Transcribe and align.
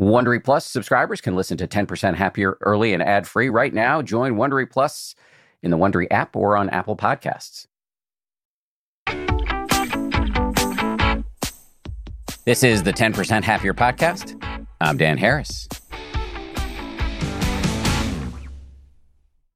Wondery 0.00 0.42
Plus 0.42 0.64
subscribers 0.64 1.20
can 1.20 1.36
listen 1.36 1.58
to 1.58 1.68
10% 1.68 2.14
Happier 2.14 2.56
early 2.62 2.94
and 2.94 3.02
ad 3.02 3.28
free 3.28 3.50
right 3.50 3.74
now. 3.74 4.00
Join 4.00 4.36
Wondery 4.36 4.68
Plus 4.68 5.14
in 5.62 5.70
the 5.70 5.76
Wondery 5.76 6.06
app 6.10 6.34
or 6.34 6.56
on 6.56 6.70
Apple 6.70 6.96
Podcasts. 6.96 7.66
This 12.46 12.62
is 12.62 12.82
the 12.82 12.94
10% 12.94 13.42
Happier 13.42 13.74
podcast. 13.74 14.42
I'm 14.80 14.96
Dan 14.96 15.18
Harris. 15.18 15.68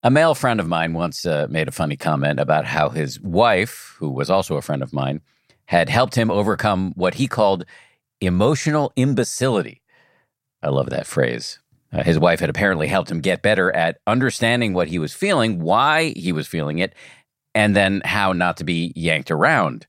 A 0.02 0.10
male 0.10 0.34
friend 0.34 0.60
of 0.60 0.68
mine 0.68 0.92
once 0.92 1.24
uh, 1.24 1.46
made 1.48 1.68
a 1.68 1.72
funny 1.72 1.96
comment 1.96 2.38
about 2.38 2.66
how 2.66 2.90
his 2.90 3.18
wife, 3.18 3.96
who 3.98 4.10
was 4.10 4.28
also 4.28 4.58
a 4.58 4.62
friend 4.62 4.82
of 4.82 4.92
mine, 4.92 5.22
had 5.64 5.88
helped 5.88 6.14
him 6.14 6.30
overcome 6.30 6.92
what 6.96 7.14
he 7.14 7.26
called 7.26 7.64
emotional 8.20 8.92
imbecility. 8.96 9.80
I 10.64 10.70
love 10.70 10.90
that 10.90 11.06
phrase. 11.06 11.58
Uh, 11.92 12.02
his 12.02 12.18
wife 12.18 12.40
had 12.40 12.50
apparently 12.50 12.88
helped 12.88 13.10
him 13.10 13.20
get 13.20 13.42
better 13.42 13.70
at 13.74 13.98
understanding 14.06 14.72
what 14.72 14.88
he 14.88 14.98
was 14.98 15.12
feeling, 15.12 15.60
why 15.60 16.14
he 16.16 16.32
was 16.32 16.48
feeling 16.48 16.78
it, 16.78 16.94
and 17.54 17.76
then 17.76 18.00
how 18.04 18.32
not 18.32 18.56
to 18.56 18.64
be 18.64 18.92
yanked 18.96 19.30
around 19.30 19.86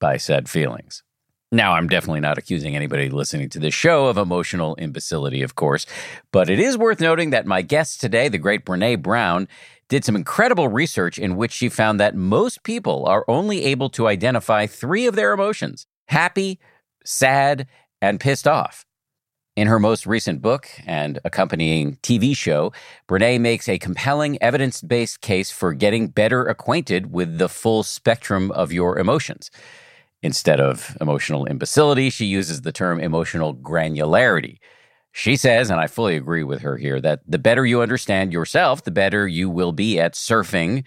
by 0.00 0.16
said 0.16 0.48
feelings. 0.48 1.02
Now, 1.50 1.74
I'm 1.74 1.88
definitely 1.88 2.20
not 2.20 2.38
accusing 2.38 2.74
anybody 2.74 3.10
listening 3.10 3.50
to 3.50 3.58
this 3.58 3.74
show 3.74 4.06
of 4.06 4.16
emotional 4.16 4.74
imbecility, 4.78 5.42
of 5.42 5.54
course, 5.54 5.84
but 6.32 6.48
it 6.48 6.58
is 6.58 6.78
worth 6.78 7.00
noting 7.00 7.28
that 7.30 7.44
my 7.44 7.60
guest 7.60 8.00
today, 8.00 8.28
the 8.28 8.38
great 8.38 8.64
Brene 8.64 9.02
Brown, 9.02 9.48
did 9.90 10.02
some 10.02 10.16
incredible 10.16 10.68
research 10.68 11.18
in 11.18 11.36
which 11.36 11.52
she 11.52 11.68
found 11.68 12.00
that 12.00 12.14
most 12.14 12.62
people 12.62 13.04
are 13.04 13.26
only 13.28 13.64
able 13.66 13.90
to 13.90 14.08
identify 14.08 14.66
three 14.66 15.06
of 15.06 15.14
their 15.14 15.32
emotions 15.34 15.86
happy, 16.08 16.58
sad, 17.04 17.66
and 18.00 18.18
pissed 18.18 18.48
off. 18.48 18.86
In 19.54 19.66
her 19.66 19.78
most 19.78 20.06
recent 20.06 20.40
book 20.40 20.70
and 20.86 21.18
accompanying 21.26 21.96
TV 21.96 22.34
show, 22.34 22.72
Brene 23.06 23.42
makes 23.42 23.68
a 23.68 23.78
compelling 23.78 24.42
evidence 24.42 24.80
based 24.80 25.20
case 25.20 25.50
for 25.50 25.74
getting 25.74 26.08
better 26.08 26.46
acquainted 26.46 27.12
with 27.12 27.36
the 27.36 27.50
full 27.50 27.82
spectrum 27.82 28.50
of 28.52 28.72
your 28.72 28.98
emotions. 28.98 29.50
Instead 30.22 30.58
of 30.58 30.96
emotional 31.02 31.44
imbecility, 31.44 32.08
she 32.08 32.24
uses 32.24 32.62
the 32.62 32.72
term 32.72 32.98
emotional 32.98 33.54
granularity. 33.54 34.56
She 35.12 35.36
says, 35.36 35.68
and 35.68 35.78
I 35.78 35.86
fully 35.86 36.16
agree 36.16 36.44
with 36.44 36.62
her 36.62 36.78
here, 36.78 36.98
that 37.02 37.20
the 37.28 37.38
better 37.38 37.66
you 37.66 37.82
understand 37.82 38.32
yourself, 38.32 38.84
the 38.84 38.90
better 38.90 39.28
you 39.28 39.50
will 39.50 39.72
be 39.72 40.00
at 40.00 40.14
surfing 40.14 40.82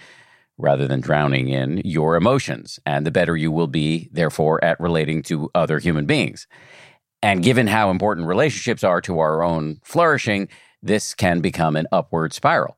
rather 0.58 0.88
than 0.88 1.02
drowning 1.02 1.50
in 1.50 1.84
your 1.86 2.16
emotions, 2.16 2.80
and 2.88 3.06
the 3.06 3.12
better 3.12 3.38
you 3.38 3.52
will 3.52 3.68
be, 3.68 4.10
therefore, 4.12 4.64
at 4.64 4.80
relating 4.80 5.22
to 5.22 5.52
other 5.54 5.78
human 5.78 6.08
beings. 6.08 6.48
And 7.26 7.42
given 7.42 7.66
how 7.66 7.90
important 7.90 8.28
relationships 8.28 8.84
are 8.84 9.02
to 9.02 9.18
our 9.18 9.42
own 9.42 9.80
flourishing, 9.84 10.48
this 10.84 11.16
can 11.16 11.42
become 11.42 11.76
an 11.76 11.88
upward 11.92 12.34
spiral. 12.34 12.78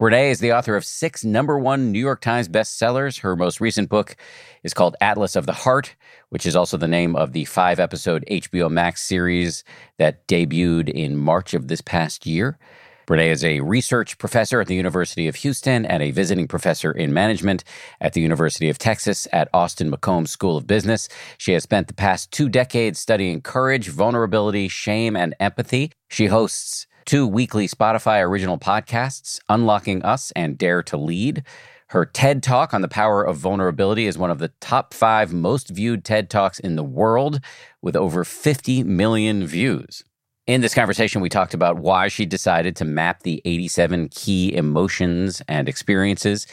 Brene 0.00 0.30
is 0.30 0.38
the 0.38 0.52
author 0.52 0.76
of 0.76 0.84
six 0.84 1.24
number 1.24 1.58
one 1.58 1.90
New 1.90 1.98
York 1.98 2.20
Times 2.20 2.48
bestsellers. 2.48 3.18
Her 3.22 3.34
most 3.34 3.60
recent 3.60 3.88
book 3.88 4.14
is 4.62 4.74
called 4.74 4.94
Atlas 5.00 5.34
of 5.34 5.46
the 5.46 5.52
Heart, 5.52 5.96
which 6.28 6.46
is 6.46 6.54
also 6.54 6.76
the 6.76 6.86
name 6.86 7.16
of 7.16 7.32
the 7.32 7.46
five 7.46 7.80
episode 7.80 8.24
HBO 8.30 8.70
Max 8.70 9.02
series 9.02 9.64
that 9.98 10.28
debuted 10.28 10.88
in 10.88 11.16
March 11.16 11.52
of 11.52 11.66
this 11.66 11.80
past 11.80 12.26
year. 12.26 12.60
Brene 13.06 13.30
is 13.30 13.44
a 13.44 13.60
research 13.60 14.16
professor 14.16 14.60
at 14.60 14.66
the 14.66 14.74
University 14.74 15.28
of 15.28 15.36
Houston 15.36 15.84
and 15.84 16.02
a 16.02 16.10
visiting 16.10 16.48
professor 16.48 16.90
in 16.90 17.12
management 17.12 17.62
at 18.00 18.14
the 18.14 18.22
University 18.22 18.70
of 18.70 18.78
Texas 18.78 19.28
at 19.30 19.48
Austin 19.52 19.90
McCombs 19.90 20.28
School 20.28 20.56
of 20.56 20.66
Business. 20.66 21.08
She 21.36 21.52
has 21.52 21.62
spent 21.62 21.88
the 21.88 21.94
past 21.94 22.30
two 22.30 22.48
decades 22.48 22.98
studying 22.98 23.42
courage, 23.42 23.88
vulnerability, 23.88 24.68
shame, 24.68 25.16
and 25.16 25.34
empathy. 25.38 25.92
She 26.08 26.26
hosts 26.26 26.86
two 27.04 27.26
weekly 27.26 27.68
Spotify 27.68 28.22
original 28.22 28.56
podcasts, 28.56 29.38
Unlocking 29.50 30.02
Us 30.02 30.32
and 30.34 30.56
Dare 30.56 30.82
to 30.84 30.96
Lead. 30.96 31.44
Her 31.88 32.06
TED 32.06 32.42
Talk 32.42 32.72
on 32.72 32.80
the 32.80 32.88
power 32.88 33.22
of 33.22 33.36
vulnerability 33.36 34.06
is 34.06 34.16
one 34.16 34.30
of 34.30 34.38
the 34.38 34.52
top 34.60 34.94
five 34.94 35.34
most 35.34 35.68
viewed 35.68 36.04
TED 36.04 36.30
Talks 36.30 36.58
in 36.58 36.76
the 36.76 36.82
world, 36.82 37.40
with 37.82 37.96
over 37.96 38.24
50 38.24 38.82
million 38.82 39.46
views. 39.46 40.02
In 40.46 40.60
this 40.60 40.74
conversation, 40.74 41.22
we 41.22 41.30
talked 41.30 41.54
about 41.54 41.78
why 41.78 42.08
she 42.08 42.26
decided 42.26 42.76
to 42.76 42.84
map 42.84 43.22
the 43.22 43.40
87 43.46 44.10
key 44.10 44.54
emotions 44.54 45.40
and 45.48 45.70
experiences, 45.70 46.46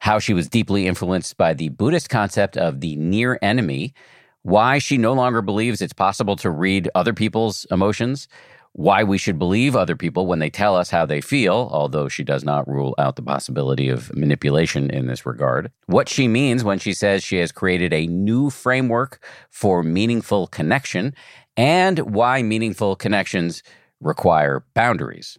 how 0.00 0.18
she 0.18 0.34
was 0.34 0.50
deeply 0.50 0.86
influenced 0.86 1.38
by 1.38 1.54
the 1.54 1.70
Buddhist 1.70 2.10
concept 2.10 2.58
of 2.58 2.80
the 2.80 2.94
near 2.96 3.38
enemy, 3.40 3.94
why 4.42 4.76
she 4.76 4.98
no 4.98 5.14
longer 5.14 5.40
believes 5.40 5.80
it's 5.80 5.94
possible 5.94 6.36
to 6.36 6.50
read 6.50 6.90
other 6.94 7.14
people's 7.14 7.64
emotions, 7.70 8.28
why 8.74 9.02
we 9.02 9.16
should 9.16 9.38
believe 9.38 9.76
other 9.76 9.96
people 9.96 10.26
when 10.26 10.38
they 10.38 10.50
tell 10.50 10.76
us 10.76 10.90
how 10.90 11.06
they 11.06 11.22
feel, 11.22 11.70
although 11.72 12.08
she 12.08 12.24
does 12.24 12.44
not 12.44 12.68
rule 12.68 12.94
out 12.98 13.16
the 13.16 13.22
possibility 13.22 13.88
of 13.88 14.14
manipulation 14.14 14.90
in 14.90 15.06
this 15.06 15.24
regard. 15.24 15.70
What 15.86 16.08
she 16.08 16.28
means 16.28 16.64
when 16.64 16.78
she 16.78 16.92
says 16.92 17.22
she 17.22 17.36
has 17.36 17.52
created 17.52 17.94
a 17.94 18.06
new 18.06 18.50
framework 18.50 19.22
for 19.50 19.82
meaningful 19.82 20.46
connection 20.48 21.14
and 21.56 21.98
why 22.00 22.42
meaningful 22.42 22.96
connections 22.96 23.62
require 24.00 24.64
boundaries. 24.74 25.38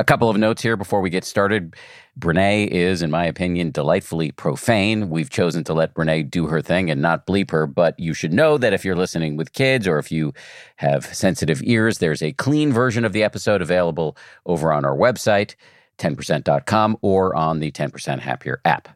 A 0.00 0.04
couple 0.04 0.28
of 0.28 0.36
notes 0.36 0.60
here 0.60 0.76
before 0.76 1.00
we 1.00 1.08
get 1.08 1.24
started. 1.24 1.76
Brene 2.18 2.66
is, 2.66 3.00
in 3.00 3.12
my 3.12 3.24
opinion, 3.26 3.70
delightfully 3.70 4.32
profane. 4.32 5.08
We've 5.08 5.30
chosen 5.30 5.62
to 5.64 5.72
let 5.72 5.94
Brene 5.94 6.28
do 6.28 6.48
her 6.48 6.60
thing 6.60 6.90
and 6.90 7.00
not 7.00 7.28
bleep 7.28 7.52
her, 7.52 7.68
but 7.68 7.98
you 7.98 8.12
should 8.12 8.32
know 8.32 8.58
that 8.58 8.72
if 8.72 8.84
you're 8.84 8.96
listening 8.96 9.36
with 9.36 9.52
kids 9.52 9.86
or 9.86 9.98
if 9.98 10.10
you 10.10 10.32
have 10.76 11.06
sensitive 11.14 11.62
ears, 11.62 11.98
there's 11.98 12.22
a 12.22 12.32
clean 12.32 12.72
version 12.72 13.04
of 13.04 13.12
the 13.12 13.22
episode 13.22 13.62
available 13.62 14.16
over 14.46 14.72
on 14.72 14.84
our 14.84 14.96
website, 14.96 15.54
10%.com, 15.98 16.96
or 17.00 17.34
on 17.36 17.60
the 17.60 17.70
10% 17.70 18.18
Happier 18.18 18.60
app. 18.64 18.88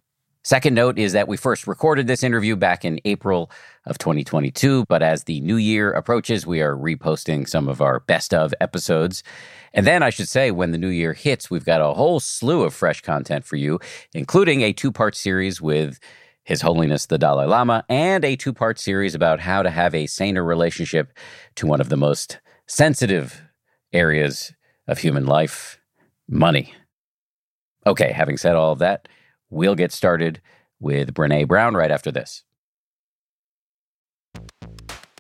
Second 0.43 0.75
note 0.75 0.99
is 0.99 1.13
that 1.13 1.29
we 1.29 1.37
first 1.37 1.67
recorded 1.67 2.07
this 2.07 2.23
interview 2.23 2.57
back 2.57 2.85
in 2.85 3.01
April 3.05 3.51
of 3.89 3.99
2022, 3.99 4.85
but 4.89 5.03
as 5.03 5.25
the 5.25 5.41
new 5.41 5.57
year 5.57 5.91
approaches, 5.91 6.47
we 6.47 6.61
are 6.61 6.77
reposting 6.77 7.49
some 7.49 7.69
of 7.69 7.81
our 7.81 8.01
best 8.01 8.33
of 8.35 8.55
episodes. 8.61 9.23
And 9.73 9.87
then 9.87 10.03
I 10.03 10.11
should 10.11 10.29
say, 10.29 10.51
when 10.51 10.73
the 10.73 10.79
new 10.79 10.89
year 10.89 11.13
hits, 11.13 11.51
we've 11.51 11.65
got 11.65 11.81
a 11.81 11.95
whole 11.95 12.21
slew 12.21 12.63
of 12.63 12.75
fresh 12.75 13.01
content 13.01 13.45
for 13.45 13.57
you, 13.57 13.81
including 14.15 14.63
a 14.63 14.73
two 14.73 14.93
part 14.93 15.17
series 15.17 15.61
with 15.61 15.99
His 16.45 16.61
Holiness 16.61 17.07
the 17.07 17.19
Dalai 17.19 17.47
Lama 17.47 17.85
and 17.89 18.25
a 18.25 18.37
two 18.37 18.53
part 18.53 18.79
series 18.79 19.15
about 19.15 19.41
how 19.41 19.63
to 19.63 19.71
have 19.71 19.95
a 19.95 20.07
saner 20.07 20.45
relationship 20.45 21.13
to 21.57 21.67
one 21.67 21.81
of 21.81 21.89
the 21.89 21.97
most 21.97 22.41
sensitive 22.67 23.43
areas 23.93 24.53
of 24.87 24.99
human 24.99 25.27
life 25.27 25.81
money. 26.29 26.75
Okay, 27.87 28.13
having 28.13 28.37
said 28.37 28.55
all 28.55 28.73
of 28.73 28.81
that, 28.81 29.09
We'll 29.51 29.75
get 29.75 29.93
started 29.93 30.41
with 30.81 31.15
Brene 31.15 31.49
Brown 31.49 31.75
right 31.75 31.91
after 31.91 32.13
this. 32.13 32.45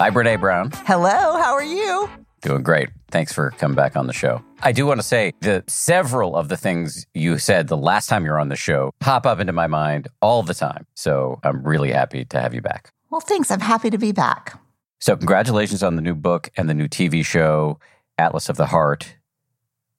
Hi, 0.00 0.08
Brene 0.08 0.40
Brown. 0.40 0.70
Hello, 0.86 1.10
how 1.10 1.52
are 1.52 1.62
you? 1.62 2.08
Doing 2.40 2.62
great. 2.62 2.88
Thanks 3.10 3.34
for 3.34 3.50
coming 3.58 3.74
back 3.74 3.98
on 3.98 4.06
the 4.06 4.14
show. 4.14 4.42
I 4.62 4.72
do 4.72 4.86
want 4.86 4.98
to 4.98 5.06
say 5.06 5.34
that 5.42 5.68
several 5.68 6.36
of 6.36 6.48
the 6.48 6.56
things 6.56 7.06
you 7.12 7.36
said 7.36 7.68
the 7.68 7.76
last 7.76 8.06
time 8.06 8.24
you 8.24 8.30
were 8.30 8.38
on 8.38 8.48
the 8.48 8.56
show 8.56 8.92
pop 9.00 9.26
up 9.26 9.40
into 9.40 9.52
my 9.52 9.66
mind 9.66 10.08
all 10.22 10.42
the 10.42 10.54
time. 10.54 10.86
So 10.94 11.38
I'm 11.44 11.62
really 11.62 11.92
happy 11.92 12.24
to 12.24 12.40
have 12.40 12.54
you 12.54 12.62
back. 12.62 12.94
Well, 13.10 13.20
thanks. 13.20 13.50
I'm 13.50 13.60
happy 13.60 13.90
to 13.90 13.98
be 13.98 14.10
back. 14.10 14.58
So, 15.00 15.18
congratulations 15.18 15.82
on 15.82 15.96
the 15.96 16.02
new 16.02 16.14
book 16.14 16.48
and 16.56 16.66
the 16.66 16.72
new 16.72 16.88
TV 16.88 17.22
show, 17.22 17.78
Atlas 18.16 18.48
of 18.48 18.56
the 18.56 18.68
Heart. 18.68 19.16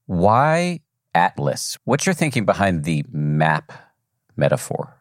Why 0.07 0.79
Atlas? 1.13 1.77
What's 1.83 2.07
your 2.07 2.15
thinking 2.15 2.43
behind 2.43 2.85
the 2.85 3.05
map 3.11 3.71
metaphor? 4.35 4.97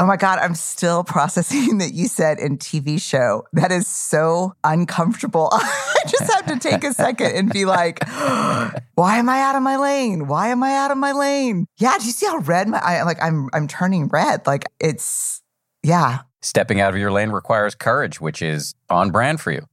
Oh 0.00 0.06
my 0.06 0.16
God, 0.16 0.38
I'm 0.38 0.54
still 0.54 1.02
processing 1.04 1.78
that 1.78 1.92
you 1.92 2.06
said 2.06 2.38
in 2.38 2.56
TV 2.56 3.02
show. 3.02 3.44
That 3.52 3.72
is 3.72 3.88
so 3.88 4.54
uncomfortable. 4.62 5.48
I 5.52 6.00
just 6.06 6.32
have 6.32 6.46
to 6.46 6.58
take 6.58 6.84
a 6.84 6.94
second 6.94 7.32
and 7.32 7.52
be 7.52 7.64
like, 7.64 8.08
why 8.94 9.18
am 9.18 9.28
I 9.28 9.40
out 9.40 9.56
of 9.56 9.62
my 9.62 9.76
lane? 9.76 10.28
Why 10.28 10.48
am 10.48 10.62
I 10.62 10.74
out 10.76 10.92
of 10.92 10.98
my 10.98 11.12
lane? 11.12 11.66
Yeah, 11.78 11.98
do 11.98 12.06
you 12.06 12.12
see 12.12 12.26
how 12.26 12.38
red 12.38 12.68
my 12.68 12.78
I 12.78 13.02
like 13.02 13.20
I'm 13.20 13.48
I'm 13.52 13.66
turning 13.66 14.06
red. 14.06 14.46
Like 14.46 14.66
it's 14.78 15.42
yeah. 15.82 16.20
Stepping 16.40 16.80
out 16.80 16.94
of 16.94 17.00
your 17.00 17.10
lane 17.10 17.30
requires 17.30 17.74
courage, 17.74 18.20
which 18.20 18.40
is 18.40 18.76
on 18.88 19.10
brand 19.10 19.40
for 19.40 19.50
you. 19.50 19.66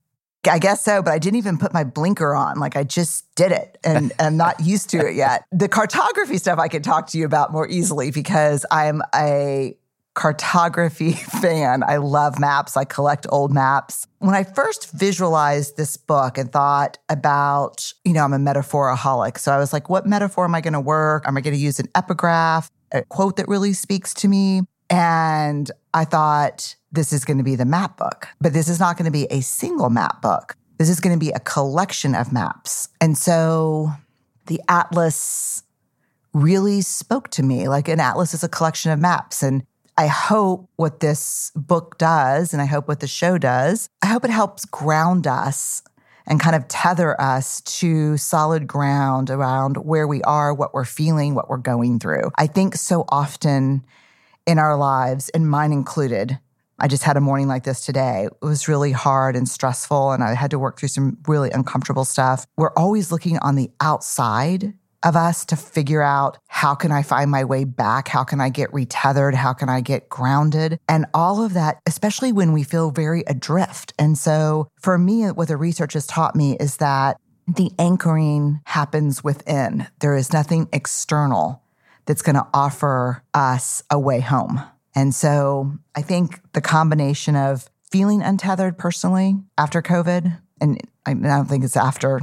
I 0.50 0.60
guess 0.60 0.84
so, 0.84 1.02
but 1.02 1.12
I 1.12 1.20
didn't 1.20 1.38
even 1.38 1.58
put 1.58 1.74
my 1.74 1.84
blinker 1.84 2.36
on. 2.36 2.60
Like 2.60 2.76
I 2.76 2.84
just 2.84 3.26
did 3.36 3.52
it 3.52 3.78
and 3.84 4.12
I'm 4.20 4.38
not 4.38 4.60
used 4.60 4.90
to 4.92 4.98
it 4.98 5.16
yet. 5.16 5.44
The 5.52 5.70
cartography 5.70 6.38
stuff 6.38 6.60
I 6.60 6.68
can 6.68 6.82
talk 6.82 7.08
to 7.08 7.18
you 7.18 7.26
about 7.26 7.52
more 7.52 7.68
easily 7.68 8.12
because 8.12 8.66
I'm 8.72 9.02
a 9.14 9.76
cartography 10.16 11.12
fan. 11.42 11.84
I 11.84 11.98
love 11.98 12.40
maps. 12.40 12.76
I 12.76 12.86
collect 12.86 13.28
old 13.30 13.54
maps. 13.54 14.08
When 14.20 14.34
I 14.34 14.44
first 14.44 14.92
visualized 14.92 15.78
this 15.78 15.98
book 15.98 16.38
and 16.38 16.52
thought 16.52 16.98
about, 17.10 17.94
you 18.04 18.14
know, 18.14 18.24
I'm 18.24 18.34
a 18.34 18.40
metaphoraholic. 18.40 19.38
So 19.38 19.52
I 19.52 19.60
was 19.60 19.72
like, 19.72 19.90
what 19.90 20.08
metaphor 20.08 20.46
am 20.46 20.56
I 20.56 20.62
going 20.62 20.74
to 20.74 20.80
work? 20.80 21.28
Am 21.28 21.38
I 21.38 21.42
going 21.42 21.54
to 21.54 21.60
use 21.60 21.80
an 21.80 21.88
epigraph, 21.94 22.72
a 22.92 23.04
quote 23.04 23.36
that 23.38 23.48
really 23.48 23.74
speaks 23.74 24.14
to 24.16 24.28
me? 24.28 24.62
And 24.90 25.70
I 25.94 26.06
thought 26.06 26.76
this 26.92 27.14
is 27.14 27.26
going 27.26 27.38
to 27.38 27.44
be 27.44 27.56
the 27.56 27.66
map 27.66 27.98
book, 27.98 28.28
but 28.40 28.54
this 28.54 28.68
is 28.68 28.80
not 28.80 28.98
going 28.98 29.06
to 29.06 29.12
be 29.12 29.26
a 29.30 29.42
single 29.42 29.90
map 29.90 30.22
book. 30.22 30.56
This 30.78 30.90
is 30.90 31.00
going 31.00 31.18
to 31.18 31.24
be 31.24 31.32
a 31.32 31.40
collection 31.40 32.16
of 32.16 32.32
maps. 32.32 32.90
And 33.02 33.18
so 33.18 33.92
the 34.48 34.62
atlas 34.70 35.64
really 36.34 36.82
spoke 36.82 37.30
to 37.32 37.44
me. 37.44 37.68
Like 37.68 37.88
an 37.88 38.00
atlas 38.00 38.34
is 38.34 38.44
a 38.44 38.50
collection 38.50 38.92
of 38.92 39.00
maps. 39.00 39.42
And 39.42 39.66
I 39.98 40.08
hope 40.08 40.70
what 40.76 41.00
this 41.00 41.52
book 41.56 41.98
does, 41.98 42.52
and 42.52 42.62
I 42.62 42.66
hope 42.66 42.88
what 42.88 43.00
the 43.00 43.08
show 43.08 43.38
does, 43.38 43.88
I 44.02 44.08
hope 44.08 44.26
it 44.26 44.32
helps 44.32 44.66
ground 44.66 45.26
us 45.26 45.82
and 46.28 46.40
kind 46.40 46.56
of 46.56 46.68
tether 46.68 47.20
us 47.22 47.62
to 47.62 48.18
solid 48.18 48.68
ground 48.68 49.30
around 49.30 49.78
where 49.78 50.08
we 50.08 50.22
are, 50.24 50.54
what 50.54 50.74
we're 50.74 50.84
feeling, 50.84 51.34
what 51.34 51.50
we're 51.50 51.58
going 51.58 52.00
through. 52.00 52.32
I 52.38 52.48
think 52.48 52.76
so 52.76 53.06
often 53.10 53.86
in 54.46 54.60
our 54.60 54.76
lives, 54.76 55.30
and 55.30 55.50
mine 55.50 55.72
included, 55.72 56.40
I 56.78 56.90
just 56.90 57.04
had 57.04 57.16
a 57.16 57.22
morning 57.22 57.48
like 57.48 57.64
this 57.64 57.86
today. 57.86 58.26
It 58.26 58.46
was 58.46 58.68
really 58.68 58.92
hard 58.92 59.38
and 59.38 59.48
stressful, 59.48 60.12
and 60.12 60.24
I 60.24 60.34
had 60.34 60.52
to 60.52 60.60
work 60.60 60.78
through 60.78 60.90
some 60.90 61.20
really 61.26 61.52
uncomfortable 61.52 62.04
stuff. 62.04 62.46
We're 62.58 62.74
always 62.74 63.14
looking 63.14 63.38
on 63.40 63.56
the 63.56 63.72
outside 63.80 64.74
of 65.06 65.16
us 65.16 65.46
to 65.46 65.56
figure 65.56 66.02
out 66.02 66.38
how 66.48 66.76
can 66.76 66.92
I 66.92 67.04
find 67.04 67.32
my 67.32 67.46
way 67.46 67.64
back? 67.64 68.10
How 68.10 68.24
can 68.24 68.42
I 68.42 68.50
get 68.50 68.74
retethered? 68.74 69.36
How 69.36 69.54
can 69.54 69.70
I 69.70 69.80
get 69.80 70.10
grounded? 70.10 70.80
And 70.90 71.06
all 71.14 71.44
of 71.44 71.54
that, 71.54 71.80
especially 71.86 72.34
when 72.34 72.52
we 72.52 72.64
feel 72.64 72.92
very 72.92 73.24
adrift. 73.28 73.94
And 73.98 74.18
so 74.18 74.68
for 74.80 74.98
me, 74.98 75.26
what 75.28 75.48
the 75.48 75.58
research 75.58 75.94
has 75.94 76.08
taught 76.08 76.36
me 76.36 76.58
is 76.60 76.78
that 76.78 77.18
the 77.48 77.72
anchoring 77.78 78.62
happens 78.66 79.24
within. 79.24 79.88
There 80.00 80.16
is 80.16 80.34
nothing 80.34 80.68
external 80.74 81.62
that's 82.06 82.24
going 82.24 82.36
to 82.36 82.48
offer 82.54 83.24
us 83.34 83.84
a 83.90 84.00
way 84.00 84.20
home. 84.20 84.62
And 84.96 85.14
so 85.14 85.74
I 85.94 86.02
think 86.02 86.40
the 86.54 86.62
combination 86.62 87.36
of 87.36 87.70
feeling 87.92 88.22
untethered 88.22 88.78
personally 88.78 89.36
after 89.58 89.82
COVID, 89.82 90.40
and 90.62 90.82
I 91.06 91.14
don't 91.14 91.46
think 91.46 91.64
it's 91.64 91.78
after, 91.78 92.20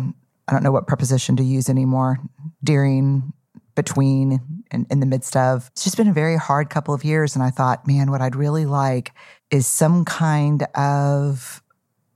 I 0.49 0.53
don't 0.53 0.63
know 0.63 0.73
what 0.73 0.87
preposition 0.87 1.37
to 1.37 1.45
use 1.45 1.69
anymore, 1.69 2.19
during, 2.65 3.33
between, 3.75 4.41
and 4.71 4.87
in 4.91 5.01
the 5.01 5.07
midst 5.07 5.37
of. 5.37 5.69
It's 5.73 5.85
just 5.85 5.97
been 5.97 6.09
a 6.09 6.13
very 6.13 6.37
hard 6.37 6.71
couple 6.71 6.95
of 6.95 7.05
years. 7.05 7.35
And 7.35 7.43
I 7.43 7.51
thought, 7.51 7.87
man, 7.87 8.11
what 8.11 8.21
I'd 8.21 8.37
really 8.37 8.67
like 8.67 9.13
is 9.51 9.67
some 9.67 10.05
kind 10.05 10.63
of 10.75 11.63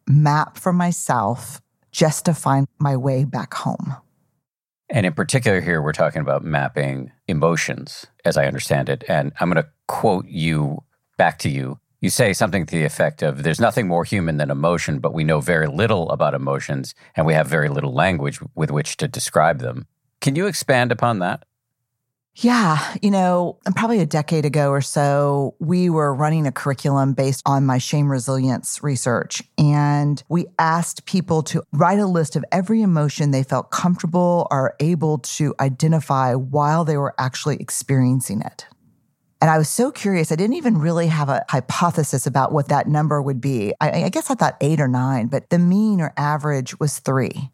map 0.07 0.59
for 0.59 0.73
myself 0.73 1.61
just 1.93 2.25
to 2.27 2.35
find 2.35 2.67
my 2.79 2.97
way 2.97 3.25
back 3.25 3.55
home. 3.55 3.97
And 4.89 5.05
in 5.05 5.15
particular, 5.15 5.61
here 5.61 5.83
we're 5.83 5.93
talking 5.93 6.23
about 6.23 6.45
mapping 6.45 7.11
emotions, 7.27 8.07
as 8.25 8.37
I 8.37 8.47
understand 8.47 8.89
it. 8.89 9.03
And 9.09 9.33
I'm 9.41 9.51
going 9.51 9.63
to 9.63 9.69
quote 9.89 10.27
you 10.29 10.85
back 11.17 11.39
to 11.41 11.49
you. 11.49 11.81
You 12.01 12.11
say 12.11 12.33
something 12.35 12.67
to 12.67 12.77
the 12.77 12.85
effect 12.85 13.23
of 13.23 13.43
There's 13.43 13.59
nothing 13.59 13.89
more 13.89 14.05
human 14.05 14.37
than 14.37 14.51
emotion, 14.51 15.01
but 15.01 15.15
we 15.15 15.25
know 15.25 15.41
very 15.41 15.67
little 15.67 16.11
about 16.11 16.35
emotions, 16.35 16.95
and 17.17 17.27
we 17.27 17.35
have 17.35 17.49
very 17.49 17.69
little 17.69 17.93
language 17.93 18.39
with 18.55 18.71
which 18.71 18.97
to 18.99 19.09
describe 19.09 19.59
them. 19.59 19.87
Can 20.27 20.35
you 20.35 20.49
expand 20.49 20.91
upon 20.91 21.21
that? 21.21 21.45
Yeah, 22.35 22.97
you 23.01 23.13
know, 23.13 23.61
probably 23.77 24.01
a 24.01 24.07
decade 24.07 24.45
ago 24.45 24.71
or 24.71 24.81
so, 24.81 25.55
we 25.61 25.89
were 25.89 26.13
running 26.13 26.49
a 26.49 26.51
curriculum 26.51 27.13
based 27.13 27.45
on 27.47 27.65
my 27.65 27.79
shame 27.79 28.11
resilience 28.11 28.83
research. 28.83 29.41
And 29.57 30.21
we 30.29 30.47
asked 30.59 31.07
people 31.07 31.45
to 31.45 31.63
write 31.73 32.01
a 32.01 32.09
list 32.09 32.35
of 32.35 32.45
every 32.51 32.83
emotion 32.83 33.31
they 33.31 33.45
felt 33.45 33.71
comfortable 33.71 34.49
or 34.51 34.75
able 34.81 35.19
to 35.19 35.55
identify 35.61 36.35
while 36.35 36.85
they 36.85 36.97
were 36.97 37.15
actually 37.21 37.59
experiencing 37.61 38.41
it. 38.41 38.67
And 39.41 39.49
I 39.49 39.59
was 39.59 39.69
so 39.69 39.93
curious. 39.93 40.33
I 40.33 40.35
didn't 40.35 40.57
even 40.57 40.79
really 40.79 41.07
have 41.07 41.29
a 41.29 41.45
hypothesis 41.49 42.27
about 42.27 42.51
what 42.51 42.67
that 42.67 42.89
number 42.89 43.23
would 43.23 43.41
be. 43.41 43.75
I, 43.81 44.07
I 44.07 44.09
guess 44.09 44.29
I 44.29 44.35
thought 44.35 44.57
eight 44.61 44.81
or 44.81 44.89
nine, 44.89 45.29
but 45.29 45.51
the 45.51 45.61
mean 45.61 46.01
or 46.01 46.13
average 46.17 46.81
was 46.81 46.99
three 46.99 47.53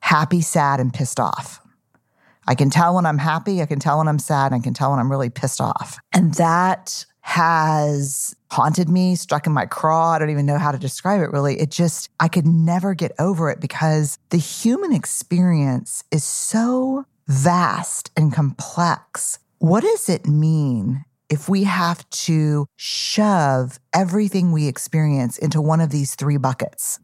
happy, 0.00 0.42
sad, 0.42 0.80
and 0.80 0.92
pissed 0.92 1.18
off. 1.18 1.62
I 2.50 2.56
can 2.56 2.68
tell 2.68 2.96
when 2.96 3.06
I'm 3.06 3.18
happy, 3.18 3.62
I 3.62 3.66
can 3.66 3.78
tell 3.78 3.98
when 3.98 4.08
I'm 4.08 4.18
sad, 4.18 4.52
I 4.52 4.58
can 4.58 4.74
tell 4.74 4.90
when 4.90 4.98
I'm 4.98 5.08
really 5.08 5.30
pissed 5.30 5.60
off. 5.60 6.00
And 6.12 6.34
that 6.34 7.06
has 7.20 8.34
haunted 8.50 8.88
me, 8.88 9.14
struck 9.14 9.46
in 9.46 9.52
my 9.52 9.66
craw. 9.66 10.14
I 10.14 10.18
don't 10.18 10.30
even 10.30 10.46
know 10.46 10.58
how 10.58 10.72
to 10.72 10.78
describe 10.78 11.20
it 11.20 11.30
really. 11.30 11.60
It 11.60 11.70
just, 11.70 12.08
I 12.18 12.26
could 12.26 12.48
never 12.48 12.92
get 12.92 13.12
over 13.20 13.50
it 13.50 13.60
because 13.60 14.18
the 14.30 14.36
human 14.36 14.92
experience 14.92 16.02
is 16.10 16.24
so 16.24 17.04
vast 17.28 18.10
and 18.16 18.32
complex. 18.32 19.38
What 19.58 19.84
does 19.84 20.08
it 20.08 20.26
mean 20.26 21.04
if 21.28 21.48
we 21.48 21.62
have 21.62 22.10
to 22.10 22.66
shove 22.74 23.78
everything 23.94 24.50
we 24.50 24.66
experience 24.66 25.38
into 25.38 25.60
one 25.60 25.80
of 25.80 25.90
these 25.90 26.16
three 26.16 26.36
buckets? 26.36 26.98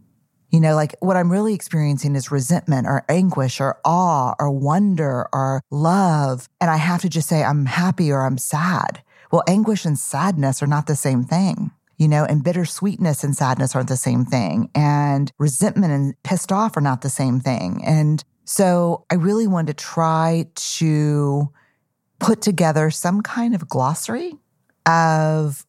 You 0.50 0.60
know, 0.60 0.74
like 0.74 0.94
what 1.00 1.16
I'm 1.16 1.32
really 1.32 1.54
experiencing 1.54 2.14
is 2.14 2.30
resentment 2.30 2.86
or 2.86 3.04
anguish 3.08 3.60
or 3.60 3.78
awe 3.84 4.34
or 4.38 4.50
wonder 4.50 5.28
or 5.32 5.62
love. 5.70 6.48
And 6.60 6.70
I 6.70 6.76
have 6.76 7.02
to 7.02 7.08
just 7.08 7.28
say, 7.28 7.42
I'm 7.42 7.66
happy 7.66 8.10
or 8.12 8.24
I'm 8.24 8.38
sad. 8.38 9.02
Well, 9.32 9.42
anguish 9.48 9.84
and 9.84 9.98
sadness 9.98 10.62
are 10.62 10.68
not 10.68 10.86
the 10.86 10.96
same 10.96 11.24
thing. 11.24 11.72
You 11.98 12.08
know, 12.08 12.24
and 12.24 12.44
bittersweetness 12.44 13.24
and 13.24 13.34
sadness 13.34 13.74
aren't 13.74 13.88
the 13.88 13.96
same 13.96 14.24
thing. 14.24 14.70
And 14.74 15.32
resentment 15.38 15.92
and 15.92 16.14
pissed 16.22 16.52
off 16.52 16.76
are 16.76 16.82
not 16.82 17.00
the 17.00 17.10
same 17.10 17.40
thing. 17.40 17.82
And 17.84 18.22
so 18.44 19.04
I 19.10 19.14
really 19.14 19.46
wanted 19.46 19.78
to 19.78 19.84
try 19.84 20.46
to 20.54 21.50
put 22.18 22.40
together 22.42 22.90
some 22.90 23.22
kind 23.22 23.54
of 23.54 23.68
glossary 23.68 24.34
of 24.86 25.66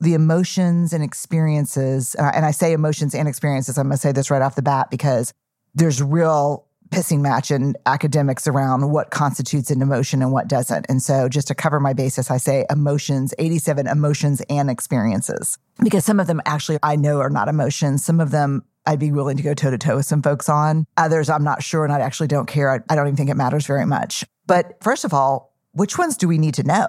the 0.00 0.14
emotions 0.14 0.92
and 0.92 1.02
experiences. 1.02 2.16
Uh, 2.18 2.30
and 2.34 2.44
I 2.44 2.50
say 2.50 2.72
emotions 2.72 3.14
and 3.14 3.28
experiences. 3.28 3.78
I'm 3.78 3.86
going 3.86 3.96
to 3.96 4.00
say 4.00 4.12
this 4.12 4.30
right 4.30 4.42
off 4.42 4.56
the 4.56 4.62
bat 4.62 4.90
because 4.90 5.32
there's 5.74 6.02
real 6.02 6.66
pissing 6.90 7.20
match 7.20 7.50
in 7.50 7.74
academics 7.86 8.46
around 8.46 8.90
what 8.90 9.10
constitutes 9.10 9.70
an 9.70 9.82
emotion 9.82 10.22
and 10.22 10.32
what 10.32 10.46
doesn't. 10.46 10.86
And 10.88 11.02
so 11.02 11.28
just 11.28 11.48
to 11.48 11.54
cover 11.54 11.80
my 11.80 11.92
basis, 11.92 12.30
I 12.30 12.36
say 12.36 12.64
emotions, 12.70 13.34
87 13.38 13.86
emotions 13.86 14.42
and 14.48 14.70
experiences, 14.70 15.58
because 15.82 16.04
some 16.04 16.20
of 16.20 16.26
them 16.26 16.40
actually 16.46 16.78
I 16.82 16.96
know 16.96 17.18
are 17.18 17.30
not 17.30 17.48
emotions. 17.48 18.04
Some 18.04 18.20
of 18.20 18.30
them 18.30 18.64
I'd 18.86 19.00
be 19.00 19.12
willing 19.12 19.36
to 19.38 19.42
go 19.42 19.54
toe 19.54 19.70
to 19.70 19.78
toe 19.78 19.96
with 19.96 20.06
some 20.06 20.22
folks 20.22 20.48
on. 20.48 20.86
Others 20.96 21.30
I'm 21.30 21.42
not 21.42 21.62
sure 21.62 21.84
and 21.84 21.92
I 21.92 22.00
actually 22.00 22.28
don't 22.28 22.46
care. 22.46 22.70
I, 22.70 22.80
I 22.88 22.94
don't 22.94 23.06
even 23.06 23.16
think 23.16 23.30
it 23.30 23.34
matters 23.34 23.66
very 23.66 23.86
much. 23.86 24.24
But 24.46 24.82
first 24.82 25.04
of 25.04 25.14
all, 25.14 25.52
which 25.72 25.98
ones 25.98 26.16
do 26.16 26.28
we 26.28 26.38
need 26.38 26.54
to 26.54 26.62
know? 26.62 26.86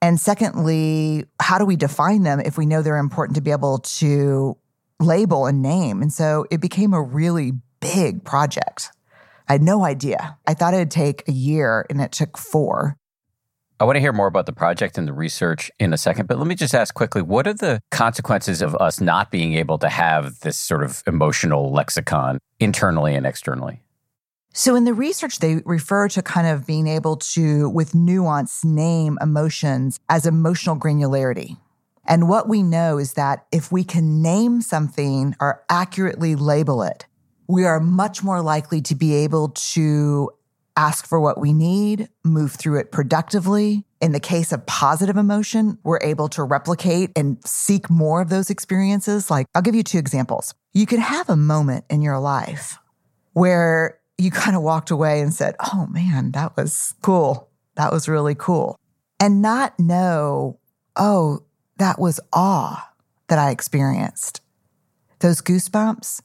And 0.00 0.20
secondly, 0.20 1.24
how 1.40 1.58
do 1.58 1.64
we 1.64 1.76
define 1.76 2.22
them 2.22 2.40
if 2.40 2.58
we 2.58 2.66
know 2.66 2.82
they're 2.82 2.98
important 2.98 3.36
to 3.36 3.42
be 3.42 3.50
able 3.50 3.78
to 3.78 4.56
label 5.00 5.46
and 5.46 5.62
name? 5.62 6.02
And 6.02 6.12
so 6.12 6.46
it 6.50 6.60
became 6.60 6.92
a 6.92 7.02
really 7.02 7.52
big 7.80 8.24
project. 8.24 8.90
I 9.48 9.52
had 9.52 9.62
no 9.62 9.84
idea. 9.84 10.38
I 10.46 10.54
thought 10.54 10.74
it'd 10.74 10.90
take 10.90 11.26
a 11.28 11.32
year 11.32 11.86
and 11.90 12.00
it 12.00 12.12
took 12.12 12.38
four. 12.38 12.96
I 13.80 13.84
want 13.84 13.96
to 13.96 14.00
hear 14.00 14.12
more 14.12 14.28
about 14.28 14.46
the 14.46 14.52
project 14.52 14.96
and 14.96 15.06
the 15.06 15.12
research 15.12 15.70
in 15.80 15.92
a 15.92 15.98
second, 15.98 16.28
but 16.28 16.38
let 16.38 16.46
me 16.46 16.54
just 16.54 16.74
ask 16.74 16.94
quickly 16.94 17.22
what 17.22 17.46
are 17.46 17.54
the 17.54 17.80
consequences 17.90 18.62
of 18.62 18.74
us 18.76 19.00
not 19.00 19.30
being 19.30 19.54
able 19.54 19.78
to 19.78 19.88
have 19.88 20.40
this 20.40 20.56
sort 20.56 20.84
of 20.84 21.02
emotional 21.06 21.72
lexicon 21.72 22.38
internally 22.60 23.14
and 23.14 23.26
externally? 23.26 23.83
So, 24.56 24.76
in 24.76 24.84
the 24.84 24.94
research, 24.94 25.40
they 25.40 25.56
refer 25.64 26.06
to 26.10 26.22
kind 26.22 26.46
of 26.46 26.64
being 26.64 26.86
able 26.86 27.16
to, 27.16 27.68
with 27.70 27.92
nuance, 27.92 28.64
name 28.64 29.18
emotions 29.20 29.98
as 30.08 30.26
emotional 30.26 30.76
granularity. 30.76 31.56
And 32.06 32.28
what 32.28 32.48
we 32.48 32.62
know 32.62 32.98
is 32.98 33.14
that 33.14 33.46
if 33.50 33.72
we 33.72 33.82
can 33.82 34.22
name 34.22 34.62
something 34.62 35.34
or 35.40 35.64
accurately 35.68 36.36
label 36.36 36.84
it, 36.84 37.06
we 37.48 37.64
are 37.64 37.80
much 37.80 38.22
more 38.22 38.40
likely 38.42 38.80
to 38.82 38.94
be 38.94 39.12
able 39.16 39.48
to 39.48 40.30
ask 40.76 41.04
for 41.04 41.20
what 41.20 41.40
we 41.40 41.52
need, 41.52 42.08
move 42.24 42.52
through 42.52 42.78
it 42.78 42.92
productively. 42.92 43.84
In 44.00 44.12
the 44.12 44.20
case 44.20 44.52
of 44.52 44.64
positive 44.66 45.16
emotion, 45.16 45.78
we're 45.82 46.00
able 46.00 46.28
to 46.28 46.44
replicate 46.44 47.10
and 47.16 47.44
seek 47.44 47.90
more 47.90 48.20
of 48.20 48.28
those 48.28 48.50
experiences. 48.50 49.32
Like, 49.32 49.48
I'll 49.52 49.62
give 49.62 49.74
you 49.74 49.82
two 49.82 49.98
examples. 49.98 50.54
You 50.72 50.86
could 50.86 51.00
have 51.00 51.28
a 51.28 51.36
moment 51.36 51.86
in 51.90 52.02
your 52.02 52.20
life 52.20 52.78
where 53.32 53.98
you 54.18 54.30
kind 54.30 54.56
of 54.56 54.62
walked 54.62 54.90
away 54.90 55.20
and 55.20 55.32
said, 55.32 55.56
Oh 55.72 55.86
man, 55.90 56.32
that 56.32 56.56
was 56.56 56.94
cool. 57.02 57.50
That 57.76 57.92
was 57.92 58.08
really 58.08 58.34
cool. 58.34 58.78
And 59.20 59.42
not 59.42 59.78
know, 59.78 60.58
oh, 60.96 61.40
that 61.78 61.98
was 61.98 62.20
awe 62.32 62.90
that 63.28 63.38
I 63.38 63.50
experienced. 63.50 64.40
Those 65.20 65.40
goosebumps, 65.40 66.20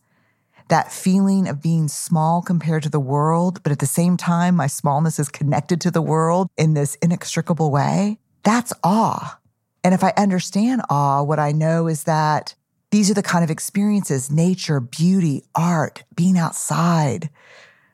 that 0.67 0.91
feeling 0.91 1.47
of 1.47 1.61
being 1.61 1.87
small 1.87 2.41
compared 2.41 2.83
to 2.83 2.89
the 2.89 2.99
world, 2.99 3.63
but 3.63 3.71
at 3.71 3.79
the 3.79 3.85
same 3.85 4.17
time, 4.17 4.55
my 4.55 4.67
smallness 4.67 5.19
is 5.19 5.29
connected 5.29 5.81
to 5.81 5.91
the 5.91 6.01
world 6.01 6.49
in 6.57 6.73
this 6.73 6.95
inextricable 7.01 7.71
way. 7.71 8.19
That's 8.43 8.73
awe. 8.83 9.39
And 9.83 9.93
if 9.93 10.03
I 10.03 10.13
understand 10.17 10.81
awe, 10.89 11.23
what 11.23 11.39
I 11.39 11.51
know 11.51 11.87
is 11.87 12.03
that 12.03 12.53
these 12.91 13.09
are 13.09 13.15
the 13.15 13.23
kind 13.23 13.43
of 13.43 13.51
experiences 13.51 14.31
nature, 14.31 14.79
beauty, 14.79 15.43
art, 15.55 16.03
being 16.15 16.37
outside, 16.37 17.29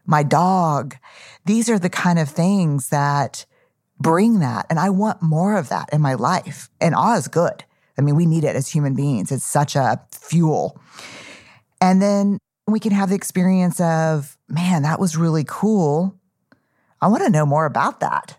my 0.05 0.23
dog. 0.23 0.95
These 1.45 1.69
are 1.69 1.79
the 1.79 1.89
kind 1.89 2.19
of 2.19 2.29
things 2.29 2.89
that 2.89 3.45
bring 3.99 4.39
that. 4.39 4.65
And 4.69 4.79
I 4.79 4.89
want 4.89 5.21
more 5.21 5.57
of 5.57 5.69
that 5.69 5.89
in 5.93 6.01
my 6.01 6.15
life. 6.15 6.69
And 6.81 6.95
awe 6.95 7.15
is 7.15 7.27
good. 7.27 7.63
I 7.97 8.01
mean, 8.01 8.15
we 8.15 8.25
need 8.25 8.43
it 8.43 8.55
as 8.55 8.67
human 8.67 8.95
beings. 8.95 9.31
It's 9.31 9.45
such 9.45 9.75
a 9.75 10.01
fuel. 10.11 10.79
And 11.79 12.01
then 12.01 12.39
we 12.67 12.79
can 12.79 12.91
have 12.91 13.09
the 13.09 13.15
experience 13.15 13.79
of, 13.79 14.37
man, 14.49 14.83
that 14.83 14.99
was 14.99 15.17
really 15.17 15.45
cool. 15.47 16.15
I 17.01 17.07
want 17.07 17.23
to 17.23 17.29
know 17.29 17.45
more 17.45 17.65
about 17.65 17.99
that. 17.99 18.37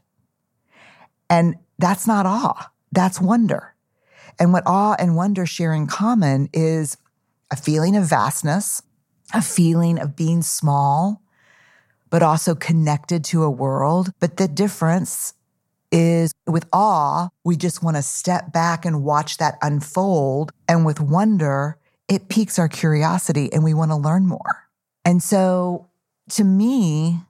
And 1.31 1.57
that's 1.79 2.07
not 2.07 2.27
awe, 2.27 2.71
that's 2.93 3.21
wonder. 3.21 3.75
And 4.39 4.53
what 4.53 4.65
awe 4.67 4.97
and 4.99 5.17
wonder 5.17 5.47
share 5.47 5.73
in 5.73 5.87
common 5.87 6.49
is 6.53 6.97
a 7.51 7.57
feeling 7.57 7.97
of 7.97 8.05
vastness, 8.05 8.83
a 9.33 9.43
feeling 9.43 9.99
of 9.99 10.17
being 10.17 10.43
small, 10.43 11.23
but 12.11 12.23
also 12.23 12.55
connected 12.55 13.25
to 13.25 13.43
a 13.43 13.51
world. 13.51 14.11
But 14.21 14.37
the 14.37 14.49
difference 14.49 15.35
is 15.93 16.33
with 16.47 16.67
awe, 16.73 17.29
we 17.45 17.57
just 17.57 17.83
want 17.83 17.97
to 17.97 18.03
step 18.03 18.53
back 18.53 18.85
and 18.85 19.05
watch 19.05 19.39
that 19.39 19.57
unfold. 19.63 20.53
And 20.69 20.85
with 20.85 21.01
wonder, 21.01 21.79
it 22.09 22.29
piques 22.29 22.59
our 22.59 22.69
curiosity 22.69 23.53
and 23.53 23.65
we 23.65 23.75
want 23.75 23.91
to 23.91 23.97
learn 23.97 24.27
more. 24.27 24.69
And 25.05 25.23
so 25.23 25.89
to 26.31 26.45
me, 26.45 27.21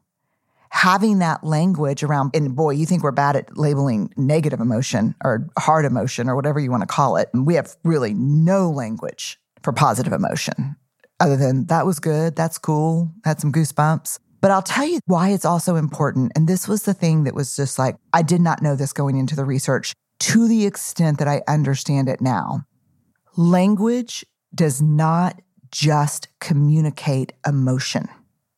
having 0.70 1.18
that 1.20 1.44
language 1.44 2.02
around, 2.02 2.34
and 2.34 2.56
boy, 2.56 2.70
you 2.70 2.86
think 2.86 3.02
we're 3.02 3.12
bad 3.12 3.36
at 3.36 3.56
labeling 3.56 4.12
negative 4.16 4.60
emotion 4.60 5.14
or 5.22 5.48
hard 5.58 5.84
emotion 5.84 6.28
or 6.28 6.36
whatever 6.36 6.58
you 6.58 6.70
want 6.70 6.82
to 6.82 6.86
call 6.86 7.16
it. 7.16 7.28
And 7.32 7.46
we 7.46 7.54
have 7.54 7.76
really 7.84 8.14
no 8.14 8.70
language 8.70 9.38
for 9.62 9.72
positive 9.72 10.12
emotion 10.12 10.76
other 11.20 11.36
than 11.36 11.66
that 11.66 11.86
was 11.86 11.98
good, 11.98 12.36
that's 12.36 12.58
cool, 12.58 13.12
had 13.24 13.40
some 13.40 13.52
goosebumps. 13.52 14.18
But 14.40 14.50
I'll 14.50 14.62
tell 14.62 14.86
you 14.86 15.00
why 15.06 15.30
it's 15.30 15.44
also 15.44 15.76
important. 15.76 16.32
And 16.36 16.46
this 16.46 16.68
was 16.68 16.82
the 16.82 16.94
thing 16.94 17.24
that 17.24 17.34
was 17.34 17.56
just 17.56 17.78
like, 17.78 17.96
I 18.12 18.22
did 18.22 18.40
not 18.40 18.62
know 18.62 18.76
this 18.76 18.92
going 18.92 19.16
into 19.16 19.36
the 19.36 19.44
research 19.44 19.92
to 20.20 20.48
the 20.48 20.66
extent 20.66 21.18
that 21.18 21.28
I 21.28 21.42
understand 21.48 22.08
it 22.08 22.20
now. 22.20 22.62
Language 23.36 24.24
does 24.54 24.80
not 24.80 25.40
just 25.70 26.28
communicate 26.40 27.32
emotion, 27.46 28.08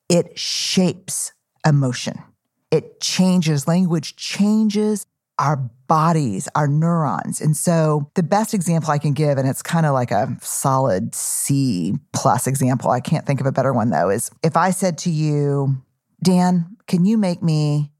it 0.08 0.38
shapes 0.38 1.32
emotion. 1.66 2.22
It 2.70 3.00
changes 3.00 3.66
language, 3.66 4.14
changes 4.16 5.06
our 5.38 5.56
bodies, 5.86 6.48
our 6.54 6.68
neurons. 6.68 7.40
And 7.40 7.56
so 7.56 8.10
the 8.14 8.22
best 8.22 8.54
example 8.54 8.90
I 8.90 8.98
can 8.98 9.12
give, 9.12 9.38
and 9.38 9.48
it's 9.48 9.62
kind 9.62 9.86
of 9.86 9.94
like 9.94 10.10
a 10.10 10.36
solid 10.42 11.14
C 11.14 11.94
plus 12.12 12.46
example, 12.46 12.90
I 12.90 13.00
can't 13.00 13.26
think 13.26 13.40
of 13.40 13.46
a 13.46 13.52
better 13.52 13.72
one 13.72 13.90
though, 13.90 14.10
is 14.10 14.30
if 14.42 14.56
I 14.56 14.70
said 14.70 14.98
to 14.98 15.10
you, 15.10 15.82
Dan, 16.22 16.76
can 16.86 17.04
you 17.04 17.16
make 17.16 17.42
me 17.42 17.92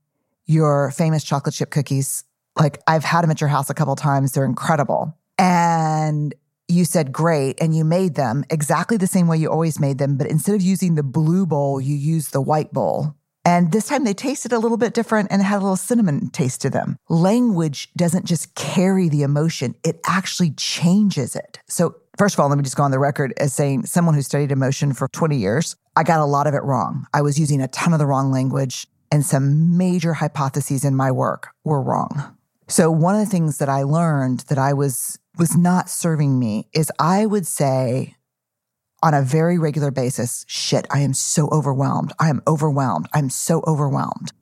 your 0.47 0.91
famous 0.91 1.25
chocolate 1.25 1.55
chip 1.55 1.71
cookies? 1.71 2.25
Like 2.57 2.81
I've 2.87 3.05
had 3.05 3.23
them 3.23 3.31
at 3.31 3.41
your 3.41 3.49
house 3.49 3.71
a 3.71 3.75
couple 3.75 3.95
times. 3.97 4.33
They're 4.33 4.45
incredible. 4.45 5.17
And 5.39 6.35
you 6.69 6.85
said 6.85 7.13
great 7.13 7.57
and 7.61 7.75
you 7.75 7.85
made 7.85 8.15
them 8.15 8.45
exactly 8.51 8.97
the 8.97 9.07
same 9.07 9.27
way 9.27 9.39
you 9.39 9.49
always 9.49 9.81
made 9.81 9.99
them, 9.99 10.17
but 10.17 10.27
instead 10.27 10.55
of 10.55 10.63
using 10.63 10.95
the 10.95 11.03
blue 11.03 11.47
bowl, 11.47 11.81
you 11.81 11.95
used 11.95 12.33
the 12.33 12.43
white 12.43 12.73
bowl. 12.73 13.15
And 13.49 13.73
this 13.73 13.87
time 13.87 14.05
they 14.05 14.13
tasted 14.13 14.53
a 14.53 14.59
little 14.59 14.77
bit 14.77 14.93
different 14.93 15.29
and 15.31 15.43
had 15.43 15.57
a 15.57 15.65
little 15.65 15.75
cinnamon 15.75 16.29
taste 16.29 16.61
to 16.61 16.69
them. 16.69 16.99
Language 17.09 17.89
doesn't 17.97 18.27
just 18.27 18.55
carry 18.55 19.09
the 19.09 19.23
emotion, 19.23 19.75
it 19.83 20.01
actually 20.07 20.51
changes 20.51 21.35
it. 21.35 21.59
So, 21.67 21.97
first 22.19 22.35
of 22.35 22.41
all, 22.41 22.51
let 22.51 22.59
me 22.59 22.63
just 22.63 22.77
go 22.77 22.83
on 22.83 22.91
the 22.91 22.99
record 22.99 23.33
as 23.39 23.55
saying 23.55 23.87
someone 23.87 24.15
who 24.15 24.21
studied 24.21 24.53
emotion 24.53 24.93
for 24.93 25.09
20 25.09 25.39
years, 25.39 25.77
I 25.97 26.03
got 26.03 26.21
a 26.21 26.27
lot 26.27 26.47
of 26.47 26.53
it 26.53 26.63
wrong. 26.63 27.07
I 27.15 27.23
was 27.23 27.41
using 27.41 27.63
a 27.63 27.69
ton 27.69 27.95
of 27.95 27.99
the 27.99 28.05
wrong 28.05 28.31
language, 28.31 28.87
and 29.11 29.25
some 29.25 29.79
major 29.79 30.13
hypotheses 30.13 30.85
in 30.85 30.95
my 30.95 31.11
work 31.11 31.49
were 31.65 31.81
wrong. 31.81 32.37
So, 32.67 32.91
one 32.91 33.15
of 33.15 33.25
the 33.25 33.31
things 33.31 33.57
that 33.57 33.71
I 33.71 33.83
learned 33.83 34.41
that 34.51 34.59
I 34.59 34.75
was 34.75 35.19
was 35.39 35.57
not 35.57 35.89
serving 35.89 36.39
me 36.39 36.69
is 36.75 36.93
I 36.99 37.25
would 37.25 37.47
say 37.47 38.15
on 39.03 39.15
a 39.15 39.23
very 39.23 39.59
regular 39.59 39.91
basis, 39.91 40.45
shit, 40.49 40.87
I 40.91 41.01
am 41.01 41.15
so 41.15 41.49
overwhelmed. 41.49 42.13
I 42.19 42.29
am 42.29 42.43
overwhelmed. 42.47 43.09
I'm 43.15 43.31
so 43.31 43.63
overwhelmed. 43.67 44.33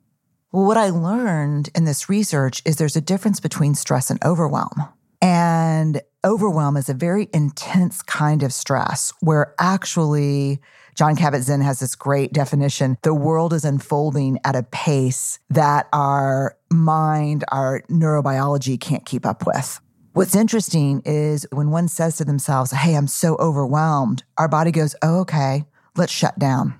Well, 0.51 0.65
what 0.65 0.77
I 0.77 0.89
learned 0.89 1.69
in 1.75 1.85
this 1.85 2.09
research 2.09 2.61
is 2.65 2.77
there's 2.77 2.95
a 2.95 3.01
difference 3.01 3.39
between 3.39 3.75
stress 3.75 4.09
and 4.09 4.23
overwhelm. 4.23 4.87
And 5.21 6.01
overwhelm 6.23 6.77
is 6.77 6.89
a 6.89 6.93
very 6.93 7.27
intense 7.33 8.01
kind 8.01 8.43
of 8.43 8.53
stress 8.53 9.13
where 9.19 9.53
actually 9.59 10.59
John 10.95 11.15
Kabat-Zinn 11.15 11.61
has 11.61 11.79
this 11.79 11.95
great 11.95 12.33
definition. 12.33 12.97
The 13.03 13.13
world 13.13 13.53
is 13.53 13.65
unfolding 13.65 14.39
at 14.43 14.55
a 14.55 14.63
pace 14.63 15.39
that 15.49 15.87
our 15.93 16.57
mind, 16.71 17.43
our 17.51 17.81
neurobiology 17.89 18.79
can't 18.79 19.05
keep 19.05 19.25
up 19.25 19.45
with. 19.45 19.79
What's 20.17 20.35
interesting 20.35 21.03
is 21.05 21.45
when 21.51 21.69
one 21.69 21.87
says 21.87 22.17
to 22.17 22.25
themselves, 22.25 22.71
Hey, 22.71 22.95
I'm 22.95 23.05
so 23.05 23.35
overwhelmed, 23.35 24.23
our 24.39 24.47
body 24.47 24.71
goes, 24.71 24.95
Oh, 25.03 25.19
okay, 25.19 25.65
let's 25.95 26.11
shut 26.11 26.39
down. 26.39 26.73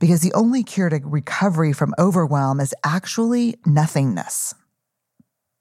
Because 0.00 0.20
the 0.20 0.32
only 0.32 0.64
cure 0.64 0.88
to 0.88 0.98
recovery 1.04 1.72
from 1.72 1.94
overwhelm 1.96 2.58
is 2.58 2.74
actually 2.82 3.54
nothingness. 3.64 4.52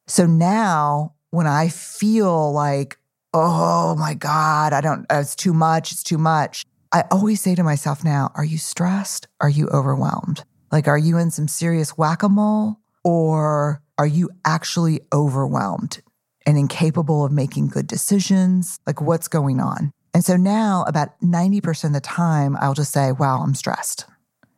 So 0.08 0.26
now 0.26 1.14
when 1.30 1.46
I 1.46 1.68
feel 1.68 2.52
like, 2.52 2.98
oh 3.36 3.96
my 4.00 4.16
God, 4.16 4.74
I 4.74 4.82
don't, 4.82 5.06
it's 5.12 5.36
too 5.36 5.54
much, 5.54 5.92
it's 5.92 6.02
too 6.02 6.18
much, 6.18 6.66
I 6.92 7.04
always 7.12 7.40
say 7.40 7.54
to 7.54 7.62
myself 7.62 8.04
now, 8.04 8.32
are 8.34 8.44
you 8.44 8.58
stressed? 8.58 9.28
Are 9.40 9.50
you 9.50 9.68
overwhelmed? 9.68 10.44
Like, 10.72 10.88
are 10.88 10.98
you 10.98 11.20
in 11.20 11.30
some 11.30 11.50
serious 11.50 12.00
whack 12.00 12.24
a 12.24 12.30
mole 12.30 12.78
or 13.04 13.84
are 14.00 14.08
you 14.08 14.32
actually 14.44 15.02
overwhelmed 15.14 16.02
and 16.46 16.58
incapable 16.58 17.25
of 17.25 17.32
making 17.32 17.68
good 17.68 17.88
decisions? 17.88 18.80
Like, 18.86 19.02
what's 19.02 19.28
going 19.28 19.60
on? 19.60 19.92
And 20.14 20.24
so 20.24 20.38
now, 20.38 20.86
about 20.88 21.20
90% 21.22 21.86
of 21.86 21.94
the 21.94 22.00
time, 22.00 22.56
I'll 22.62 22.74
just 22.74 22.94
say, 22.94 23.12
wow, 23.12 23.42
I'm 23.42 23.54
stressed. 23.54 24.06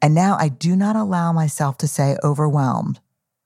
And 0.01 0.13
now 0.13 0.37
I 0.39 0.49
do 0.49 0.75
not 0.75 0.95
allow 0.95 1.33
myself 1.33 1.77
to 1.77 1.87
say 1.87 2.15
overwhelmed 2.23 2.99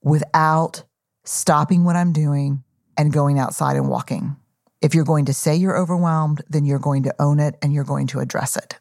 without 0.04 0.84
stopping 1.24 1.84
what 1.84 1.96
I'm 1.96 2.12
doing 2.12 2.64
and 2.98 3.14
going 3.14 3.40
outside 3.40 3.78
and 3.78 3.88
walking. 3.88 4.36
If 4.82 4.96
you're 4.96 5.06
going 5.06 5.26
to 5.26 5.34
say 5.34 5.56
you're 5.56 5.78
overwhelmed, 5.78 6.44
then 6.50 6.66
you're 6.66 6.80
going 6.80 7.04
to 7.04 7.16
own 7.20 7.40
it 7.40 7.56
and 7.62 7.72
you're 7.72 7.84
going 7.84 8.08
to 8.08 8.20
address 8.20 8.58
it. 8.58 8.80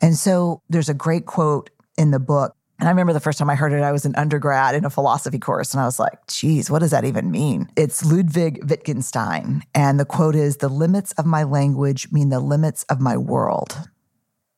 And 0.00 0.16
so 0.16 0.62
there's 0.68 0.88
a 0.88 0.94
great 0.94 1.26
quote 1.26 1.70
in 1.96 2.10
the 2.10 2.20
book. 2.20 2.54
And 2.80 2.88
I 2.88 2.92
remember 2.92 3.12
the 3.12 3.20
first 3.20 3.38
time 3.38 3.50
I 3.50 3.56
heard 3.56 3.74
it, 3.74 3.82
I 3.82 3.92
was 3.92 4.06
an 4.06 4.16
undergrad 4.16 4.74
in 4.74 4.86
a 4.86 4.90
philosophy 4.90 5.38
course. 5.38 5.74
And 5.74 5.82
I 5.82 5.84
was 5.84 5.98
like, 5.98 6.26
geez, 6.28 6.70
what 6.70 6.78
does 6.78 6.92
that 6.92 7.04
even 7.04 7.30
mean? 7.30 7.68
It's 7.76 8.02
Ludwig 8.02 8.58
Wittgenstein. 8.66 9.62
And 9.74 10.00
the 10.00 10.06
quote 10.06 10.34
is 10.34 10.56
The 10.56 10.70
limits 10.70 11.12
of 11.12 11.26
my 11.26 11.42
language 11.42 12.10
mean 12.10 12.30
the 12.30 12.40
limits 12.40 12.84
of 12.84 12.98
my 12.98 13.18
world. 13.18 13.78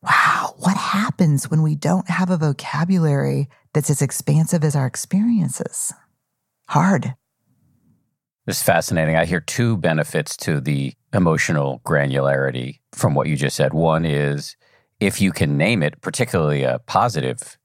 Wow, 0.01 0.55
what 0.57 0.77
happens 0.77 1.51
when 1.51 1.63
we 1.63 1.75
don't 1.75 2.09
have 2.09 2.29
a 2.29 2.37
vocabulary 2.37 3.49
that's 3.73 3.89
as 3.89 4.01
expansive 4.01 4.63
as 4.63 4.75
our 4.75 4.85
experiences? 4.85 5.93
Hard. 6.69 7.15
Is 8.47 8.63
fascinating. 8.63 9.17
I 9.17 9.25
hear 9.25 9.41
two 9.41 9.75
benefits 9.75 10.37
to 10.37 10.61
the 10.61 10.93
emotional 11.13 11.81
granularity 11.85 12.79
from 12.93 13.15
what 13.15 13.27
you 13.27 13.35
just 13.35 13.57
said. 13.57 13.73
One 13.73 14.05
is 14.05 14.55
if 15.01 15.19
you 15.19 15.33
can 15.33 15.57
name 15.57 15.83
it, 15.83 15.99
particularly 15.99 16.63
a 16.63 16.79
positive 16.79 17.57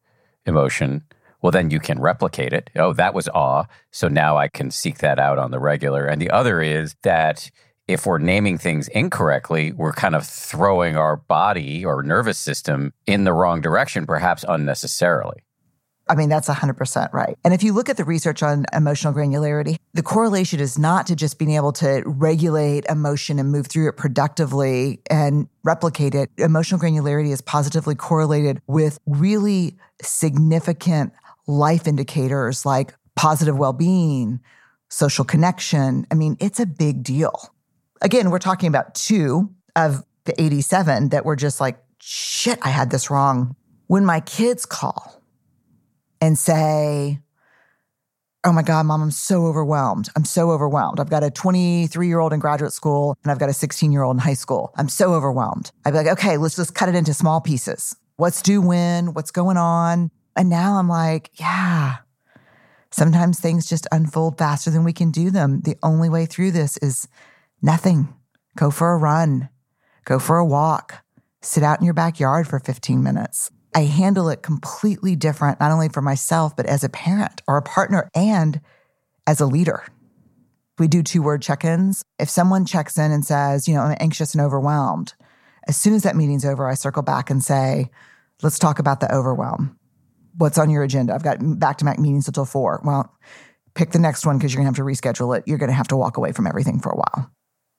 emotion, 0.49 1.05
well, 1.41 1.53
then 1.53 1.71
you 1.71 1.79
can 1.79 2.01
replicate 2.01 2.53
it. 2.53 2.71
Oh, 2.75 2.93
that 2.95 3.15
was 3.15 3.29
awe. 3.29 3.65
So 3.93 4.09
now 4.09 4.37
I 4.37 4.49
can 4.49 4.71
seek 4.71 4.99
that 4.99 5.19
out 5.19 5.39
on 5.39 5.51
the 5.51 5.61
regular. 5.61 6.05
And 6.07 6.21
the 6.21 6.31
other 6.31 6.61
is 6.61 6.97
that 7.03 7.51
if 7.87 8.05
we're 8.05 8.19
naming 8.19 8.59
things 8.59 8.89
incorrectly, 8.89 9.73
we're 9.73 9.93
kind 9.93 10.15
of 10.15 10.27
throwing 10.27 10.97
our 10.97 11.17
body 11.17 11.85
or 11.85 12.03
nervous 12.03 12.39
system 12.39 12.93
in 13.07 13.25
the 13.25 13.33
wrong 13.33 13.61
direction, 13.61 14.05
perhaps 14.05 14.45
unnecessarily. 14.49 15.43
I 16.09 16.15
mean, 16.15 16.29
that's 16.29 16.49
100% 16.49 17.13
right. 17.13 17.37
And 17.45 17.53
if 17.53 17.63
you 17.63 17.73
look 17.73 17.89
at 17.89 17.97
the 17.97 18.05
research 18.05 18.43
on 18.43 18.65
emotional 18.73 19.13
granularity, 19.13 19.77
the 19.95 20.03
correlation 20.03 20.61
is 20.61 20.79
not 20.79 21.07
to 21.09 21.17
just 21.17 21.39
being 21.39 21.53
able 21.53 21.73
to 21.75 22.03
regulate 22.07 22.85
emotion 22.87 23.39
and 23.39 23.51
move 23.51 23.67
through 23.67 23.89
it 23.89 23.97
productively 23.97 25.01
and 25.11 25.49
replicate 25.65 26.15
it. 26.15 26.31
Emotional 26.39 26.81
granularity 26.81 27.33
is 27.33 27.41
positively 27.41 27.95
correlated 27.95 28.61
with 28.67 28.99
really 29.07 29.77
significant 30.03 31.13
life 31.47 31.87
indicators 31.87 32.65
like 32.65 32.95
positive 33.17 33.57
well 33.59 33.73
being, 33.73 34.41
social 34.89 35.25
connection. 35.25 36.07
I 36.11 36.15
mean, 36.15 36.37
it's 36.41 36.61
a 36.61 36.67
big 36.67 37.03
deal. 37.03 37.55
Again, 38.01 38.31
we're 38.31 38.39
talking 38.39 38.69
about 38.69 38.95
two 38.95 39.51
of 39.75 40.05
the 40.25 40.41
87 40.41 41.09
that 41.11 41.25
were 41.25 41.37
just 41.37 41.61
like, 41.61 41.83
shit, 42.01 42.59
I 42.63 42.69
had 42.69 42.91
this 42.91 43.11
wrong. 43.11 43.57
When 43.87 44.05
my 44.05 44.21
kids 44.21 44.67
call, 44.67 45.18
and 46.21 46.39
say, 46.39 47.21
Oh 48.45 48.53
my 48.53 48.63
God, 48.63 48.87
mom, 48.87 49.03
I'm 49.03 49.11
so 49.11 49.47
overwhelmed. 49.47 50.09
I'm 50.15 50.25
so 50.25 50.53
overwhelmed. 50.53 51.01
I've 51.01 51.11
got 51.11 51.25
a 51.25 51.31
23 51.31 52.07
year 52.07 52.21
old 52.21 52.33
in 52.33 52.39
graduate 52.39 52.73
school 52.73 53.17
and 53.23 53.33
I've 53.33 53.39
got 53.39 53.49
a 53.49 53.53
16 53.53 53.91
year 53.91 54.03
old 54.03 54.17
in 54.17 54.21
high 54.21 54.35
school. 54.35 54.73
I'm 54.77 54.89
so 54.89 55.13
overwhelmed. 55.15 55.73
I'd 55.85 55.91
be 55.91 55.97
like, 55.97 56.07
okay, 56.07 56.37
let's 56.37 56.57
just 56.57 56.75
cut 56.75 56.89
it 56.89 56.95
into 56.95 57.13
small 57.13 57.41
pieces. 57.41 57.97
What's 58.17 58.41
due 58.41 58.63
when? 58.63 59.13
What's 59.13 59.33
going 59.33 59.57
on? 59.57 60.11
And 60.37 60.49
now 60.49 60.75
I'm 60.75 60.89
like, 60.89 61.31
yeah, 61.35 61.97
sometimes 62.91 63.41
things 63.41 63.69
just 63.69 63.89
unfold 63.91 64.39
faster 64.39 64.71
than 64.71 64.85
we 64.85 64.93
can 64.93 65.11
do 65.11 65.31
them. 65.31 65.61
The 65.63 65.77
only 65.83 66.09
way 66.09 66.27
through 66.27 66.53
this 66.53 66.77
is 66.79 67.09
nothing. 67.61 68.15
Go 68.57 68.71
for 68.71 68.93
a 68.93 68.97
run, 68.97 69.49
go 70.05 70.19
for 70.19 70.39
a 70.39 70.45
walk, 70.45 71.05
sit 71.43 71.63
out 71.63 71.81
in 71.81 71.85
your 71.85 71.95
backyard 71.95 72.49
for 72.49 72.59
15 72.59 73.03
minutes. 73.03 73.51
I 73.79 73.83
handle 73.83 74.29
it 74.29 74.43
completely 74.43 75.15
different, 75.15 75.61
not 75.61 75.71
only 75.71 75.89
for 75.89 76.03
myself, 76.03 76.57
but 76.57 76.67
as 76.67 76.83
a 76.83 76.89
parent 76.89 77.43
or 77.47 77.57
a 77.57 77.63
partner 77.63 78.11
and 78.13 78.61
as 79.25 79.41
a 79.41 79.47
leader. 79.47 79.85
We 80.81 80.89
do 80.89 81.05
two 81.05 81.23
word 81.23 81.43
check 81.43 81.65
ins. 81.65 82.03
If 82.19 82.29
someone 82.29 82.67
checks 82.67 82.99
in 82.99 83.13
and 83.13 83.25
says, 83.25 83.69
you 83.69 83.75
know, 83.75 83.83
I'm 83.83 83.97
anxious 84.01 84.35
and 84.35 84.43
overwhelmed, 84.45 85.15
as 85.69 85.77
soon 85.77 85.95
as 85.95 86.03
that 86.03 86.17
meeting's 86.17 86.45
over, 86.45 86.69
I 86.69 86.75
circle 86.75 87.05
back 87.05 87.31
and 87.31 87.41
say, 87.43 87.89
let's 88.43 88.59
talk 88.59 88.81
about 88.81 88.99
the 88.99 89.15
overwhelm. 89.15 89.79
What's 90.37 90.59
on 90.59 90.71
your 90.71 90.83
agenda? 90.83 91.15
I've 91.15 91.23
got 91.23 91.39
back 91.41 91.79
to 91.79 91.85
back 91.85 92.01
meetings 92.01 92.27
until 92.27 92.47
four. 92.47 92.81
Well, 92.83 93.17
pick 93.77 93.93
the 93.93 94.01
next 94.01 94.27
one 94.27 94.39
because 94.39 94.53
you're 94.53 94.61
going 94.61 94.75
to 94.75 94.77
have 94.77 94.89
to 94.89 94.93
reschedule 94.93 95.39
it. 95.39 95.45
You're 95.47 95.59
going 95.59 95.71
to 95.71 95.77
have 95.77 95.89
to 95.89 95.97
walk 95.97 96.17
away 96.17 96.33
from 96.33 96.49
everything 96.49 96.81
for 96.81 96.91
a 96.91 96.97
while. 96.97 97.31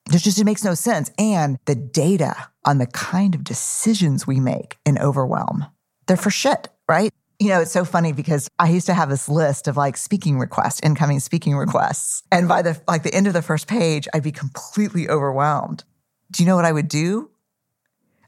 It 0.07 0.19
just 0.19 0.39
it 0.39 0.45
makes 0.45 0.63
no 0.63 0.75
sense. 0.75 1.11
And 1.19 1.57
the 1.65 1.75
data 1.75 2.47
on 2.63 2.77
the 2.77 2.87
kind 2.87 3.35
of 3.35 3.43
decisions 3.43 4.25
we 4.25 4.39
make 4.39 4.77
in 4.85 4.97
overwhelm 4.97 5.65
they're 6.09 6.17
for 6.17 6.31
shit, 6.31 6.67
right? 6.89 7.13
You 7.39 7.49
know, 7.49 7.61
it's 7.61 7.71
so 7.71 7.85
funny 7.85 8.11
because 8.11 8.49
I 8.59 8.69
used 8.69 8.87
to 8.87 8.93
have 8.93 9.09
this 9.09 9.29
list 9.29 9.69
of 9.69 9.77
like 9.77 9.95
speaking 9.95 10.37
requests, 10.37 10.81
incoming 10.83 11.21
speaking 11.21 11.55
requests. 11.55 12.23
And 12.31 12.49
by 12.49 12.61
the 12.63 12.81
like 12.85 13.03
the 13.03 13.13
end 13.13 13.27
of 13.27 13.33
the 13.33 13.41
first 13.41 13.67
page, 13.67 14.07
I'd 14.13 14.23
be 14.23 14.33
completely 14.33 15.07
overwhelmed. 15.07 15.85
Do 16.31 16.43
you 16.43 16.47
know 16.47 16.57
what 16.57 16.65
I 16.65 16.73
would 16.73 16.89
do? 16.89 17.29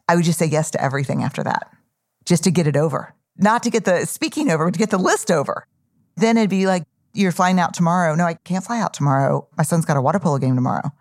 I 0.08 0.16
would 0.16 0.24
just 0.24 0.40
say 0.40 0.46
yes 0.46 0.72
to 0.72 0.82
everything 0.82 1.24
after 1.24 1.44
that, 1.44 1.74
just 2.24 2.46
to 2.46 2.52
get 2.52 2.68
it 2.68 2.78
over. 2.78 3.14
Not 3.36 3.64
to 3.64 3.70
get 3.70 3.84
the 3.84 4.06
speaking 4.06 4.50
over, 4.50 4.66
but 4.66 4.74
to 4.74 4.80
get 4.80 4.92
the 4.92 4.98
list 4.98 5.32
over. 5.32 5.66
Then 6.16 6.38
it'd 6.38 6.50
be 6.50 6.68
like, 6.68 6.84
you're 7.14 7.32
flying 7.32 7.60
out 7.60 7.74
tomorrow. 7.74 8.16
No, 8.16 8.26
I 8.26 8.36
can't 8.36 8.64
fly 8.64 8.80
out 8.80 8.94
tomorrow. 8.94 9.48
My 9.58 9.64
son's 9.64 9.86
got 9.86 9.98
a 9.98 10.02
water 10.02 10.20
polo 10.20 10.38
game 10.38 10.56
tomorrow. 10.56 10.92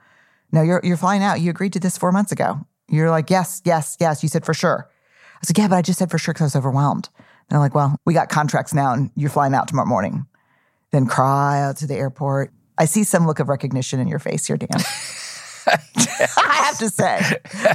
No, 0.51 0.63
you're 0.63 0.81
you're 0.83 0.97
flying 0.97 1.23
out. 1.23 1.41
You 1.41 1.51
agreed 1.51 1.75
to 1.75 1.81
this 1.81 1.99
four 1.99 2.11
months 2.11 2.33
ago. 2.33 2.67
You're 2.89 3.11
like, 3.11 3.31
yes, 3.31 3.63
yes, 3.65 3.97
yes. 4.01 4.23
You 4.23 4.29
said 4.29 4.45
for 4.45 4.55
sure. 4.55 4.91
I 5.41 5.43
was 5.43 5.51
like, 5.51 5.59
yeah, 5.59 5.69
but 5.69 5.77
I 5.77 5.83
just 5.83 5.99
said 5.99 6.11
for 6.11 6.19
sure 6.19 6.35
because 6.35 6.43
I 6.43 6.47
was 6.47 6.57
overwhelmed. 6.57 7.09
And 7.17 7.27
they're 7.49 7.61
like, 7.61 7.75
well, 7.75 7.97
we 8.05 8.13
got 8.13 8.29
contracts 8.29 8.75
now 8.75 8.93
and 8.93 9.11
you're 9.17 9.31
flying 9.31 9.55
out 9.55 9.69
tomorrow 9.69 9.89
morning. 9.89 10.27
Then 10.91 11.07
cry 11.07 11.63
out 11.63 11.79
to 11.79 11.87
the 11.87 11.95
airport. 11.95 12.53
I 12.77 12.85
see 12.85 13.05
some 13.05 13.27
look 13.27 13.39
of 13.39 13.49
recognition 13.49 14.01
in 14.01 14.09
your 14.09 14.19
face 14.19 14.47
here, 14.47 14.57
Dan. 14.57 14.69
I 15.67 16.63
have 16.65 16.79
to 16.79 16.91
say, 16.91 17.21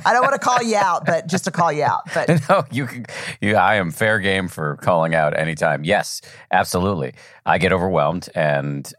I 0.06 0.14
don't 0.14 0.22
want 0.22 0.34
to 0.34 0.40
call 0.40 0.62
you 0.62 0.76
out, 0.76 1.06
but 1.06 1.28
just 1.28 1.46
to 1.46 1.52
call 1.52 1.72
you 1.72 1.84
out. 1.84 2.02
But 2.14 2.42
no, 2.50 2.64
you, 2.72 2.88
can, 2.88 3.06
you, 3.42 3.56
I 3.56 3.76
am 3.76 3.92
fair 3.92 4.20
game 4.20 4.48
for 4.48 4.78
calling 4.78 5.16
out 5.16 5.38
anytime. 5.38 5.84
Yes, 5.84 6.22
absolutely. 6.52 7.14
I 7.46 7.58
get 7.58 7.72
overwhelmed, 7.72 8.30
and 8.36 8.92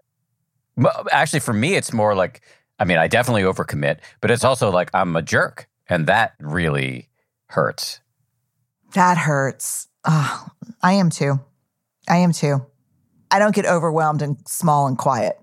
actually, 1.12 1.40
for 1.40 1.52
me, 1.52 1.74
it's 1.74 1.92
more 1.92 2.14
like, 2.14 2.42
I 2.78 2.84
mean, 2.84 2.98
I 2.98 3.08
definitely 3.08 3.42
overcommit, 3.42 3.98
but 4.20 4.30
it's 4.30 4.44
also 4.44 4.70
like 4.70 4.90
I'm 4.94 5.14
a 5.16 5.22
jerk, 5.22 5.68
and 5.88 6.06
that 6.06 6.34
really 6.40 7.08
hurts. 7.48 8.00
That 8.94 9.18
hurts. 9.18 9.88
Oh, 10.04 10.48
I 10.82 10.94
am 10.94 11.10
too. 11.10 11.40
I 12.08 12.18
am 12.18 12.32
too. 12.32 12.64
I 13.30 13.38
don't 13.38 13.54
get 13.54 13.66
overwhelmed 13.66 14.22
and 14.22 14.36
small 14.46 14.86
and 14.86 14.96
quiet. 14.96 15.38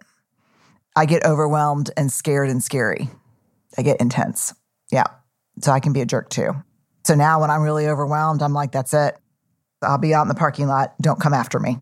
I 0.96 1.06
get 1.06 1.26
overwhelmed 1.26 1.92
and 1.98 2.12
scared 2.12 2.50
and 2.50 2.64
scary. 2.64 3.10
I 3.78 3.82
get 3.82 4.00
intense. 4.00 4.54
Yeah. 4.92 5.06
So 5.62 5.72
I 5.72 5.80
can 5.80 5.94
be 5.94 6.02
a 6.02 6.06
jerk 6.06 6.30
too. 6.30 6.54
So 7.06 7.16
now 7.16 7.42
when 7.42 7.50
I'm 7.50 7.62
really 7.62 7.88
overwhelmed, 7.88 8.42
I'm 8.42 8.54
like, 8.54 8.72
that's 8.72 8.94
it. 8.94 9.18
I'll 9.82 9.98
be 9.98 10.14
out 10.14 10.22
in 10.22 10.30
the 10.30 10.36
parking 10.36 10.68
lot. 10.68 10.94
Don't 11.02 11.20
come 11.20 11.34
after 11.34 11.60
me. 11.60 11.80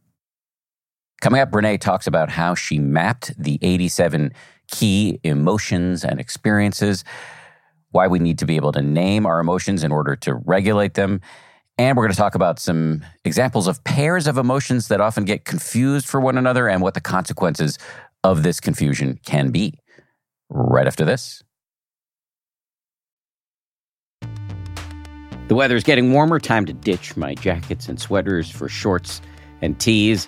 Coming 1.21 1.39
up, 1.39 1.51
Brene 1.51 1.79
talks 1.79 2.07
about 2.07 2.29
how 2.29 2.55
she 2.55 2.79
mapped 2.79 3.31
the 3.37 3.59
87 3.61 4.33
key 4.71 5.19
emotions 5.23 6.03
and 6.03 6.19
experiences, 6.19 7.03
why 7.91 8.07
we 8.07 8.17
need 8.17 8.39
to 8.39 8.45
be 8.45 8.55
able 8.55 8.71
to 8.71 8.81
name 8.81 9.27
our 9.27 9.39
emotions 9.39 9.83
in 9.83 9.91
order 9.91 10.15
to 10.15 10.33
regulate 10.33 10.95
them, 10.95 11.21
And 11.81 11.97
we're 11.97 12.03
going 12.03 12.13
to 12.13 12.17
talk 12.17 12.35
about 12.35 12.59
some 12.59 13.03
examples 13.25 13.65
of 13.65 13.83
pairs 13.83 14.27
of 14.27 14.37
emotions 14.37 14.87
that 14.89 15.01
often 15.01 15.25
get 15.25 15.45
confused 15.45 16.07
for 16.07 16.21
one 16.21 16.37
another 16.37 16.67
and 16.67 16.79
what 16.79 16.93
the 16.93 17.01
consequences 17.01 17.79
of 18.23 18.43
this 18.43 18.59
confusion 18.59 19.19
can 19.25 19.49
be. 19.49 19.79
Right 20.51 20.85
after 20.85 21.03
this. 21.03 21.41
The 25.47 25.55
weather 25.55 25.75
is 25.75 25.83
getting 25.83 26.13
warmer. 26.13 26.37
Time 26.39 26.67
to 26.67 26.73
ditch 26.73 27.17
my 27.17 27.33
jackets 27.33 27.89
and 27.89 27.99
sweaters 27.99 28.47
for 28.47 28.69
shorts 28.69 29.19
and 29.63 29.79
tees. 29.79 30.27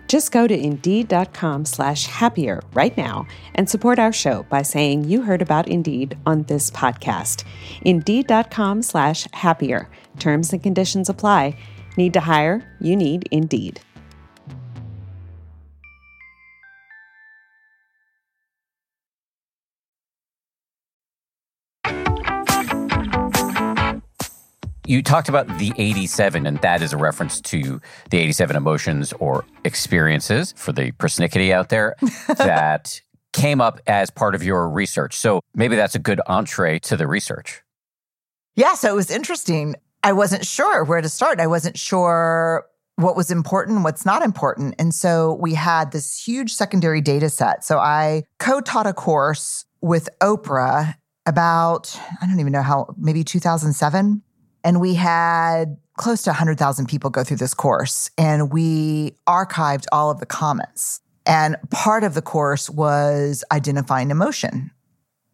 Just 0.11 0.33
go 0.33 0.45
to 0.45 0.53
Indeed.com 0.53 1.63
slash 1.63 2.05
happier 2.05 2.59
right 2.73 2.97
now 2.97 3.25
and 3.55 3.69
support 3.69 3.97
our 3.97 4.11
show 4.11 4.43
by 4.49 4.61
saying 4.61 5.05
you 5.05 5.21
heard 5.21 5.41
about 5.41 5.69
Indeed 5.69 6.17
on 6.25 6.43
this 6.43 6.69
podcast. 6.69 7.45
Indeed.com 7.83 8.81
slash 8.81 9.25
happier. 9.31 9.89
Terms 10.19 10.51
and 10.51 10.61
conditions 10.61 11.07
apply. 11.07 11.55
Need 11.95 12.11
to 12.15 12.19
hire? 12.19 12.61
You 12.81 12.97
need 12.97 13.29
Indeed. 13.31 13.79
You 24.91 25.01
talked 25.01 25.29
about 25.29 25.47
the 25.57 25.71
87, 25.77 26.45
and 26.45 26.57
that 26.57 26.81
is 26.81 26.91
a 26.91 26.97
reference 26.97 27.39
to 27.43 27.79
the 28.09 28.17
87 28.17 28.57
emotions 28.57 29.13
or 29.21 29.45
experiences 29.63 30.53
for 30.57 30.73
the 30.73 30.91
persnickety 30.91 31.53
out 31.53 31.69
there 31.69 31.95
that 32.37 32.99
came 33.31 33.61
up 33.61 33.79
as 33.87 34.09
part 34.09 34.35
of 34.35 34.43
your 34.43 34.67
research. 34.67 35.15
So 35.15 35.39
maybe 35.55 35.77
that's 35.77 35.95
a 35.95 35.99
good 35.99 36.19
entree 36.27 36.77
to 36.79 36.97
the 36.97 37.07
research. 37.07 37.61
Yeah, 38.57 38.73
so 38.73 38.91
it 38.91 38.95
was 38.97 39.09
interesting. 39.09 39.75
I 40.03 40.11
wasn't 40.11 40.45
sure 40.45 40.83
where 40.83 40.99
to 40.99 41.07
start. 41.07 41.39
I 41.39 41.47
wasn't 41.47 41.77
sure 41.77 42.65
what 42.97 43.15
was 43.15 43.31
important, 43.31 43.85
what's 43.85 44.05
not 44.05 44.23
important. 44.23 44.75
And 44.77 44.93
so 44.93 45.37
we 45.39 45.53
had 45.53 45.93
this 45.93 46.21
huge 46.21 46.51
secondary 46.51 46.99
data 46.99 47.29
set. 47.29 47.63
So 47.63 47.77
I 47.77 48.23
co 48.39 48.59
taught 48.59 48.87
a 48.87 48.93
course 48.93 49.63
with 49.79 50.09
Oprah 50.19 50.95
about, 51.25 51.97
I 52.21 52.25
don't 52.25 52.41
even 52.41 52.51
know 52.51 52.61
how, 52.61 52.93
maybe 52.97 53.23
2007. 53.23 54.21
And 54.63 54.79
we 54.79 54.93
had 54.95 55.77
close 55.97 56.21
to 56.23 56.29
100,000 56.31 56.87
people 56.87 57.09
go 57.09 57.23
through 57.23 57.37
this 57.37 57.53
course, 57.53 58.09
and 58.17 58.51
we 58.51 59.15
archived 59.27 59.85
all 59.91 60.09
of 60.09 60.19
the 60.19 60.25
comments. 60.25 61.01
And 61.25 61.55
part 61.69 62.03
of 62.03 62.13
the 62.13 62.21
course 62.21 62.69
was 62.69 63.43
identifying 63.51 64.09
emotion. 64.09 64.71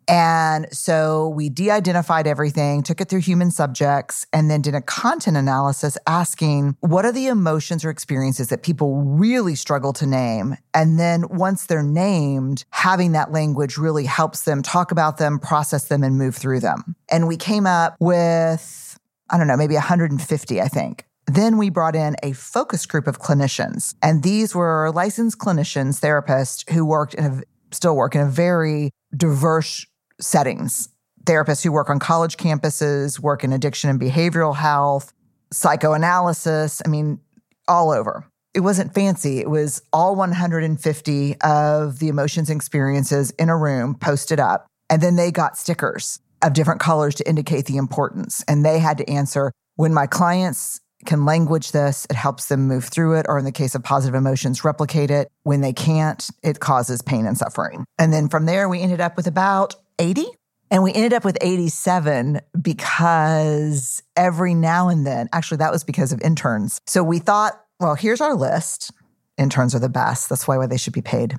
And 0.10 0.68
so 0.72 1.28
we 1.30 1.50
de 1.50 1.70
identified 1.70 2.28
everything, 2.28 2.82
took 2.82 3.02
it 3.02 3.10
through 3.10 3.20
human 3.22 3.52
subjects, 3.52 4.26
and 4.32 4.50
then 4.50 4.62
did 4.62 4.74
a 4.74 4.82
content 4.82 5.36
analysis 5.36 5.98
asking 6.08 6.78
what 6.80 7.04
are 7.04 7.12
the 7.12 7.28
emotions 7.28 7.84
or 7.84 7.90
experiences 7.90 8.48
that 8.48 8.64
people 8.64 9.02
really 9.02 9.56
struggle 9.56 9.92
to 9.94 10.06
name. 10.06 10.56
And 10.74 10.98
then 10.98 11.26
once 11.30 11.66
they're 11.66 11.84
named, 11.84 12.64
having 12.70 13.12
that 13.14 13.34
language 13.34 13.78
really 13.78 14.06
helps 14.06 14.44
them 14.44 14.62
talk 14.62 14.92
about 14.92 15.18
them, 15.18 15.40
process 15.40 15.90
them, 15.90 16.04
and 16.04 16.18
move 16.18 16.36
through 16.36 16.62
them. 16.62 16.96
And 17.10 17.28
we 17.28 17.36
came 17.36 17.68
up 17.68 17.98
with 18.00 18.87
I 19.30 19.38
don't 19.38 19.48
know, 19.48 19.58
maybe 19.58 19.76
150, 19.76 20.62
I 20.62 20.68
think. 20.68 21.06
Then 21.26 21.58
we 21.58 21.70
brought 21.70 21.96
in 21.96 22.16
a 22.24 22.32
focus 22.32 22.86
group 22.86 23.06
of 23.06 23.20
clinicians, 23.20 23.96
and 24.02 24.24
these 24.24 24.56
were 24.56 24.92
licensed 24.94 25.40
clinicians, 25.40 26.00
therapists 26.00 26.70
who 26.72 26.86
worked 26.86 27.14
in 27.16 27.26
a, 27.26 27.42
still 27.76 27.96
work 27.96 28.16
in 28.16 28.22
a 28.22 28.30
very 28.30 28.92
diverse 29.16 29.86
settings. 30.22 30.90
Therapists 31.26 31.64
who 31.64 31.74
work 31.74 31.90
on 31.90 32.00
college 32.00 32.38
campuses, 32.38 33.20
work 33.20 33.44
in 33.44 33.52
addiction 33.52 33.90
and 33.90 34.00
behavioral 34.00 34.56
health, 34.56 35.12
psychoanalysis, 35.52 36.82
I 36.86 36.90
mean, 36.90 37.20
all 37.68 37.92
over. 37.92 38.26
It 38.54 38.62
wasn't 38.62 38.94
fancy. 38.94 39.40
It 39.40 39.50
was 39.50 39.82
all 39.92 40.16
150 40.16 41.42
of 41.42 42.00
the 42.00 42.08
emotions 42.08 42.50
and 42.50 42.58
experiences 42.58 43.32
in 43.32 43.50
a 43.50 43.58
room 43.58 43.96
posted 43.96 44.40
up. 44.40 44.68
And 44.90 45.02
then 45.02 45.18
they 45.18 45.32
got 45.32 45.58
stickers 45.58 46.20
of 46.42 46.54
different 46.54 46.80
colors 46.80 47.16
to 47.16 47.28
indicate 47.28 47.66
the 47.66 47.78
importance. 47.78 48.44
And 48.48 48.66
they 48.66 48.80
had 48.80 48.98
to 49.00 49.10
answer 49.10 49.52
when 49.76 49.94
my 49.94 50.08
clients 50.08 50.80
can 51.06 51.26
language 51.26 51.72
this, 51.72 52.06
it 52.10 52.16
helps 52.16 52.48
them 52.48 52.68
move 52.68 52.86
through 52.86 53.16
it, 53.16 53.26
or 53.30 53.38
in 53.38 53.46
the 53.46 53.52
case 53.52 53.76
of 53.76 53.84
positive 53.84 54.16
emotions, 54.16 54.64
replicate 54.64 55.12
it. 55.12 55.30
When 55.44 55.62
they 55.62 55.74
can't, 55.74 56.28
it 56.44 56.60
causes 56.60 57.02
pain 57.02 57.26
and 57.26 57.38
suffering. 57.38 57.86
And 58.00 58.12
then 58.12 58.28
from 58.28 58.46
there, 58.46 58.68
we 58.68 58.82
ended 58.82 59.00
up 59.00 59.16
with 59.16 59.28
about 59.28 59.76
80. 60.00 60.26
And 60.70 60.84
we 60.84 60.92
ended 60.94 61.14
up 61.14 61.24
with 61.24 61.38
87 61.40 62.42
because 62.62 64.04
every 64.18 64.54
now 64.54 64.90
and 64.90 65.08
then, 65.08 65.30
actually, 65.32 65.60
that 65.60 65.72
was 65.72 65.86
because 65.86 66.12
of 66.12 66.20
interns. 66.22 66.82
So 66.88 67.04
we 67.04 67.20
thought, 67.20 67.54
well, 67.80 67.96
here's 67.96 68.20
our 68.20 68.36
list. 68.36 68.92
Interns 69.38 69.74
are 69.76 69.80
the 69.80 69.88
best. 69.88 70.28
That's 70.28 70.46
why 70.46 70.66
they 70.68 70.78
should 70.78 70.94
be 70.94 71.02
paid 71.02 71.38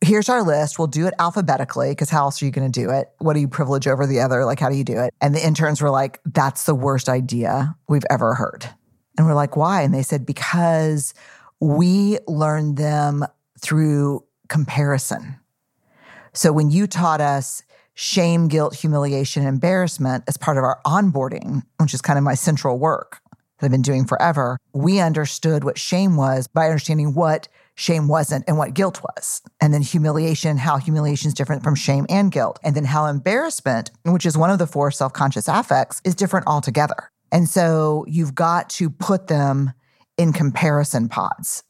here's 0.00 0.28
our 0.28 0.42
list. 0.42 0.78
We'll 0.78 0.88
do 0.88 1.06
it 1.06 1.14
alphabetically 1.18 1.90
because 1.90 2.10
how 2.10 2.24
else 2.24 2.40
are 2.42 2.44
you 2.44 2.50
going 2.50 2.70
to 2.70 2.80
do 2.80 2.90
it? 2.90 3.08
What 3.18 3.34
do 3.34 3.40
you 3.40 3.48
privilege 3.48 3.86
over 3.86 4.06
the 4.06 4.20
other? 4.20 4.44
Like, 4.44 4.60
how 4.60 4.68
do 4.68 4.76
you 4.76 4.84
do 4.84 4.98
it? 4.98 5.12
And 5.20 5.34
the 5.34 5.44
interns 5.44 5.80
were 5.80 5.90
like, 5.90 6.20
that's 6.24 6.64
the 6.64 6.74
worst 6.74 7.08
idea 7.08 7.76
we've 7.88 8.06
ever 8.10 8.34
heard. 8.34 8.68
And 9.16 9.26
we're 9.26 9.34
like, 9.34 9.56
why? 9.56 9.82
And 9.82 9.94
they 9.94 10.02
said, 10.02 10.26
because 10.26 11.14
we 11.60 12.18
learned 12.26 12.76
them 12.76 13.24
through 13.60 14.24
comparison. 14.48 15.36
So 16.32 16.52
when 16.52 16.70
you 16.70 16.86
taught 16.86 17.20
us 17.20 17.62
shame, 17.94 18.48
guilt, 18.48 18.74
humiliation, 18.74 19.46
embarrassment 19.46 20.24
as 20.26 20.36
part 20.36 20.58
of 20.58 20.64
our 20.64 20.80
onboarding, 20.84 21.62
which 21.80 21.94
is 21.94 22.02
kind 22.02 22.18
of 22.18 22.24
my 22.24 22.34
central 22.34 22.78
work 22.78 23.20
that 23.58 23.66
I've 23.66 23.72
been 23.72 23.82
doing 23.82 24.04
forever, 24.04 24.58
we 24.72 24.98
understood 24.98 25.62
what 25.62 25.78
shame 25.78 26.16
was 26.16 26.48
by 26.48 26.66
understanding 26.66 27.14
what 27.14 27.48
shame 27.74 28.08
wasn't 28.08 28.44
and 28.46 28.56
what 28.56 28.74
guilt 28.74 29.00
was. 29.02 29.42
And 29.60 29.74
then 29.74 29.82
humiliation, 29.82 30.56
how 30.56 30.78
humiliation 30.78 31.28
is 31.28 31.34
different 31.34 31.62
from 31.62 31.74
shame 31.74 32.06
and 32.08 32.30
guilt. 32.30 32.58
And 32.62 32.74
then 32.74 32.84
how 32.84 33.06
embarrassment, 33.06 33.90
which 34.04 34.26
is 34.26 34.36
one 34.36 34.50
of 34.50 34.58
the 34.58 34.66
four 34.66 34.90
self 34.90 35.12
conscious 35.12 35.48
affects, 35.48 36.00
is 36.04 36.14
different 36.14 36.46
altogether. 36.46 37.10
And 37.32 37.48
so 37.48 38.04
you've 38.08 38.34
got 38.34 38.70
to 38.70 38.90
put 38.90 39.26
them 39.26 39.72
in 40.16 40.32
comparison 40.32 41.08
pods. 41.08 41.64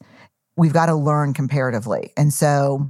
We've 0.55 0.73
got 0.73 0.85
to 0.85 0.95
learn 0.95 1.33
comparatively. 1.33 2.13
And 2.15 2.31
so 2.31 2.89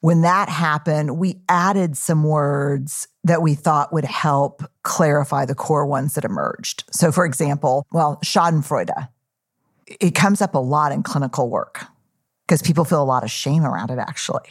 when 0.00 0.22
that 0.22 0.48
happened, 0.48 1.18
we 1.18 1.42
added 1.48 1.96
some 1.96 2.24
words 2.24 3.08
that 3.24 3.42
we 3.42 3.54
thought 3.54 3.92
would 3.92 4.04
help 4.04 4.62
clarify 4.82 5.44
the 5.44 5.54
core 5.54 5.86
ones 5.86 6.14
that 6.14 6.24
emerged. 6.24 6.84
So, 6.90 7.12
for 7.12 7.24
example, 7.24 7.86
well, 7.92 8.18
Schadenfreude, 8.24 9.08
it 9.86 10.14
comes 10.14 10.40
up 10.40 10.54
a 10.54 10.58
lot 10.58 10.92
in 10.92 11.02
clinical 11.02 11.50
work 11.50 11.86
because 12.52 12.60
people 12.60 12.84
feel 12.84 13.02
a 13.02 13.04
lot 13.04 13.24
of 13.24 13.30
shame 13.30 13.64
around 13.64 13.90
it, 13.90 13.98
actually. 13.98 14.46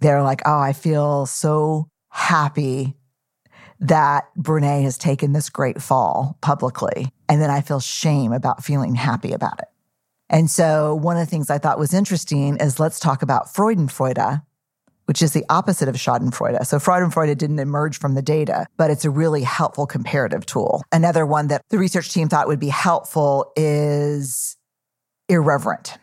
They're 0.00 0.24
like, 0.24 0.40
oh, 0.44 0.58
I 0.58 0.72
feel 0.72 1.24
so 1.24 1.86
happy 2.08 2.96
that 3.78 4.24
Brene 4.36 4.82
has 4.82 4.98
taken 4.98 5.32
this 5.32 5.50
great 5.50 5.80
fall 5.80 6.36
publicly. 6.40 7.12
And 7.28 7.40
then 7.40 7.48
I 7.48 7.60
feel 7.60 7.78
shame 7.78 8.32
about 8.32 8.64
feeling 8.64 8.96
happy 8.96 9.30
about 9.30 9.60
it. 9.60 9.68
And 10.28 10.50
so 10.50 10.96
one 10.96 11.16
of 11.16 11.24
the 11.24 11.30
things 11.30 11.48
I 11.48 11.58
thought 11.58 11.78
was 11.78 11.94
interesting 11.94 12.56
is 12.56 12.80
let's 12.80 12.98
talk 12.98 13.22
about 13.22 13.54
Freudenfreude, 13.54 14.42
which 15.04 15.22
is 15.22 15.32
the 15.32 15.44
opposite 15.48 15.88
of 15.88 15.94
Schadenfreude. 15.94 16.66
So 16.66 16.78
Freudenfreude 16.78 17.38
didn't 17.38 17.60
emerge 17.60 18.00
from 18.00 18.16
the 18.16 18.22
data, 18.22 18.66
but 18.76 18.90
it's 18.90 19.04
a 19.04 19.10
really 19.10 19.44
helpful 19.44 19.86
comparative 19.86 20.44
tool. 20.44 20.82
Another 20.90 21.24
one 21.24 21.46
that 21.48 21.62
the 21.68 21.78
research 21.78 22.12
team 22.12 22.28
thought 22.28 22.48
would 22.48 22.58
be 22.58 22.68
helpful 22.68 23.52
is 23.54 24.56
irreverent. 25.28 25.96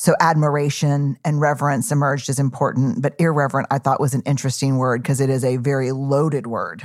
So 0.00 0.14
admiration 0.18 1.18
and 1.26 1.42
reverence 1.42 1.92
emerged 1.92 2.30
as 2.30 2.38
important, 2.38 3.02
but 3.02 3.14
irreverent 3.18 3.68
I 3.70 3.76
thought 3.76 4.00
was 4.00 4.14
an 4.14 4.22
interesting 4.24 4.78
word 4.78 5.02
because 5.02 5.20
it 5.20 5.28
is 5.28 5.44
a 5.44 5.58
very 5.58 5.92
loaded 5.92 6.46
word 6.46 6.82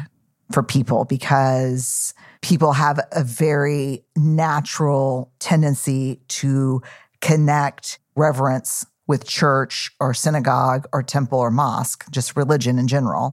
for 0.52 0.62
people 0.62 1.06
because 1.06 2.14
people 2.42 2.74
have 2.74 3.00
a 3.14 3.24
very 3.24 4.04
natural 4.18 5.32
tendency 5.40 6.20
to 6.28 6.82
connect 7.22 8.00
reverence 8.18 8.86
with 9.08 9.26
church 9.26 9.92
or 10.02 10.14
synagogue 10.14 10.86
or 10.92 11.02
temple 11.02 11.40
or 11.40 11.52
mosque, 11.52 12.04
just 12.12 12.36
religion 12.36 12.78
in 12.78 12.86
general. 12.86 13.32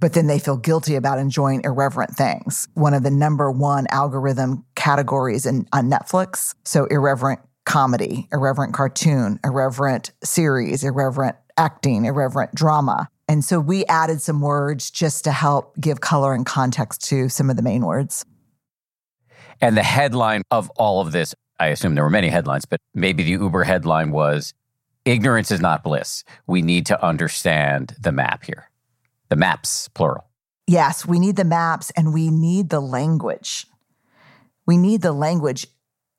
But 0.00 0.14
then 0.14 0.26
they 0.26 0.40
feel 0.40 0.56
guilty 0.56 0.96
about 0.96 1.20
enjoying 1.20 1.60
irreverent 1.62 2.16
things. 2.16 2.66
One 2.74 2.92
of 2.92 3.04
the 3.04 3.10
number 3.12 3.52
one 3.52 3.86
algorithm 3.90 4.64
categories 4.74 5.46
in, 5.46 5.68
on 5.72 5.88
Netflix. 5.88 6.56
So 6.64 6.86
irreverent 6.86 7.38
comedy, 7.64 8.28
irreverent 8.32 8.74
cartoon, 8.74 9.38
irreverent 9.44 10.12
series, 10.22 10.84
irreverent 10.84 11.36
acting, 11.56 12.04
irreverent 12.04 12.54
drama. 12.54 13.08
And 13.28 13.44
so 13.44 13.60
we 13.60 13.84
added 13.86 14.20
some 14.20 14.40
words 14.40 14.90
just 14.90 15.24
to 15.24 15.32
help 15.32 15.78
give 15.80 16.00
color 16.00 16.34
and 16.34 16.44
context 16.44 17.04
to 17.08 17.28
some 17.28 17.50
of 17.50 17.56
the 17.56 17.62
main 17.62 17.84
words. 17.84 18.24
And 19.60 19.76
the 19.76 19.82
headline 19.82 20.42
of 20.50 20.70
all 20.70 21.00
of 21.00 21.12
this, 21.12 21.34
I 21.60 21.68
assume 21.68 21.94
there 21.94 22.04
were 22.04 22.10
many 22.10 22.28
headlines, 22.28 22.64
but 22.64 22.80
maybe 22.94 23.22
the 23.22 23.30
Uber 23.30 23.64
headline 23.64 24.10
was 24.10 24.54
Ignorance 25.04 25.50
is 25.50 25.60
not 25.60 25.82
bliss. 25.82 26.22
We 26.46 26.62
need 26.62 26.86
to 26.86 27.04
understand 27.04 27.96
the 28.00 28.12
map 28.12 28.44
here. 28.44 28.70
The 29.30 29.36
maps, 29.36 29.88
plural. 29.88 30.28
Yes, 30.68 31.04
we 31.04 31.18
need 31.18 31.36
the 31.36 31.44
maps 31.44 31.90
and 31.96 32.14
we 32.14 32.30
need 32.30 32.70
the 32.70 32.80
language. 32.80 33.66
We 34.64 34.76
need 34.76 35.02
the 35.02 35.12
language. 35.12 35.66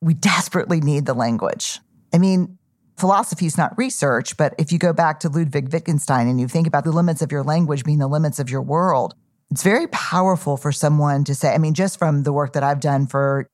We 0.04 0.14
desperately 0.14 0.82
need 0.82 1.06
the 1.06 1.14
language. 1.14 1.80
I 2.14 2.18
mean, 2.18 2.58
philosophy 2.98 3.46
is 3.46 3.58
not 3.58 3.78
research, 3.78 4.36
but 4.36 4.54
if 4.58 4.72
you 4.72 4.78
go 4.78 4.92
back 4.92 5.22
to 5.22 5.30
Ludwig 5.30 5.72
Wittgenstein 5.72 6.28
and 6.28 6.40
you 6.40 6.48
think 6.48 6.68
about 6.68 6.84
the 6.84 6.92
limits 6.92 7.22
of 7.22 7.32
your 7.32 7.44
language 7.44 7.86
being 7.86 8.00
the 8.00 8.08
limits 8.08 8.38
of 8.38 8.50
your 8.50 8.62
world, 8.62 9.16
it's 9.50 9.64
very 9.64 9.88
powerful 9.88 10.58
for 10.58 10.72
someone 10.72 11.24
to 11.24 11.34
say, 11.34 11.54
I 11.54 11.58
mean, 11.58 11.74
just 11.74 11.98
from 11.98 12.24
the 12.24 12.34
work 12.34 12.54
that 12.54 12.64
I've 12.64 12.80
done 12.82 13.08
for 13.08 13.48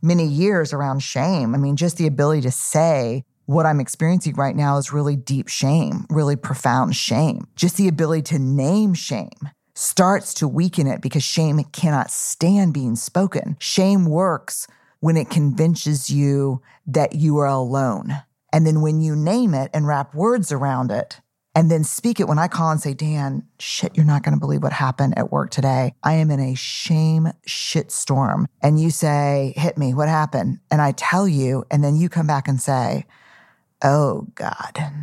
many 0.00 0.26
years 0.26 0.72
around 0.72 1.00
shame, 1.00 1.54
I 1.54 1.58
mean, 1.58 1.76
just 1.76 1.96
the 1.96 2.06
ability 2.06 2.42
to 2.42 2.50
say, 2.50 3.24
what 3.46 3.66
I'm 3.66 3.80
experiencing 3.80 4.34
right 4.36 4.54
now 4.54 4.76
is 4.76 4.92
really 4.92 5.16
deep 5.16 5.48
shame, 5.48 6.06
really 6.08 6.36
profound 6.36 6.94
shame. 6.94 7.48
Just 7.56 7.76
the 7.76 7.88
ability 7.88 8.22
to 8.22 8.38
name 8.38 8.94
shame 8.94 9.50
starts 9.74 10.34
to 10.34 10.46
weaken 10.46 10.86
it 10.86 11.00
because 11.00 11.24
shame 11.24 11.58
cannot 11.72 12.12
stand 12.12 12.72
being 12.72 12.94
spoken. 12.94 13.56
Shame 13.58 14.04
works 14.04 14.68
when 15.00 15.16
it 15.16 15.30
convinces 15.30 16.10
you 16.10 16.62
that 16.86 17.14
you 17.14 17.38
are 17.38 17.46
alone. 17.46 18.14
And 18.52 18.66
then 18.66 18.80
when 18.80 19.00
you 19.00 19.16
name 19.16 19.54
it 19.54 19.70
and 19.72 19.86
wrap 19.86 20.14
words 20.14 20.52
around 20.52 20.90
it, 20.90 21.20
and 21.54 21.70
then 21.70 21.82
speak 21.82 22.20
it 22.20 22.28
when 22.28 22.38
I 22.38 22.46
call 22.46 22.70
and 22.70 22.80
say, 22.80 22.94
Dan, 22.94 23.46
shit, 23.58 23.96
you're 23.96 24.06
not 24.06 24.22
going 24.22 24.34
to 24.34 24.40
believe 24.40 24.62
what 24.62 24.72
happened 24.72 25.18
at 25.18 25.32
work 25.32 25.50
today. 25.50 25.94
I 26.02 26.14
am 26.14 26.30
in 26.30 26.38
a 26.38 26.54
shame 26.54 27.28
shit 27.44 27.90
storm. 27.90 28.46
And 28.62 28.80
you 28.80 28.90
say, 28.90 29.52
hit 29.56 29.76
me, 29.76 29.92
what 29.92 30.08
happened? 30.08 30.60
And 30.70 30.80
I 30.80 30.92
tell 30.92 31.26
you, 31.26 31.64
and 31.70 31.82
then 31.82 31.96
you 31.96 32.08
come 32.08 32.28
back 32.28 32.46
and 32.46 32.60
say, 32.60 33.04
oh 33.82 34.28
God, 34.36 35.02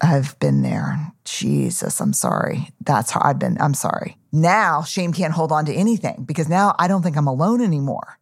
I've 0.00 0.38
been 0.40 0.62
there. 0.62 1.12
Jesus, 1.24 2.00
I'm 2.00 2.12
sorry. 2.12 2.70
That's 2.80 3.12
how 3.12 3.20
I've 3.22 3.38
been. 3.38 3.56
I'm 3.60 3.74
sorry. 3.74 4.18
Now 4.32 4.82
shame 4.82 5.12
can't 5.12 5.32
hold 5.32 5.52
on 5.52 5.64
to 5.66 5.72
anything 5.72 6.24
because 6.26 6.48
now 6.48 6.74
I 6.78 6.88
don't 6.88 7.02
think 7.02 7.16
I'm 7.16 7.28
alone 7.28 7.62
anymore. 7.62 8.18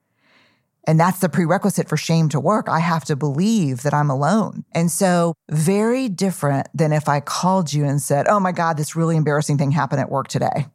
And 0.87 1.01
that's 1.01 1.21
the 1.21 1.29
prerequisite 1.29 1.89
for 1.89 1.97
shame 1.97 2.29
to 2.31 2.41
work. 2.41 2.69
I 2.69 2.79
have 2.79 3.05
to 3.07 3.17
believe 3.17 3.83
that 3.83 3.95
I'm 3.95 4.11
alone. 4.11 4.65
And 4.73 4.91
so, 4.91 5.35
very 5.51 6.09
different 6.09 6.69
than 6.75 6.93
if 6.93 7.09
I 7.09 7.21
called 7.21 7.73
you 7.73 7.85
and 7.85 8.01
said, 8.01 8.29
Oh 8.29 8.41
my 8.41 8.53
God, 8.53 8.77
this 8.77 8.95
really 8.95 9.17
embarrassing 9.17 9.59
thing 9.59 9.71
happened 9.71 10.01
at 10.01 10.11
work 10.11 10.29
today. 10.29 10.67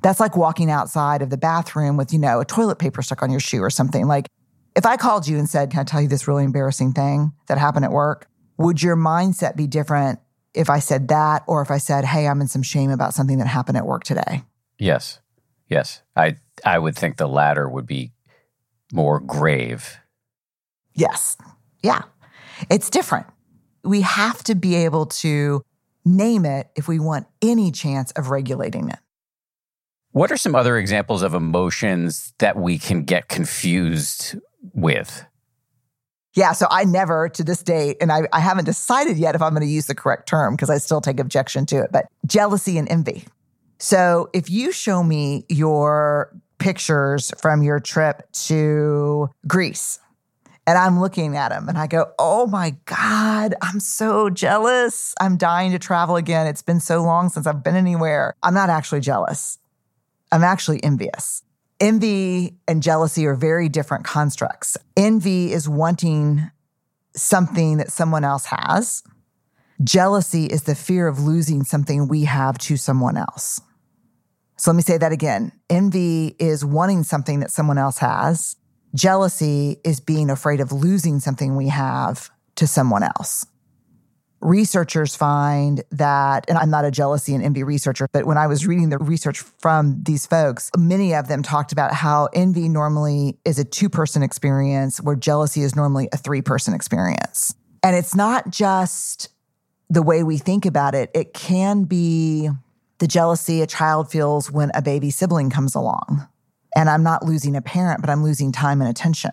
That's 0.00 0.20
like 0.20 0.36
walking 0.36 0.70
outside 0.70 1.22
of 1.22 1.30
the 1.30 1.36
bathroom 1.36 1.96
with, 1.96 2.12
you 2.12 2.20
know, 2.20 2.40
a 2.40 2.44
toilet 2.44 2.78
paper 2.78 3.02
stuck 3.02 3.22
on 3.22 3.30
your 3.30 3.40
shoe 3.40 3.60
or 3.60 3.70
something. 3.70 4.06
Like, 4.06 4.28
if 4.76 4.86
I 4.86 4.96
called 4.96 5.26
you 5.26 5.38
and 5.38 5.48
said, 5.48 5.70
Can 5.70 5.80
I 5.80 5.84
tell 5.84 6.00
you 6.00 6.08
this 6.08 6.28
really 6.28 6.44
embarrassing 6.44 6.92
thing 6.92 7.32
that 7.48 7.58
happened 7.58 7.84
at 7.84 7.90
work? 7.90 8.28
Would 8.58 8.82
your 8.82 8.96
mindset 8.96 9.56
be 9.56 9.66
different 9.66 10.20
if 10.54 10.70
I 10.70 10.78
said 10.78 11.08
that 11.08 11.42
or 11.46 11.62
if 11.62 11.70
I 11.70 11.78
said, 11.78 12.04
Hey, 12.04 12.28
I'm 12.28 12.40
in 12.40 12.48
some 12.48 12.62
shame 12.62 12.90
about 12.90 13.14
something 13.14 13.38
that 13.38 13.48
happened 13.48 13.76
at 13.76 13.86
work 13.86 14.04
today? 14.04 14.44
Yes. 14.78 15.18
Yes. 15.68 16.02
I 16.14 16.36
I 16.64 16.78
would 16.78 16.96
think 16.96 17.16
the 17.16 17.28
latter 17.28 17.68
would 17.68 17.86
be 17.86 18.12
more 18.92 19.20
grave. 19.20 19.98
Yes. 20.94 21.36
Yeah. 21.82 22.02
It's 22.70 22.90
different. 22.90 23.26
We 23.84 24.00
have 24.00 24.42
to 24.44 24.54
be 24.54 24.74
able 24.74 25.06
to 25.06 25.62
name 26.04 26.44
it 26.44 26.70
if 26.74 26.88
we 26.88 26.98
want 26.98 27.26
any 27.42 27.70
chance 27.70 28.10
of 28.12 28.30
regulating 28.30 28.88
it. 28.88 28.98
What 30.12 30.32
are 30.32 30.36
some 30.36 30.54
other 30.54 30.76
examples 30.78 31.22
of 31.22 31.34
emotions 31.34 32.32
that 32.38 32.56
we 32.56 32.78
can 32.78 33.04
get 33.04 33.28
confused 33.28 34.36
with? 34.72 35.24
Yeah, 36.34 36.52
so 36.52 36.66
I 36.70 36.84
never 36.84 37.28
to 37.30 37.44
this 37.44 37.62
date, 37.62 37.98
and 38.00 38.12
I, 38.12 38.22
I 38.32 38.40
haven't 38.40 38.64
decided 38.64 39.18
yet 39.18 39.34
if 39.34 39.42
I'm 39.42 39.50
going 39.50 39.66
to 39.66 39.72
use 39.72 39.86
the 39.86 39.94
correct 39.94 40.28
term 40.28 40.54
because 40.54 40.70
I 40.70 40.78
still 40.78 41.00
take 41.00 41.20
objection 41.20 41.66
to 41.66 41.82
it, 41.82 41.90
but 41.92 42.06
jealousy 42.26 42.78
and 42.78 42.88
envy. 42.90 43.24
So 43.78 44.30
if 44.32 44.50
you 44.50 44.72
show 44.72 45.02
me 45.02 45.44
your 45.48 46.32
pictures 46.58 47.32
from 47.40 47.62
your 47.62 47.80
trip 47.80 48.30
to 48.32 49.28
Greece. 49.46 49.98
And 50.66 50.76
I'm 50.76 51.00
looking 51.00 51.34
at 51.34 51.48
them 51.48 51.68
and 51.68 51.78
I 51.78 51.86
go, 51.86 52.12
oh 52.18 52.46
my 52.46 52.76
God, 52.84 53.54
I'm 53.62 53.80
so 53.80 54.28
jealous. 54.28 55.14
I'm 55.18 55.38
dying 55.38 55.72
to 55.72 55.78
travel 55.78 56.16
again. 56.16 56.46
It's 56.46 56.60
been 56.60 56.80
so 56.80 57.02
long 57.02 57.30
since 57.30 57.46
I've 57.46 57.64
been 57.64 57.74
anywhere. 57.74 58.34
I'm 58.42 58.52
not 58.52 58.68
actually 58.68 59.00
jealous. 59.00 59.58
I'm 60.30 60.44
actually 60.44 60.84
envious. 60.84 61.42
Envy 61.80 62.58
and 62.66 62.82
jealousy 62.82 63.24
are 63.24 63.34
very 63.34 63.70
different 63.70 64.04
constructs. 64.04 64.76
Envy 64.94 65.52
is 65.52 65.68
wanting 65.68 66.50
something 67.16 67.78
that 67.78 67.90
someone 67.90 68.24
else 68.24 68.44
has. 68.46 69.02
Jealousy 69.82 70.46
is 70.46 70.64
the 70.64 70.74
fear 70.74 71.06
of 71.06 71.20
losing 71.20 71.64
something 71.64 72.08
we 72.08 72.24
have 72.24 72.58
to 72.58 72.76
someone 72.76 73.16
else. 73.16 73.60
So 74.58 74.70
let 74.70 74.76
me 74.76 74.82
say 74.82 74.98
that 74.98 75.12
again. 75.12 75.52
Envy 75.70 76.34
is 76.38 76.64
wanting 76.64 77.04
something 77.04 77.40
that 77.40 77.50
someone 77.50 77.78
else 77.78 77.98
has. 77.98 78.56
Jealousy 78.94 79.76
is 79.84 80.00
being 80.00 80.30
afraid 80.30 80.60
of 80.60 80.72
losing 80.72 81.20
something 81.20 81.54
we 81.54 81.68
have 81.68 82.30
to 82.56 82.66
someone 82.66 83.04
else. 83.04 83.46
researchers 84.40 85.16
find 85.16 85.82
that, 85.90 86.44
and 86.48 86.56
I'm 86.58 86.70
not 86.70 86.84
a 86.84 86.90
jealousy 86.90 87.34
and 87.34 87.42
envy 87.42 87.64
researcher, 87.64 88.08
but 88.12 88.24
when 88.24 88.38
I 88.38 88.46
was 88.46 88.66
reading 88.66 88.88
the 88.88 88.98
research 88.98 89.40
from 89.40 90.02
these 90.02 90.26
folks, 90.26 90.70
many 90.76 91.14
of 91.14 91.28
them 91.28 91.42
talked 91.42 91.72
about 91.72 91.92
how 91.92 92.28
envy 92.32 92.68
normally 92.68 93.38
is 93.44 93.58
a 93.58 93.64
two 93.64 93.88
person 93.88 94.22
experience, 94.22 95.00
where 95.00 95.16
jealousy 95.16 95.62
is 95.62 95.74
normally 95.74 96.08
a 96.12 96.16
three 96.16 96.42
person 96.42 96.74
experience. 96.74 97.54
And 97.82 97.96
it's 97.96 98.14
not 98.14 98.50
just 98.50 99.28
the 99.90 100.02
way 100.02 100.22
we 100.22 100.38
think 100.38 100.66
about 100.66 100.94
it, 100.94 101.10
it 101.14 101.32
can 101.32 101.84
be 101.84 102.50
the 102.98 103.06
jealousy 103.06 103.62
a 103.62 103.66
child 103.66 104.10
feels 104.10 104.50
when 104.50 104.70
a 104.74 104.82
baby 104.82 105.10
sibling 105.10 105.50
comes 105.50 105.74
along. 105.74 106.26
And 106.76 106.90
I'm 106.90 107.02
not 107.02 107.24
losing 107.24 107.56
a 107.56 107.62
parent, 107.62 108.00
but 108.00 108.10
I'm 108.10 108.22
losing 108.22 108.52
time 108.52 108.80
and 108.80 108.90
attention 108.90 109.32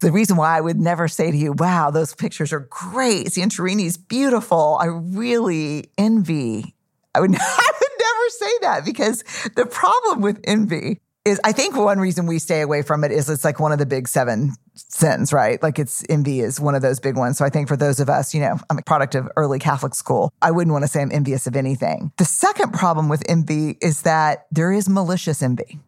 the 0.00 0.12
reason 0.12 0.36
why 0.36 0.56
I 0.56 0.60
would 0.60 0.78
never 0.78 1.08
say 1.08 1.30
to 1.30 1.36
you, 1.36 1.52
wow, 1.52 1.90
those 1.90 2.14
pictures 2.14 2.52
are 2.52 2.60
great. 2.70 3.28
Santorini's 3.28 3.96
beautiful. 3.96 4.78
I 4.80 4.86
really 4.86 5.90
envy. 5.98 6.74
I 7.14 7.20
would, 7.20 7.30
I 7.38 7.70
would 7.80 7.90
never 7.98 8.28
say 8.30 8.58
that 8.62 8.84
because 8.84 9.24
the 9.56 9.66
problem 9.66 10.20
with 10.20 10.40
envy 10.44 11.00
is 11.28 11.40
I 11.44 11.52
think 11.52 11.76
one 11.76 12.00
reason 12.00 12.26
we 12.26 12.38
stay 12.38 12.60
away 12.60 12.82
from 12.82 13.04
it 13.04 13.12
is 13.12 13.28
it's 13.30 13.44
like 13.44 13.60
one 13.60 13.72
of 13.72 13.78
the 13.78 13.86
big 13.86 14.08
seven 14.08 14.54
sins, 14.74 15.32
right? 15.32 15.62
Like 15.62 15.78
it's 15.78 16.04
envy 16.08 16.40
is 16.40 16.58
one 16.60 16.74
of 16.74 16.82
those 16.82 16.98
big 16.98 17.16
ones. 17.16 17.38
So 17.38 17.44
I 17.44 17.50
think 17.50 17.68
for 17.68 17.76
those 17.76 18.00
of 18.00 18.08
us, 18.08 18.34
you 18.34 18.40
know, 18.40 18.58
I'm 18.70 18.78
a 18.78 18.82
product 18.82 19.14
of 19.14 19.28
early 19.36 19.58
Catholic 19.58 19.94
school. 19.94 20.32
I 20.42 20.50
wouldn't 20.50 20.72
want 20.72 20.84
to 20.84 20.88
say 20.88 21.00
I'm 21.00 21.12
envious 21.12 21.46
of 21.46 21.54
anything. 21.54 22.12
The 22.18 22.24
second 22.24 22.72
problem 22.72 23.08
with 23.08 23.22
envy 23.28 23.78
is 23.80 24.02
that 24.02 24.46
there 24.50 24.72
is 24.72 24.88
malicious 24.88 25.42
envy. 25.42 25.78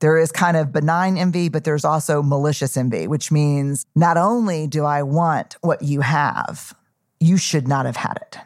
There 0.00 0.18
is 0.18 0.30
kind 0.30 0.56
of 0.56 0.72
benign 0.72 1.16
envy, 1.16 1.48
but 1.48 1.64
there's 1.64 1.84
also 1.84 2.22
malicious 2.22 2.76
envy, 2.76 3.06
which 3.06 3.32
means 3.32 3.86
not 3.94 4.18
only 4.18 4.66
do 4.66 4.84
I 4.84 5.02
want 5.02 5.56
what 5.62 5.82
you 5.82 6.02
have, 6.02 6.74
you 7.18 7.38
should 7.38 7.66
not 7.66 7.86
have 7.86 7.96
had 7.96 8.18
it. 8.20 8.38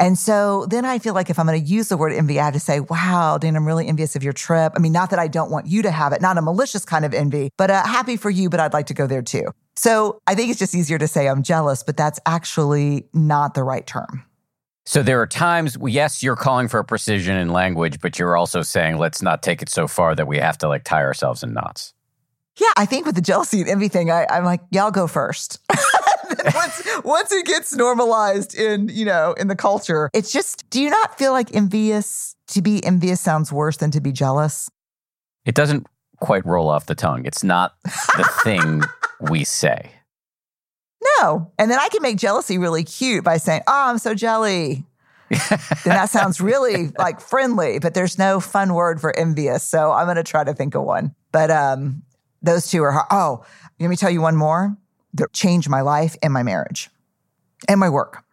And 0.00 0.16
so 0.16 0.64
then 0.64 0.86
I 0.86 0.98
feel 0.98 1.12
like 1.12 1.28
if 1.28 1.38
I'm 1.38 1.46
going 1.46 1.62
to 1.62 1.70
use 1.70 1.88
the 1.88 1.96
word 1.98 2.14
envy, 2.14 2.40
I 2.40 2.46
have 2.46 2.54
to 2.54 2.60
say, 2.60 2.80
wow, 2.80 3.36
Dan, 3.36 3.54
I'm 3.54 3.66
really 3.66 3.86
envious 3.86 4.16
of 4.16 4.22
your 4.22 4.32
trip. 4.32 4.72
I 4.74 4.78
mean, 4.78 4.92
not 4.92 5.10
that 5.10 5.18
I 5.18 5.28
don't 5.28 5.50
want 5.50 5.66
you 5.66 5.82
to 5.82 5.90
have 5.90 6.14
it, 6.14 6.22
not 6.22 6.38
a 6.38 6.42
malicious 6.42 6.86
kind 6.86 7.04
of 7.04 7.12
envy, 7.12 7.50
but 7.58 7.70
uh, 7.70 7.86
happy 7.86 8.16
for 8.16 8.30
you, 8.30 8.48
but 8.48 8.60
I'd 8.60 8.72
like 8.72 8.86
to 8.86 8.94
go 8.94 9.06
there 9.06 9.20
too. 9.20 9.44
So 9.76 10.18
I 10.26 10.34
think 10.34 10.50
it's 10.50 10.58
just 10.58 10.74
easier 10.74 10.96
to 10.96 11.06
say 11.06 11.28
I'm 11.28 11.42
jealous, 11.42 11.82
but 11.82 11.98
that's 11.98 12.18
actually 12.24 13.08
not 13.12 13.52
the 13.52 13.62
right 13.62 13.86
term. 13.86 14.24
So 14.86 15.02
there 15.02 15.20
are 15.20 15.26
times, 15.26 15.76
yes, 15.86 16.22
you're 16.22 16.34
calling 16.34 16.68
for 16.68 16.80
a 16.80 16.84
precision 16.84 17.36
in 17.36 17.50
language, 17.50 18.00
but 18.00 18.18
you're 18.18 18.38
also 18.38 18.62
saying 18.62 18.96
let's 18.96 19.20
not 19.20 19.42
take 19.42 19.60
it 19.60 19.68
so 19.68 19.86
far 19.86 20.14
that 20.14 20.26
we 20.26 20.38
have 20.38 20.56
to 20.58 20.68
like 20.68 20.84
tie 20.84 21.02
ourselves 21.02 21.42
in 21.42 21.52
knots. 21.52 21.92
Yeah, 22.58 22.72
I 22.76 22.86
think 22.86 23.04
with 23.04 23.14
the 23.16 23.20
jealousy 23.20 23.60
and 23.60 23.68
everything, 23.68 24.10
I, 24.10 24.26
I'm 24.30 24.44
like, 24.44 24.60
y'all 24.70 24.90
go 24.90 25.06
first. 25.06 25.58
once 26.54 26.82
once 27.04 27.32
it 27.32 27.46
gets 27.46 27.74
normalized 27.74 28.54
in 28.54 28.88
you 28.88 29.04
know 29.04 29.32
in 29.34 29.48
the 29.48 29.56
culture, 29.56 30.10
it's 30.12 30.32
just. 30.32 30.68
Do 30.70 30.80
you 30.80 30.90
not 30.90 31.18
feel 31.18 31.32
like 31.32 31.54
envious? 31.54 32.36
To 32.48 32.62
be 32.62 32.84
envious 32.84 33.20
sounds 33.20 33.52
worse 33.52 33.76
than 33.76 33.92
to 33.92 34.00
be 34.00 34.10
jealous. 34.10 34.68
It 35.44 35.54
doesn't 35.54 35.86
quite 36.20 36.44
roll 36.44 36.68
off 36.68 36.86
the 36.86 36.94
tongue. 36.94 37.24
It's 37.24 37.42
not 37.42 37.74
the 37.84 38.28
thing 38.44 38.82
we 39.20 39.44
say. 39.44 39.90
No. 41.18 41.50
And 41.58 41.70
then 41.70 41.78
I 41.78 41.88
can 41.88 42.02
make 42.02 42.18
jealousy 42.18 42.58
really 42.58 42.84
cute 42.84 43.24
by 43.24 43.38
saying, 43.38 43.62
Oh, 43.66 43.88
I'm 43.88 43.98
so 43.98 44.14
jelly. 44.14 44.84
then 45.30 45.58
that 45.84 46.10
sounds 46.10 46.40
really 46.40 46.88
like 46.98 47.20
friendly, 47.20 47.78
but 47.78 47.94
there's 47.94 48.18
no 48.18 48.40
fun 48.40 48.74
word 48.74 49.00
for 49.00 49.16
envious. 49.16 49.62
So 49.62 49.92
I'm 49.92 50.06
going 50.06 50.16
to 50.16 50.24
try 50.24 50.42
to 50.42 50.52
think 50.52 50.74
of 50.74 50.82
one. 50.82 51.14
But 51.30 51.52
um, 51.52 52.02
those 52.42 52.68
two 52.68 52.82
are, 52.82 53.06
oh, 53.10 53.44
let 53.78 53.88
me 53.88 53.96
tell 53.96 54.10
you 54.10 54.20
one 54.20 54.34
more 54.34 54.76
that 55.14 55.32
changed 55.32 55.68
my 55.68 55.80
life 55.80 56.16
and 56.22 56.32
my 56.32 56.42
marriage 56.42 56.90
and 57.68 57.80
my 57.80 57.88
work. 57.88 58.24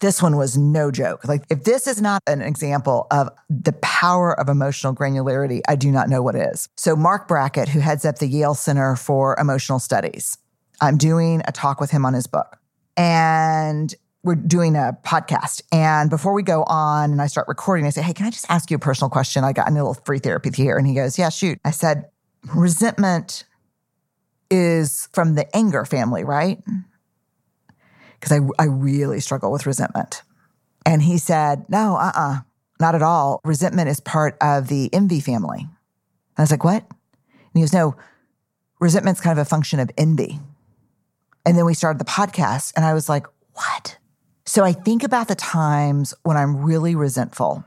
This 0.00 0.22
one 0.22 0.36
was 0.36 0.56
no 0.56 0.90
joke. 0.90 1.28
Like, 1.28 1.44
if 1.50 1.64
this 1.64 1.86
is 1.86 2.00
not 2.00 2.22
an 2.26 2.40
example 2.40 3.06
of 3.10 3.28
the 3.50 3.74
power 3.74 4.38
of 4.38 4.48
emotional 4.48 4.94
granularity, 4.94 5.60
I 5.68 5.76
do 5.76 5.90
not 5.90 6.08
know 6.08 6.22
what 6.22 6.34
is. 6.34 6.68
So, 6.76 6.96
Marc 6.96 7.28
Brackett, 7.28 7.68
who 7.68 7.80
heads 7.80 8.06
up 8.06 8.18
the 8.18 8.26
Yale 8.26 8.54
Center 8.54 8.96
for 8.96 9.36
Emotional 9.38 9.78
Studies, 9.78 10.38
I'm 10.80 10.96
doing 10.96 11.42
a 11.46 11.52
talk 11.52 11.80
with 11.80 11.90
him 11.90 12.06
on 12.06 12.14
his 12.14 12.26
book. 12.26 12.56
And 12.96 13.94
we're 14.22 14.34
doing 14.34 14.76
a 14.76 14.96
podcast. 15.04 15.62
And 15.72 16.10
before 16.10 16.32
we 16.32 16.42
go 16.42 16.62
on 16.64 17.12
and 17.12 17.22
I 17.22 17.26
start 17.26 17.48
recording, 17.48 17.86
I 17.86 17.90
say, 17.90 18.02
Hey, 18.02 18.12
can 18.12 18.26
I 18.26 18.30
just 18.30 18.46
ask 18.50 18.70
you 18.70 18.76
a 18.76 18.80
personal 18.80 19.10
question? 19.10 19.44
I 19.44 19.52
got 19.52 19.68
a 19.68 19.72
little 19.72 19.94
free 19.94 20.18
therapy 20.18 20.50
here. 20.54 20.76
And 20.76 20.86
he 20.86 20.94
goes, 20.94 21.18
Yeah, 21.18 21.28
shoot. 21.28 21.58
I 21.64 21.70
said, 21.70 22.10
Resentment 22.54 23.44
is 24.50 25.08
from 25.12 25.34
the 25.34 25.54
anger 25.56 25.84
family, 25.84 26.24
right? 26.24 26.58
Because 28.18 28.32
I, 28.32 28.62
I 28.62 28.66
really 28.66 29.20
struggle 29.20 29.52
with 29.52 29.66
resentment. 29.66 30.22
And 30.84 31.02
he 31.02 31.18
said, 31.18 31.64
No, 31.68 31.96
uh 31.96 32.12
uh-uh, 32.14 32.32
uh, 32.32 32.40
not 32.80 32.94
at 32.94 33.02
all. 33.02 33.40
Resentment 33.44 33.88
is 33.88 34.00
part 34.00 34.36
of 34.40 34.68
the 34.68 34.92
envy 34.92 35.20
family. 35.20 35.60
And 35.60 36.38
I 36.38 36.42
was 36.42 36.50
like, 36.50 36.64
What? 36.64 36.82
And 36.82 37.50
he 37.54 37.60
goes, 37.60 37.72
No, 37.72 37.96
resentment's 38.80 39.20
kind 39.20 39.38
of 39.38 39.46
a 39.46 39.48
function 39.48 39.78
of 39.78 39.90
envy. 39.96 40.40
And 41.46 41.56
then 41.56 41.64
we 41.64 41.74
started 41.74 41.98
the 41.98 42.04
podcast, 42.04 42.72
and 42.76 42.84
I 42.84 42.92
was 42.92 43.08
like, 43.08 43.26
what? 43.54 43.98
So 44.44 44.64
I 44.64 44.72
think 44.72 45.02
about 45.02 45.28
the 45.28 45.34
times 45.34 46.14
when 46.22 46.36
I'm 46.36 46.62
really 46.62 46.94
resentful, 46.94 47.64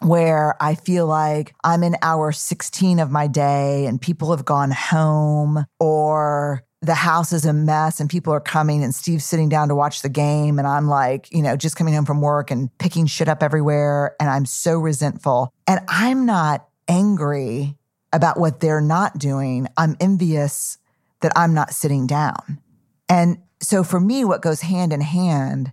where 0.00 0.54
I 0.60 0.74
feel 0.74 1.06
like 1.06 1.54
I'm 1.64 1.82
in 1.82 1.96
hour 2.02 2.32
16 2.32 2.98
of 2.98 3.10
my 3.10 3.26
day 3.26 3.86
and 3.86 4.00
people 4.00 4.30
have 4.30 4.44
gone 4.44 4.70
home, 4.70 5.64
or 5.80 6.62
the 6.82 6.94
house 6.94 7.32
is 7.32 7.44
a 7.44 7.52
mess 7.52 8.00
and 8.00 8.08
people 8.08 8.32
are 8.32 8.40
coming 8.40 8.84
and 8.84 8.94
Steve's 8.94 9.24
sitting 9.24 9.48
down 9.48 9.68
to 9.68 9.74
watch 9.74 10.02
the 10.02 10.08
game. 10.08 10.58
And 10.58 10.68
I'm 10.68 10.88
like, 10.88 11.32
you 11.32 11.42
know, 11.42 11.56
just 11.56 11.76
coming 11.76 11.94
home 11.94 12.04
from 12.04 12.20
work 12.20 12.50
and 12.50 12.76
picking 12.78 13.06
shit 13.06 13.28
up 13.28 13.42
everywhere. 13.42 14.14
And 14.20 14.30
I'm 14.30 14.46
so 14.46 14.78
resentful. 14.78 15.52
And 15.66 15.80
I'm 15.88 16.26
not 16.26 16.68
angry 16.86 17.76
about 18.12 18.38
what 18.38 18.60
they're 18.60 18.80
not 18.80 19.18
doing. 19.18 19.66
I'm 19.76 19.96
envious 20.00 20.78
that 21.20 21.32
I'm 21.34 21.54
not 21.54 21.72
sitting 21.72 22.06
down. 22.06 22.60
And 23.08 23.38
so 23.60 23.82
for 23.82 23.98
me, 23.98 24.24
what 24.24 24.42
goes 24.42 24.60
hand 24.60 24.92
in 24.92 25.00
hand 25.00 25.72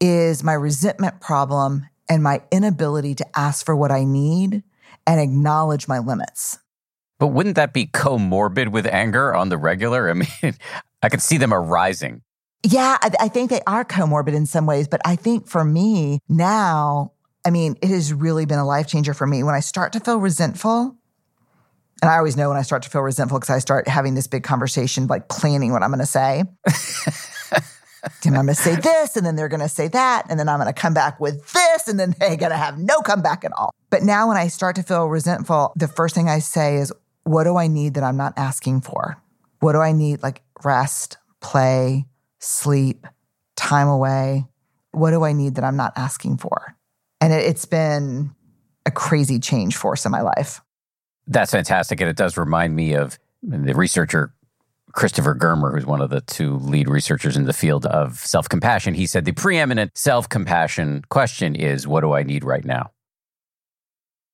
is 0.00 0.44
my 0.44 0.52
resentment 0.52 1.20
problem 1.20 1.86
and 2.08 2.22
my 2.22 2.42
inability 2.50 3.14
to 3.16 3.38
ask 3.38 3.64
for 3.64 3.74
what 3.74 3.90
I 3.90 4.04
need 4.04 4.62
and 5.06 5.20
acknowledge 5.20 5.88
my 5.88 5.98
limits. 5.98 6.58
But 7.18 7.28
wouldn't 7.28 7.56
that 7.56 7.72
be 7.72 7.86
comorbid 7.86 8.68
with 8.68 8.86
anger 8.86 9.34
on 9.34 9.48
the 9.48 9.56
regular? 9.56 10.10
I 10.10 10.12
mean, 10.42 10.54
I 11.02 11.08
could 11.08 11.22
see 11.22 11.38
them 11.38 11.52
arising. 11.52 12.22
Yeah, 12.62 12.98
I, 13.00 13.10
I, 13.20 13.28
think 13.28 13.50
they 13.50 13.60
are 13.66 13.84
comorbid 13.84 14.34
in 14.34 14.46
some 14.46 14.66
ways. 14.66 14.88
But 14.88 15.00
I 15.04 15.16
think 15.16 15.46
for 15.46 15.64
me 15.64 16.18
now, 16.28 17.12
I 17.44 17.50
mean, 17.50 17.76
it 17.80 17.90
has 17.90 18.12
really 18.12 18.44
been 18.44 18.58
a 18.58 18.66
life 18.66 18.88
changer 18.88 19.14
for 19.14 19.26
me. 19.26 19.42
When 19.42 19.54
I 19.54 19.60
start 19.60 19.92
to 19.92 20.00
feel 20.00 20.18
resentful, 20.18 20.96
and 22.02 22.10
I 22.10 22.16
always 22.16 22.36
know 22.36 22.48
when 22.48 22.58
I 22.58 22.62
start 22.62 22.82
to 22.82 22.90
feel 22.90 23.02
resentful 23.02 23.38
because 23.38 23.54
I 23.54 23.58
start 23.58 23.88
having 23.88 24.14
this 24.14 24.26
big 24.26 24.42
conversation, 24.42 25.06
like 25.06 25.28
planning 25.28 25.72
what 25.72 25.82
I'm 25.82 25.90
going 25.90 26.00
to 26.00 26.06
say. 26.06 26.44
and 28.24 28.36
I'm 28.36 28.46
going 28.46 28.54
to 28.56 28.62
say 28.62 28.76
this, 28.76 29.16
and 29.16 29.24
then 29.24 29.36
they're 29.36 29.48
going 29.48 29.60
to 29.60 29.68
say 29.68 29.88
that, 29.88 30.26
and 30.28 30.38
then 30.38 30.48
I'm 30.48 30.58
going 30.58 30.72
to 30.72 30.80
come 30.80 30.94
back 30.94 31.20
with 31.20 31.52
this, 31.52 31.88
and 31.88 31.98
then 31.98 32.14
they're 32.18 32.36
going 32.36 32.50
to 32.50 32.56
have 32.56 32.78
no 32.78 33.00
comeback 33.00 33.44
at 33.44 33.52
all. 33.52 33.74
But 33.90 34.02
now 34.02 34.28
when 34.28 34.36
I 34.36 34.48
start 34.48 34.76
to 34.76 34.82
feel 34.82 35.06
resentful, 35.06 35.72
the 35.76 35.88
first 35.88 36.14
thing 36.14 36.28
I 36.28 36.40
say 36.40 36.76
is, 36.76 36.92
what 37.24 37.44
do 37.44 37.56
I 37.56 37.66
need 37.66 37.94
that 37.94 38.04
I'm 38.04 38.16
not 38.16 38.34
asking 38.36 38.82
for? 38.82 39.20
What 39.60 39.72
do 39.72 39.80
I 39.80 39.92
need? 39.92 40.22
Like 40.22 40.42
rest, 40.64 41.18
play, 41.40 42.06
sleep, 42.38 43.06
time 43.56 43.88
away. 43.88 44.46
What 44.92 45.10
do 45.10 45.24
I 45.24 45.32
need 45.32 45.56
that 45.56 45.64
I'm 45.64 45.76
not 45.76 45.92
asking 45.96 46.38
for? 46.38 46.76
And 47.20 47.32
it, 47.32 47.44
it's 47.44 47.64
been 47.64 48.34
a 48.84 48.90
crazy 48.90 49.38
change 49.38 49.76
force 49.76 50.04
in 50.04 50.12
my 50.12 50.20
life. 50.20 50.60
That's 51.26 51.50
fantastic. 51.50 52.00
And 52.00 52.08
it 52.08 52.16
does 52.16 52.36
remind 52.36 52.76
me 52.76 52.94
of 52.94 53.18
the 53.42 53.74
researcher 53.74 54.32
Christopher 54.96 55.34
Germer, 55.34 55.72
who's 55.72 55.86
one 55.86 56.00
of 56.00 56.10
the 56.10 56.22
two 56.22 56.56
lead 56.56 56.88
researchers 56.88 57.36
in 57.36 57.44
the 57.44 57.52
field 57.52 57.86
of 57.86 58.18
self 58.18 58.48
compassion. 58.48 58.94
He 58.94 59.06
said 59.06 59.24
the 59.24 59.32
preeminent 59.32 59.96
self 59.96 60.28
compassion 60.28 61.02
question 61.08 61.54
is 61.54 61.86
what 61.86 62.00
do 62.00 62.12
I 62.12 62.24
need 62.24 62.42
right 62.42 62.64
now? 62.64 62.90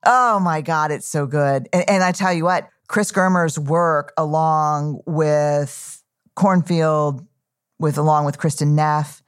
Oh 0.07 0.41
my 0.41 0.63
God, 0.63 0.91
it's 0.91 1.07
so 1.07 1.27
good. 1.27 1.69
And, 1.73 1.89
and 1.89 2.03
I 2.03 2.13
tell 2.13 2.33
you 2.33 2.45
what, 2.45 2.69
Chris 2.89 3.13
Germer's 3.13 3.59
work 3.59 4.13
along 4.17 5.03
with 5.05 6.03
Kornfield, 6.37 7.27
with 7.79 7.99
along 7.99 8.25
with 8.25 8.39
Kristin 8.39 8.69
Neff, 8.69 9.23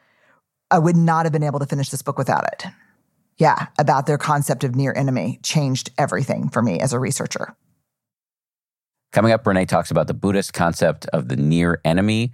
I 0.70 0.78
would 0.78 0.96
not 0.96 1.26
have 1.26 1.32
been 1.32 1.42
able 1.42 1.58
to 1.58 1.66
finish 1.66 1.90
this 1.90 2.00
book 2.00 2.16
without 2.16 2.46
it 2.52 2.66
yeah, 3.38 3.66
about 3.78 4.06
their 4.06 4.18
concept 4.18 4.64
of 4.64 4.74
near 4.74 4.92
enemy 4.96 5.40
changed 5.42 5.90
everything 5.98 6.48
for 6.48 6.62
me 6.62 6.80
as 6.80 6.92
a 6.92 6.98
researcher. 6.98 7.56
Coming 9.14 9.30
up, 9.30 9.44
Brene 9.44 9.68
talks 9.68 9.92
about 9.92 10.08
the 10.08 10.12
Buddhist 10.12 10.54
concept 10.54 11.06
of 11.12 11.28
the 11.28 11.36
near 11.36 11.80
enemy. 11.84 12.32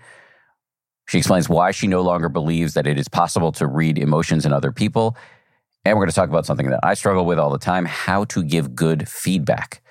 She 1.09 1.19
explains 1.19 1.47
why 1.47 1.73
she 1.73 1.87
no 1.87 2.01
longer 2.01 2.31
believes 2.31 2.73
that 2.73 2.87
it 2.87 2.99
is 2.99 3.07
possible 3.07 3.53
to 3.53 3.67
read 3.67 3.99
emotions 3.99 4.47
in 4.47 4.53
other 4.55 4.73
people. 4.73 5.15
And 5.85 5.95
we're 5.95 6.05
going 6.05 6.11
to 6.11 6.17
talk 6.17 6.31
about 6.31 6.47
something 6.47 6.71
that 6.71 6.81
I 6.83 6.95
struggle 6.95 7.27
with 7.27 7.39
all 7.39 7.51
the 7.51 7.59
time 7.59 7.85
how 7.85 8.25
to 8.25 8.43
give 8.43 8.75
good 8.75 9.07
feedback. 9.07 9.83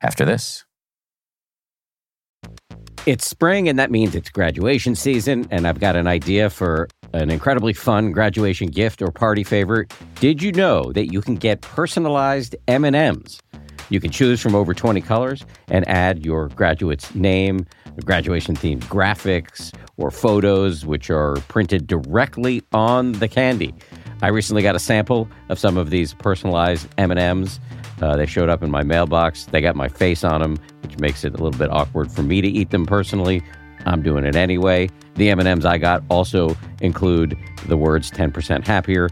After 0.00 0.24
this, 0.24 0.64
it's 3.04 3.28
spring, 3.28 3.68
and 3.68 3.76
that 3.80 3.90
means 3.90 4.14
it's 4.14 4.30
graduation 4.30 4.94
season, 4.94 5.48
and 5.50 5.66
I've 5.66 5.80
got 5.80 5.96
an 5.96 6.06
idea 6.06 6.50
for 6.50 6.86
an 7.14 7.30
incredibly 7.30 7.72
fun 7.72 8.12
graduation 8.12 8.68
gift 8.68 9.02
or 9.02 9.10
party 9.10 9.42
favor. 9.42 9.88
Did 10.20 10.40
you 10.40 10.52
know 10.52 10.92
that 10.92 11.12
you 11.12 11.20
can 11.20 11.34
get 11.34 11.62
personalized 11.62 12.54
M&Ms? 12.68 13.40
You 13.90 14.00
can 14.00 14.10
choose 14.10 14.40
from 14.40 14.54
over 14.54 14.74
20 14.74 15.00
colors 15.00 15.44
and 15.68 15.88
add 15.88 16.24
your 16.24 16.48
graduate's 16.48 17.14
name, 17.14 17.66
graduation 18.04 18.54
themed 18.54 18.84
graphics, 18.84 19.74
or 19.96 20.10
photos 20.10 20.84
which 20.84 21.10
are 21.10 21.36
printed 21.48 21.86
directly 21.86 22.62
on 22.72 23.12
the 23.12 23.28
candy. 23.28 23.74
I 24.20 24.28
recently 24.28 24.62
got 24.62 24.74
a 24.74 24.80
sample 24.80 25.28
of 25.48 25.58
some 25.58 25.76
of 25.76 25.90
these 25.90 26.12
personalized 26.14 26.88
M&Ms. 26.98 27.60
Uh, 28.02 28.16
they 28.16 28.26
showed 28.26 28.48
up 28.48 28.62
in 28.62 28.70
my 28.70 28.82
mailbox. 28.82 29.44
They 29.46 29.60
got 29.60 29.76
my 29.76 29.88
face 29.88 30.24
on 30.24 30.40
them, 30.40 30.58
which 30.82 30.98
makes 30.98 31.24
it 31.24 31.34
a 31.34 31.42
little 31.42 31.58
bit 31.58 31.70
awkward 31.70 32.10
for 32.10 32.22
me 32.22 32.40
to 32.40 32.48
eat 32.48 32.70
them 32.70 32.84
personally. 32.84 33.42
I'm 33.86 34.02
doing 34.02 34.24
it 34.24 34.36
anyway. 34.36 34.88
The 35.14 35.30
M&Ms 35.30 35.64
I 35.64 35.78
got 35.78 36.02
also 36.10 36.56
include 36.80 37.36
the 37.66 37.76
words 37.76 38.10
10% 38.10 38.66
happier, 38.66 39.08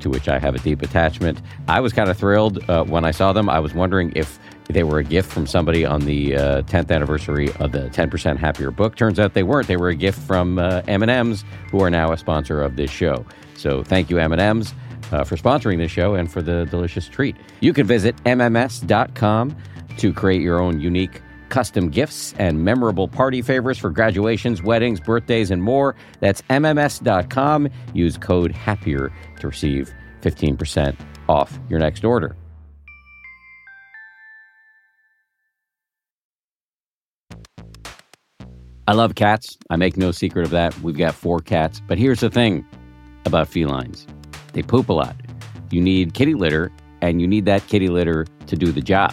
to 0.00 0.10
which 0.10 0.28
I 0.28 0.38
have 0.38 0.54
a 0.54 0.58
deep 0.58 0.82
attachment. 0.82 1.40
I 1.68 1.80
was 1.80 1.92
kind 1.92 2.08
of 2.08 2.16
thrilled 2.16 2.68
uh, 2.68 2.84
when 2.84 3.04
I 3.04 3.10
saw 3.10 3.32
them. 3.32 3.48
I 3.48 3.60
was 3.60 3.74
wondering 3.74 4.12
if 4.14 4.38
they 4.68 4.84
were 4.84 4.98
a 4.98 5.04
gift 5.04 5.30
from 5.30 5.46
somebody 5.46 5.84
on 5.84 6.02
the 6.02 6.36
uh, 6.36 6.62
10th 6.62 6.90
anniversary 6.90 7.48
of 7.54 7.72
the 7.72 7.88
10% 7.90 8.36
Happier 8.36 8.70
book. 8.70 8.96
Turns 8.96 9.18
out 9.18 9.34
they 9.34 9.42
weren't. 9.42 9.66
They 9.66 9.76
were 9.76 9.88
a 9.88 9.94
gift 9.94 10.18
from 10.20 10.58
uh, 10.58 10.82
M&M's, 10.86 11.44
who 11.70 11.80
are 11.82 11.90
now 11.90 12.12
a 12.12 12.18
sponsor 12.18 12.60
of 12.60 12.76
this 12.76 12.90
show. 12.90 13.24
So 13.56 13.82
thank 13.82 14.10
you, 14.10 14.18
M&M's. 14.18 14.74
Uh, 15.10 15.24
for 15.24 15.36
sponsoring 15.36 15.78
this 15.78 15.90
show 15.90 16.14
and 16.14 16.30
for 16.30 16.42
the 16.42 16.66
delicious 16.66 17.08
treat. 17.08 17.34
You 17.60 17.72
can 17.72 17.86
visit 17.86 18.14
MMS.com 18.24 19.56
to 19.96 20.12
create 20.12 20.42
your 20.42 20.60
own 20.60 20.80
unique 20.80 21.22
custom 21.48 21.90
gifts 21.90 22.34
and 22.38 22.64
memorable 22.64 23.08
party 23.08 23.42
favors 23.42 23.78
for 23.78 23.90
graduations, 23.90 24.62
weddings, 24.62 25.00
birthdays, 25.00 25.50
and 25.50 25.62
more. 25.62 25.94
That's 26.20 26.42
MMS.com. 26.42 27.68
Use 27.94 28.16
code 28.18 28.52
HAPPIER 28.52 29.12
to 29.40 29.46
receive 29.46 29.92
15% 30.22 30.96
off 31.28 31.58
your 31.68 31.78
next 31.78 32.04
order. 32.04 32.36
I 38.88 38.92
love 38.92 39.16
cats. 39.16 39.58
I 39.68 39.76
make 39.76 39.98
no 39.98 40.12
secret 40.12 40.46
of 40.46 40.50
that. 40.52 40.78
We've 40.80 40.96
got 40.96 41.14
four 41.14 41.40
cats. 41.40 41.82
But 41.86 41.98
here's 41.98 42.20
the 42.20 42.30
thing 42.30 42.66
about 43.26 43.46
felines 43.46 44.06
they 44.54 44.62
poop 44.62 44.88
a 44.88 44.94
lot. 44.94 45.14
You 45.70 45.82
need 45.82 46.14
kitty 46.14 46.32
litter, 46.32 46.72
and 47.02 47.20
you 47.20 47.26
need 47.28 47.44
that 47.44 47.66
kitty 47.66 47.88
litter 47.88 48.26
to 48.46 48.56
do 48.56 48.72
the 48.72 48.80
job, 48.80 49.12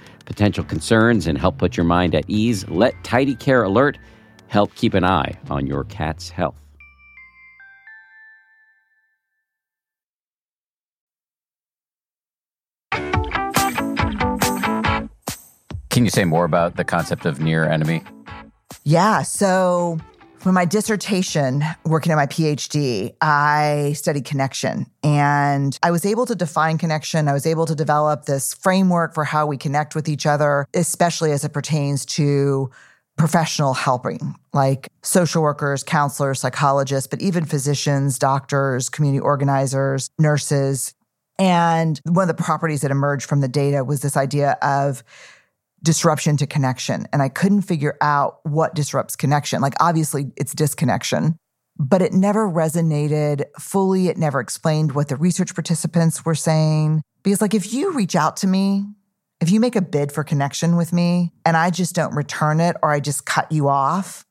potential 0.31 0.63
concerns 0.63 1.27
and 1.27 1.37
help 1.37 1.57
put 1.57 1.75
your 1.75 1.83
mind 1.83 2.15
at 2.15 2.23
ease. 2.29 2.65
Let 2.69 2.93
Tidy 3.03 3.35
Care 3.35 3.63
Alert 3.63 3.97
help 4.47 4.73
keep 4.75 4.93
an 4.93 5.03
eye 5.03 5.37
on 5.49 5.67
your 5.67 5.83
cat's 5.83 6.29
health. 6.29 6.55
Can 15.89 16.05
you 16.05 16.09
say 16.09 16.23
more 16.23 16.45
about 16.45 16.77
the 16.77 16.85
concept 16.85 17.25
of 17.25 17.41
near 17.41 17.67
enemy? 17.67 18.01
Yeah. 18.85 19.23
So, 19.23 19.99
for 20.41 20.51
my 20.51 20.65
dissertation, 20.65 21.63
working 21.85 22.11
on 22.11 22.15
my 22.15 22.25
PhD, 22.25 23.13
I 23.21 23.93
studied 23.95 24.25
connection 24.25 24.87
and 25.03 25.77
I 25.83 25.91
was 25.91 26.03
able 26.03 26.25
to 26.25 26.33
define 26.33 26.79
connection. 26.79 27.27
I 27.27 27.33
was 27.33 27.45
able 27.45 27.67
to 27.67 27.75
develop 27.75 28.25
this 28.25 28.55
framework 28.55 29.13
for 29.13 29.23
how 29.23 29.45
we 29.45 29.57
connect 29.57 29.93
with 29.93 30.09
each 30.09 30.25
other, 30.25 30.65
especially 30.73 31.31
as 31.31 31.45
it 31.45 31.53
pertains 31.53 32.05
to 32.07 32.71
professional 33.17 33.75
helping, 33.75 34.35
like 34.51 34.87
social 35.03 35.43
workers, 35.43 35.83
counselors, 35.83 36.39
psychologists, 36.39 37.07
but 37.07 37.21
even 37.21 37.45
physicians, 37.45 38.17
doctors, 38.17 38.89
community 38.89 39.19
organizers, 39.19 40.09
nurses. 40.17 40.95
And 41.37 42.01
one 42.05 42.27
of 42.27 42.35
the 42.35 42.43
properties 42.43 42.81
that 42.81 42.89
emerged 42.89 43.27
from 43.27 43.41
the 43.41 43.47
data 43.47 43.83
was 43.83 44.01
this 44.01 44.17
idea 44.17 44.57
of 44.63 45.03
disruption 45.83 46.37
to 46.37 46.47
connection. 46.47 47.07
And 47.11 47.21
I 47.21 47.29
couldn't 47.29 47.63
figure 47.63 47.97
out 48.01 48.39
what 48.43 48.75
disrupts 48.75 49.15
connection. 49.15 49.61
Like, 49.61 49.73
obviously, 49.79 50.31
it's 50.37 50.53
disconnection, 50.53 51.37
but 51.77 52.01
it 52.01 52.13
never 52.13 52.47
resonated 52.47 53.43
fully. 53.59 54.07
It 54.07 54.17
never 54.17 54.39
explained 54.39 54.93
what 54.93 55.07
the 55.07 55.15
research 55.15 55.53
participants 55.53 56.23
were 56.25 56.35
saying. 56.35 57.01
Because, 57.23 57.41
like, 57.41 57.53
if 57.53 57.73
you 57.73 57.91
reach 57.93 58.15
out 58.15 58.37
to 58.37 58.47
me, 58.47 58.85
if 59.39 59.49
you 59.49 59.59
make 59.59 59.75
a 59.75 59.81
bid 59.81 60.11
for 60.11 60.23
connection 60.23 60.77
with 60.77 60.93
me 60.93 61.31
and 61.45 61.57
I 61.57 61.71
just 61.71 61.95
don't 61.95 62.15
return 62.15 62.59
it 62.59 62.75
or 62.83 62.91
I 62.91 62.99
just 62.99 63.25
cut 63.25 63.51
you 63.51 63.67
off, 63.67 64.23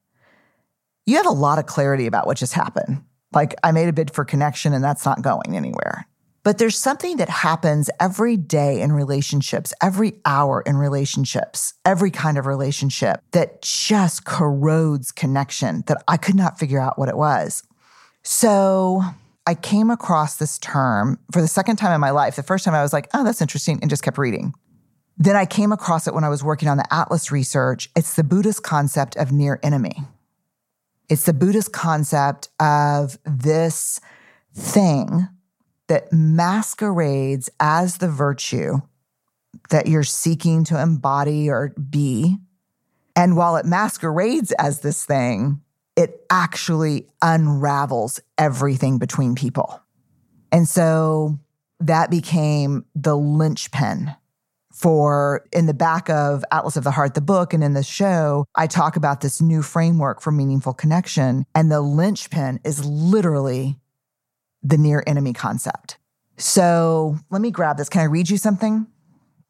you 1.06 1.16
have 1.16 1.26
a 1.26 1.30
lot 1.30 1.58
of 1.58 1.66
clarity 1.66 2.06
about 2.06 2.26
what 2.26 2.36
just 2.36 2.52
happened. 2.52 3.02
Like, 3.32 3.54
I 3.64 3.72
made 3.72 3.88
a 3.88 3.92
bid 3.92 4.12
for 4.12 4.24
connection 4.24 4.72
and 4.72 4.82
that's 4.82 5.04
not 5.04 5.22
going 5.22 5.56
anywhere. 5.56 6.06
But 6.42 6.56
there's 6.56 6.78
something 6.78 7.18
that 7.18 7.28
happens 7.28 7.90
every 8.00 8.36
day 8.36 8.80
in 8.80 8.92
relationships, 8.92 9.74
every 9.82 10.14
hour 10.24 10.62
in 10.62 10.76
relationships, 10.76 11.74
every 11.84 12.10
kind 12.10 12.38
of 12.38 12.46
relationship 12.46 13.22
that 13.32 13.60
just 13.60 14.24
corrodes 14.24 15.12
connection 15.12 15.84
that 15.86 16.02
I 16.08 16.16
could 16.16 16.34
not 16.34 16.58
figure 16.58 16.80
out 16.80 16.98
what 16.98 17.10
it 17.10 17.16
was. 17.16 17.62
So 18.22 19.02
I 19.46 19.54
came 19.54 19.90
across 19.90 20.36
this 20.36 20.58
term 20.58 21.18
for 21.30 21.42
the 21.42 21.48
second 21.48 21.76
time 21.76 21.92
in 21.92 22.00
my 22.00 22.10
life. 22.10 22.36
The 22.36 22.42
first 22.42 22.64
time 22.64 22.74
I 22.74 22.82
was 22.82 22.92
like, 22.92 23.08
oh, 23.12 23.22
that's 23.22 23.42
interesting, 23.42 23.78
and 23.82 23.90
just 23.90 24.02
kept 24.02 24.16
reading. 24.16 24.54
Then 25.18 25.36
I 25.36 25.44
came 25.44 25.72
across 25.72 26.06
it 26.06 26.14
when 26.14 26.24
I 26.24 26.30
was 26.30 26.42
working 26.42 26.68
on 26.68 26.78
the 26.78 26.94
Atlas 26.94 27.30
research. 27.30 27.90
It's 27.94 28.14
the 28.14 28.24
Buddhist 28.24 28.62
concept 28.62 29.16
of 29.16 29.32
near 29.32 29.60
enemy. 29.62 30.04
It's 31.10 31.24
the 31.24 31.34
Buddhist 31.34 31.72
concept 31.72 32.48
of 32.58 33.18
this 33.24 34.00
thing 34.54 35.28
that 35.90 36.12
masquerades 36.12 37.50
as 37.58 37.98
the 37.98 38.08
virtue 38.08 38.76
that 39.70 39.88
you're 39.88 40.04
seeking 40.04 40.62
to 40.62 40.80
embody 40.80 41.50
or 41.50 41.70
be. 41.70 42.36
And 43.16 43.36
while 43.36 43.56
it 43.56 43.66
masquerades 43.66 44.52
as 44.52 44.82
this 44.82 45.04
thing, 45.04 45.60
it 45.96 46.24
actually 46.30 47.08
unravels 47.20 48.20
everything 48.38 48.98
between 48.98 49.34
people. 49.34 49.82
And 50.52 50.68
so 50.68 51.40
that 51.80 52.08
became 52.08 52.84
the 52.94 53.16
linchpin 53.16 54.14
for 54.72 55.44
in 55.52 55.66
the 55.66 55.74
back 55.74 56.08
of 56.08 56.44
Atlas 56.52 56.76
of 56.76 56.84
the 56.84 56.92
Heart, 56.92 57.14
the 57.14 57.20
book, 57.20 57.52
and 57.52 57.64
in 57.64 57.74
the 57.74 57.82
show, 57.82 58.44
I 58.54 58.68
talk 58.68 58.94
about 58.94 59.22
this 59.22 59.40
new 59.40 59.60
framework 59.60 60.20
for 60.20 60.30
meaningful 60.30 60.72
connection. 60.72 61.46
And 61.52 61.68
the 61.68 61.80
linchpin 61.80 62.60
is 62.64 62.86
literally 62.86 63.76
the 64.62 64.78
near 64.78 65.02
enemy 65.06 65.32
concept. 65.32 65.98
So 66.36 67.16
let 67.30 67.42
me 67.42 67.50
grab 67.50 67.76
this. 67.76 67.88
Can 67.88 68.00
I 68.00 68.04
read 68.04 68.30
you 68.30 68.36
something? 68.36 68.86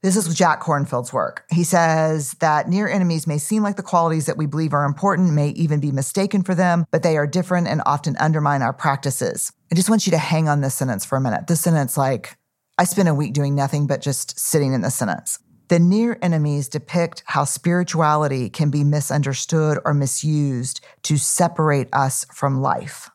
This 0.02 0.16
is 0.16 0.34
Jack 0.34 0.62
Kornfield's 0.62 1.12
work. 1.12 1.44
He 1.50 1.62
says 1.62 2.32
that 2.40 2.70
near 2.70 2.88
enemies 2.88 3.26
may 3.26 3.36
seem 3.36 3.62
like 3.62 3.76
the 3.76 3.82
qualities 3.82 4.24
that 4.26 4.38
we 4.38 4.46
believe 4.46 4.72
are 4.72 4.86
important, 4.86 5.34
may 5.34 5.50
even 5.50 5.78
be 5.78 5.92
mistaken 5.92 6.42
for 6.42 6.54
them, 6.54 6.86
but 6.90 7.02
they 7.02 7.18
are 7.18 7.26
different 7.26 7.68
and 7.68 7.82
often 7.84 8.16
undermine 8.16 8.62
our 8.62 8.72
practices. 8.72 9.52
I 9.70 9.74
just 9.74 9.90
want 9.90 10.06
you 10.06 10.10
to 10.12 10.18
hang 10.18 10.48
on 10.48 10.62
this 10.62 10.74
sentence 10.74 11.04
for 11.04 11.16
a 11.16 11.20
minute. 11.20 11.48
This 11.48 11.60
sentence, 11.60 11.98
like, 11.98 12.38
I 12.78 12.84
spent 12.84 13.10
a 13.10 13.14
week 13.14 13.34
doing 13.34 13.54
nothing 13.54 13.86
but 13.86 14.00
just 14.00 14.40
sitting 14.40 14.72
in 14.72 14.80
the 14.80 14.90
sentence. 14.90 15.38
The 15.68 15.78
near 15.78 16.18
enemies 16.22 16.68
depict 16.68 17.22
how 17.26 17.44
spirituality 17.44 18.48
can 18.48 18.70
be 18.70 18.84
misunderstood 18.84 19.78
or 19.84 19.92
misused 19.92 20.80
to 21.02 21.18
separate 21.18 21.88
us 21.92 22.24
from 22.32 22.62
life. 22.62 23.10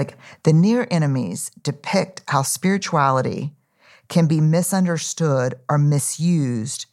Like 0.00 0.16
the 0.44 0.54
near 0.54 0.88
enemies 0.90 1.50
depict 1.62 2.22
how 2.26 2.40
spirituality 2.40 3.52
can 4.08 4.26
be 4.26 4.40
misunderstood 4.40 5.56
or 5.68 5.76
misused 5.76 6.86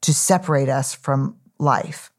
to 0.00 0.12
separate 0.12 0.68
us 0.68 0.92
from 0.92 1.36
life. 1.60 2.10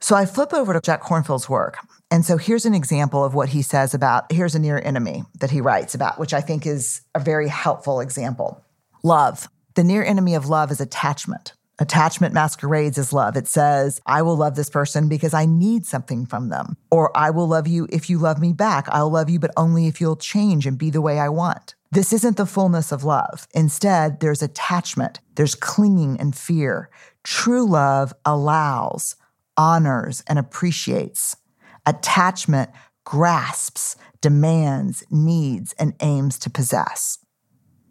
So 0.00 0.14
I 0.14 0.26
flip 0.26 0.52
over 0.52 0.74
to 0.74 0.82
Jack 0.82 1.02
Kornfield's 1.02 1.48
work. 1.48 1.78
And 2.10 2.26
so 2.26 2.36
here's 2.36 2.66
an 2.66 2.74
example 2.74 3.24
of 3.24 3.32
what 3.32 3.48
he 3.48 3.62
says 3.62 3.94
about 3.94 4.30
here's 4.30 4.54
a 4.54 4.58
near 4.58 4.82
enemy 4.84 5.24
that 5.40 5.50
he 5.50 5.62
writes 5.62 5.94
about, 5.94 6.18
which 6.18 6.34
I 6.34 6.42
think 6.42 6.66
is 6.66 7.00
a 7.14 7.18
very 7.18 7.48
helpful 7.48 8.00
example. 8.00 8.62
Love. 9.02 9.48
The 9.76 9.84
near 9.84 10.04
enemy 10.04 10.34
of 10.34 10.50
love 10.50 10.70
is 10.70 10.80
attachment. 10.82 11.54
Attachment 11.78 12.32
masquerades 12.32 12.96
as 12.96 13.12
love. 13.12 13.36
It 13.36 13.46
says, 13.46 14.00
I 14.06 14.22
will 14.22 14.36
love 14.36 14.56
this 14.56 14.70
person 14.70 15.08
because 15.08 15.34
I 15.34 15.44
need 15.44 15.84
something 15.84 16.24
from 16.24 16.48
them. 16.48 16.78
Or 16.90 17.14
I 17.16 17.28
will 17.30 17.46
love 17.46 17.68
you 17.68 17.86
if 17.90 18.08
you 18.08 18.18
love 18.18 18.40
me 18.40 18.54
back. 18.54 18.86
I'll 18.88 19.10
love 19.10 19.28
you, 19.28 19.38
but 19.38 19.50
only 19.58 19.86
if 19.86 20.00
you'll 20.00 20.16
change 20.16 20.66
and 20.66 20.78
be 20.78 20.88
the 20.88 21.02
way 21.02 21.18
I 21.18 21.28
want. 21.28 21.74
This 21.92 22.14
isn't 22.14 22.38
the 22.38 22.46
fullness 22.46 22.92
of 22.92 23.04
love. 23.04 23.46
Instead, 23.54 24.20
there's 24.20 24.42
attachment, 24.42 25.20
there's 25.34 25.54
clinging 25.54 26.18
and 26.18 26.34
fear. 26.34 26.88
True 27.24 27.66
love 27.66 28.14
allows, 28.24 29.16
honors, 29.56 30.22
and 30.26 30.38
appreciates. 30.38 31.36
Attachment 31.84 32.70
grasps, 33.04 33.96
demands, 34.20 35.04
needs, 35.10 35.74
and 35.78 35.94
aims 36.00 36.38
to 36.40 36.50
possess. 36.50 37.18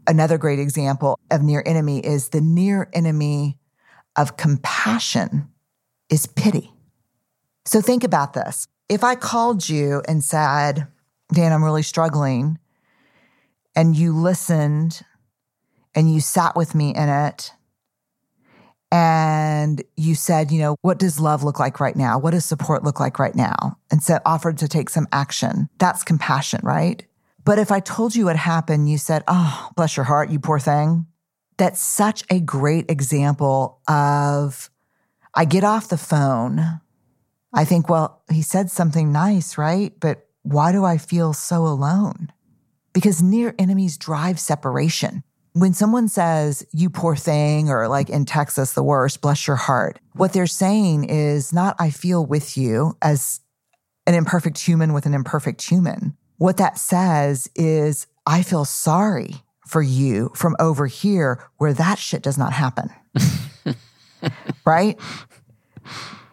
Another 0.08 0.38
great 0.38 0.60
example 0.60 1.18
of 1.32 1.42
near 1.42 1.64
enemy 1.66 2.00
is 2.00 2.30
the 2.30 2.42
near 2.42 2.90
enemy 2.94 3.58
of 4.16 4.38
compassion 4.38 5.49
is 6.09 6.26
pity. 6.26 6.72
So 7.66 7.82
think 7.82 8.03
about 8.03 8.34
this. 8.34 8.68
If 8.89 9.03
I 9.03 9.16
called 9.16 9.68
you 9.68 10.03
and 10.07 10.24
said, 10.24 10.88
Dan, 11.34 11.51
I'm 11.51 11.63
really 11.63 11.82
struggling, 11.82 12.59
and 13.76 13.95
you 13.95 14.16
listened 14.16 15.01
and 15.95 16.13
you 16.13 16.22
sat 16.22 16.55
with 16.55 16.76
me 16.76 16.93
in 16.93 17.09
it, 17.09 17.51
and 18.91 19.84
you 19.97 20.13
said, 20.16 20.51
you 20.51 20.59
know, 20.59 20.78
what 20.82 20.99
does 20.99 21.20
love 21.20 21.43
look 21.43 21.59
like 21.59 21.80
right 21.80 21.95
now? 21.95 22.20
What 22.20 22.32
does 22.32 22.45
support 22.45 22.84
look 22.84 22.99
like 22.99 23.18
right 23.18 23.36
now? 23.36 23.78
And 23.91 24.01
said, 24.01 24.22
offered 24.26 24.57
to 24.59 24.68
take 24.68 24.89
some 24.89 25.07
action. 25.11 25.68
That's 25.80 26.03
compassion, 26.03 26.61
right? 26.63 27.03
But 27.43 27.59
if 27.59 27.72
I 27.72 27.80
told 27.80 28.16
you 28.16 28.26
what 28.26 28.36
happened, 28.38 28.89
you 28.89 28.97
said, 28.97 29.24
oh, 29.28 29.70
bless 29.76 29.97
your 29.97 30.05
heart, 30.05 30.30
you 30.30 30.39
poor 30.39 30.59
thing 30.59 31.07
that's 31.58 31.82
such 31.82 32.24
a 32.30 32.39
great 32.39 32.89
example 32.89 33.80
of 33.88 34.70
I 35.34 35.45
get 35.45 35.64
off 35.64 35.89
the 35.89 35.97
phone. 35.97 36.82
I 37.53 37.66
think, 37.66 37.89
well, 37.89 38.22
he 38.32 38.41
said 38.41 38.70
something 38.70 39.12
nice, 39.12 39.58
right? 39.58 39.93
But 39.99 40.28
why 40.43 40.72
do 40.72 40.84
I 40.84 40.97
feel 40.97 41.34
so 41.34 41.66
alone? 41.66 42.32
Because 42.93 43.22
near 43.24 43.56
enemies 43.58 43.97
drive 43.97 44.39
separation. 44.39 45.24
When 45.53 45.74
someone 45.74 46.10
says, 46.10 46.66
you 46.74 46.89
poor 46.89 47.16
thing, 47.16 47.70
or 47.70 47.88
like 47.88 48.10
in 48.10 48.26
Texas, 48.26 48.74
the 48.74 48.84
worst, 48.84 49.22
bless 49.22 49.47
your 49.47 49.56
heart, 49.56 49.99
what 50.14 50.34
they're 50.34 50.47
saying 50.47 51.06
is 51.06 51.53
not, 51.53 51.78
I 51.80 51.91
feel 51.91 52.26
with 52.26 52.58
you 52.58 52.97
as 53.01 53.39
an 54.06 54.16
imperfect 54.16 54.60
human 54.60 54.91
with 54.93 55.06
an 55.06 55.14
imperfect 55.14 55.62
human. 55.62 56.18
What 56.38 56.58
that 56.58 56.78
says 56.78 57.49
is, 57.56 58.08
I 58.26 58.43
feel 58.43 58.66
sorry 58.66 59.45
for 59.66 59.82
you 59.82 60.32
from 60.36 60.55
over 60.59 60.88
here 60.88 61.43
where 61.57 61.74
that 61.74 61.97
shit 61.97 62.22
does 62.22 62.38
not 62.38 62.53
happen. 62.53 62.89
right? 64.66 64.99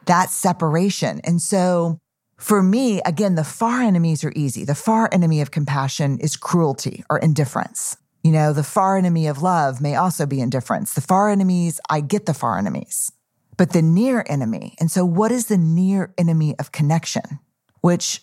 That 0.06 0.30
separation. 0.30 1.20
And 1.24 1.40
so 1.40 1.98
for 2.36 2.62
me, 2.62 3.00
again, 3.06 3.36
the 3.36 3.44
far 3.44 3.82
enemies 3.82 4.24
are 4.24 4.32
easy. 4.34 4.64
The 4.64 4.74
far 4.74 5.08
enemy 5.12 5.40
of 5.40 5.50
compassion 5.50 6.18
is 6.18 6.36
cruelty 6.36 7.04
or 7.08 7.18
indifference. 7.18 7.96
You 8.24 8.32
know, 8.32 8.52
the 8.52 8.64
far 8.64 8.96
enemy 8.96 9.26
of 9.26 9.42
love 9.42 9.80
may 9.80 9.94
also 9.94 10.26
be 10.26 10.40
indifference. 10.40 10.94
The 10.94 11.00
far 11.00 11.28
enemies, 11.28 11.80
I 11.88 12.00
get 12.00 12.26
the 12.26 12.34
far 12.34 12.58
enemies, 12.58 13.10
but 13.56 13.72
the 13.72 13.82
near 13.82 14.24
enemy. 14.28 14.74
And 14.80 14.90
so, 14.90 15.04
what 15.04 15.32
is 15.32 15.46
the 15.46 15.58
near 15.58 16.14
enemy 16.18 16.54
of 16.58 16.72
connection? 16.72 17.40
Which 17.80 18.22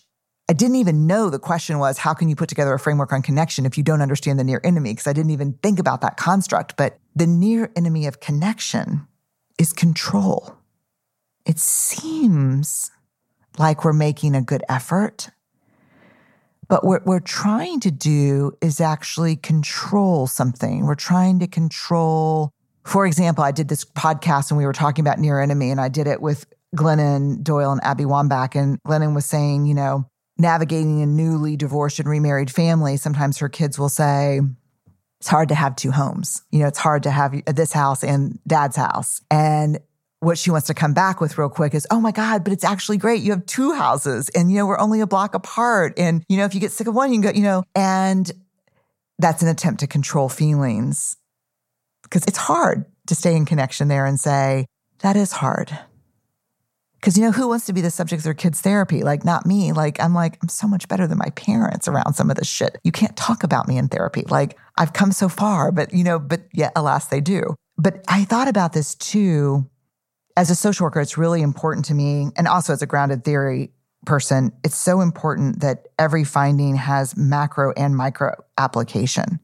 I 0.50 0.54
didn't 0.54 0.78
even 0.78 1.06
know 1.06 1.30
the 1.30 1.38
question 1.38 1.78
was, 1.78 2.00
how 2.00 2.16
can 2.16 2.28
you 2.28 2.36
put 2.36 2.50
together 2.50 2.74
a 2.74 2.80
framework 2.80 3.14
on 3.14 3.22
connection 3.22 3.68
if 3.68 3.78
you 3.78 3.84
don't 3.84 4.02
understand 4.02 4.39
the 4.39 4.43
near 4.43 4.60
enemy? 4.64 4.91
Because 4.91 5.06
I 5.06 5.14
didn't 5.14 5.30
even 5.30 5.54
think 5.62 5.78
about 5.78 6.02
that 6.02 6.18
construct. 6.18 6.76
But 6.76 6.97
the 7.16 7.28
near 7.28 7.72
enemy 7.76 8.08
of 8.08 8.20
connection 8.20 9.08
is 9.60 9.74
control. 9.74 10.58
It 11.45 11.60
seems 11.60 12.89
like 13.60 13.86
we're 13.86 13.93
making 13.93 14.34
a 14.34 14.41
good 14.41 14.64
effort, 14.68 15.30
but 16.68 16.84
what 16.84 17.06
we're 17.06 17.20
trying 17.20 17.80
to 17.82 17.91
do 17.91 18.58
is 18.62 18.82
actually 18.82 19.36
control 19.36 20.26
something. 20.26 20.86
We're 20.86 20.95
trying 20.95 21.39
to 21.39 21.47
control, 21.47 22.52
for 22.86 23.06
example, 23.06 23.43
I 23.43 23.52
did 23.52 23.68
this 23.68 23.86
podcast 23.86 24.50
and 24.50 24.58
we 24.58 24.66
were 24.66 24.74
talking 24.74 25.06
about 25.06 25.20
near 25.20 25.39
enemy, 25.39 25.70
and 25.70 25.80
I 25.80 25.89
did 25.89 26.08
it 26.08 26.22
with 26.22 26.47
Glennon 26.76 27.43
Doyle 27.43 27.72
and 27.72 27.84
Abby 27.84 28.06
Wambach. 28.06 28.60
And 28.60 28.82
Glennon 28.84 29.14
was 29.14 29.26
saying, 29.26 29.66
you 29.66 29.76
know, 29.76 30.09
navigating 30.40 31.02
a 31.02 31.06
newly 31.06 31.58
divorced 31.58 32.00
and 32.00 32.10
remarried 32.10 32.50
family, 32.50 32.98
sometimes 32.98 33.38
her 33.38 33.50
kids 33.50 33.78
will 33.78 33.90
say, 33.90 34.40
it's 35.20 35.28
hard 35.28 35.50
to 35.50 35.56
have 35.56 35.76
two 35.76 35.92
homes. 35.92 36.42
You 36.50 36.60
know, 36.60 36.68
it's 36.68 36.80
hard 36.80 37.04
to 37.04 37.12
have 37.12 37.34
this 37.46 37.74
house 37.74 38.04
and 38.04 38.40
dad's 38.48 38.78
house. 38.78 39.22
And 39.30 39.80
what 40.22 40.38
she 40.38 40.50
wants 40.50 40.68
to 40.68 40.74
come 40.74 40.94
back 40.94 41.20
with 41.20 41.38
real 41.38 41.50
quick 41.50 41.74
is, 41.74 41.86
oh 41.92 42.00
my 42.00 42.12
God, 42.12 42.44
but 42.44 42.54
it's 42.54 42.64
actually 42.64 42.98
great. 42.98 43.22
You 43.22 43.32
have 43.32 43.46
two 43.46 43.74
houses 43.74 44.30
and, 44.30 44.50
you 44.50 44.58
know, 44.58 44.66
we're 44.66 44.80
only 44.80 45.02
a 45.02 45.08
block 45.08 45.36
apart. 45.36 45.94
And, 45.98 46.24
you 46.30 46.38
know, 46.38 46.46
if 46.46 46.54
you 46.54 46.62
get 46.62 46.72
sick 46.72 46.88
of 46.88 46.96
one, 46.96 47.12
you 47.12 47.22
can 47.22 47.32
go, 47.32 47.38
you 47.38 47.44
know, 47.44 47.64
and 47.76 48.32
that's 49.18 49.42
an 49.42 49.50
attempt 49.50 49.82
to 49.82 49.88
control 49.88 50.30
feelings 50.30 51.18
because 52.04 52.24
it's 52.26 52.38
hard 52.38 52.86
to 53.08 53.16
stay 53.16 53.36
in 53.36 53.46
connection 53.46 53.90
there 53.90 54.06
and 54.06 54.20
say, 54.20 54.66
that 55.00 55.18
is 55.18 55.32
hard. 55.32 55.78
Because, 57.00 57.18
you 57.18 57.24
know, 57.24 57.32
who 57.32 57.47
wants 57.47 57.66
to 57.68 57.74
be 57.74 57.82
the 57.82 57.91
subject 57.91 58.20
of 58.20 58.24
their 58.26 58.34
kids' 58.34 58.60
therapy? 58.60 59.04
Like, 59.04 59.24
not 59.24 59.45
me. 59.45 59.72
Like, 59.72 60.02
I'm 60.02 60.14
like, 60.14 60.38
I'm 60.41 60.50
so 60.50 60.68
much 60.68 60.88
better 60.88 61.08
than 61.08 61.18
my 61.18 61.30
parents 61.32 61.88
around 61.88 62.14
some 62.14 62.30
of 62.30 62.36
this 62.36 62.47
shit. 62.47 62.78
You 62.84 62.91
can't 62.91 63.16
talk 63.16 63.43
about 63.43 63.68
me 63.68 63.78
in 63.78 63.88
therapy. 63.88 64.24
Like, 64.30 64.58
I've 64.78 64.91
come 64.91 65.12
so 65.14 65.30
far, 65.30 65.72
but, 65.72 65.93
you 65.93 66.04
know, 66.04 66.20
but 66.20 66.41
yet, 66.54 66.74
alas, 66.76 67.08
they 67.08 67.22
do. 67.22 67.56
But 67.78 68.04
I 68.10 68.26
thought 68.26 68.50
about 68.50 68.74
this 68.74 68.95
too. 68.95 69.70
As 70.36 70.50
a 70.50 70.56
social 70.56 70.86
worker, 70.86 71.00
it's 71.00 71.18
really 71.18 71.41
important 71.41 71.86
to 71.86 71.93
me. 71.93 72.28
And 72.36 72.47
also 72.47 72.74
as 72.74 72.82
a 72.82 72.86
grounded 72.86 73.24
theory 73.24 73.72
person, 74.06 74.52
it's 74.64 74.78
so 74.78 75.02
important 75.02 75.62
that 75.62 75.88
every 75.97 76.24
finding 76.24 76.76
has 76.76 77.16
macro 77.16 77.74
and 77.74 77.95
micro 77.95 78.36
application. 78.58 79.39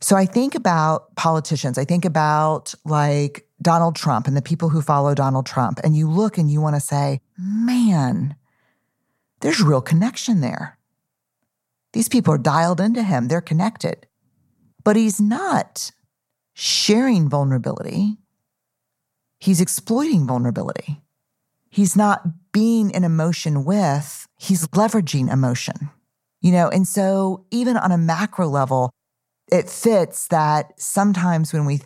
So 0.00 0.16
I 0.16 0.26
think 0.26 0.54
about 0.54 1.14
politicians. 1.16 1.78
I 1.78 1.84
think 1.84 2.04
about 2.04 2.74
like 2.84 3.46
Donald 3.62 3.96
Trump 3.96 4.26
and 4.26 4.36
the 4.36 4.42
people 4.42 4.70
who 4.70 4.82
follow 4.82 5.14
Donald 5.14 5.46
Trump. 5.46 5.80
And 5.84 5.96
you 5.96 6.08
look 6.08 6.38
and 6.38 6.50
you 6.50 6.60
want 6.60 6.76
to 6.76 6.80
say, 6.80 7.20
man, 7.38 8.36
there's 9.40 9.60
real 9.60 9.80
connection 9.80 10.40
there. 10.40 10.78
These 11.92 12.08
people 12.08 12.32
are 12.34 12.38
dialed 12.38 12.80
into 12.80 13.02
him, 13.02 13.28
they're 13.28 13.40
connected. 13.40 14.06
But 14.84 14.96
he's 14.96 15.20
not 15.20 15.90
sharing 16.54 17.28
vulnerability, 17.28 18.18
he's 19.38 19.60
exploiting 19.60 20.26
vulnerability. 20.26 21.00
He's 21.72 21.94
not 21.94 22.52
being 22.52 22.90
in 22.90 23.04
emotion 23.04 23.64
with, 23.64 24.26
he's 24.36 24.66
leveraging 24.68 25.32
emotion. 25.32 25.90
You 26.40 26.50
know, 26.52 26.68
and 26.68 26.86
so 26.86 27.44
even 27.52 27.76
on 27.76 27.92
a 27.92 27.98
macro 27.98 28.48
level, 28.48 28.90
it 29.52 29.70
fits 29.70 30.26
that 30.28 30.72
sometimes 30.80 31.52
when 31.52 31.66
we 31.66 31.80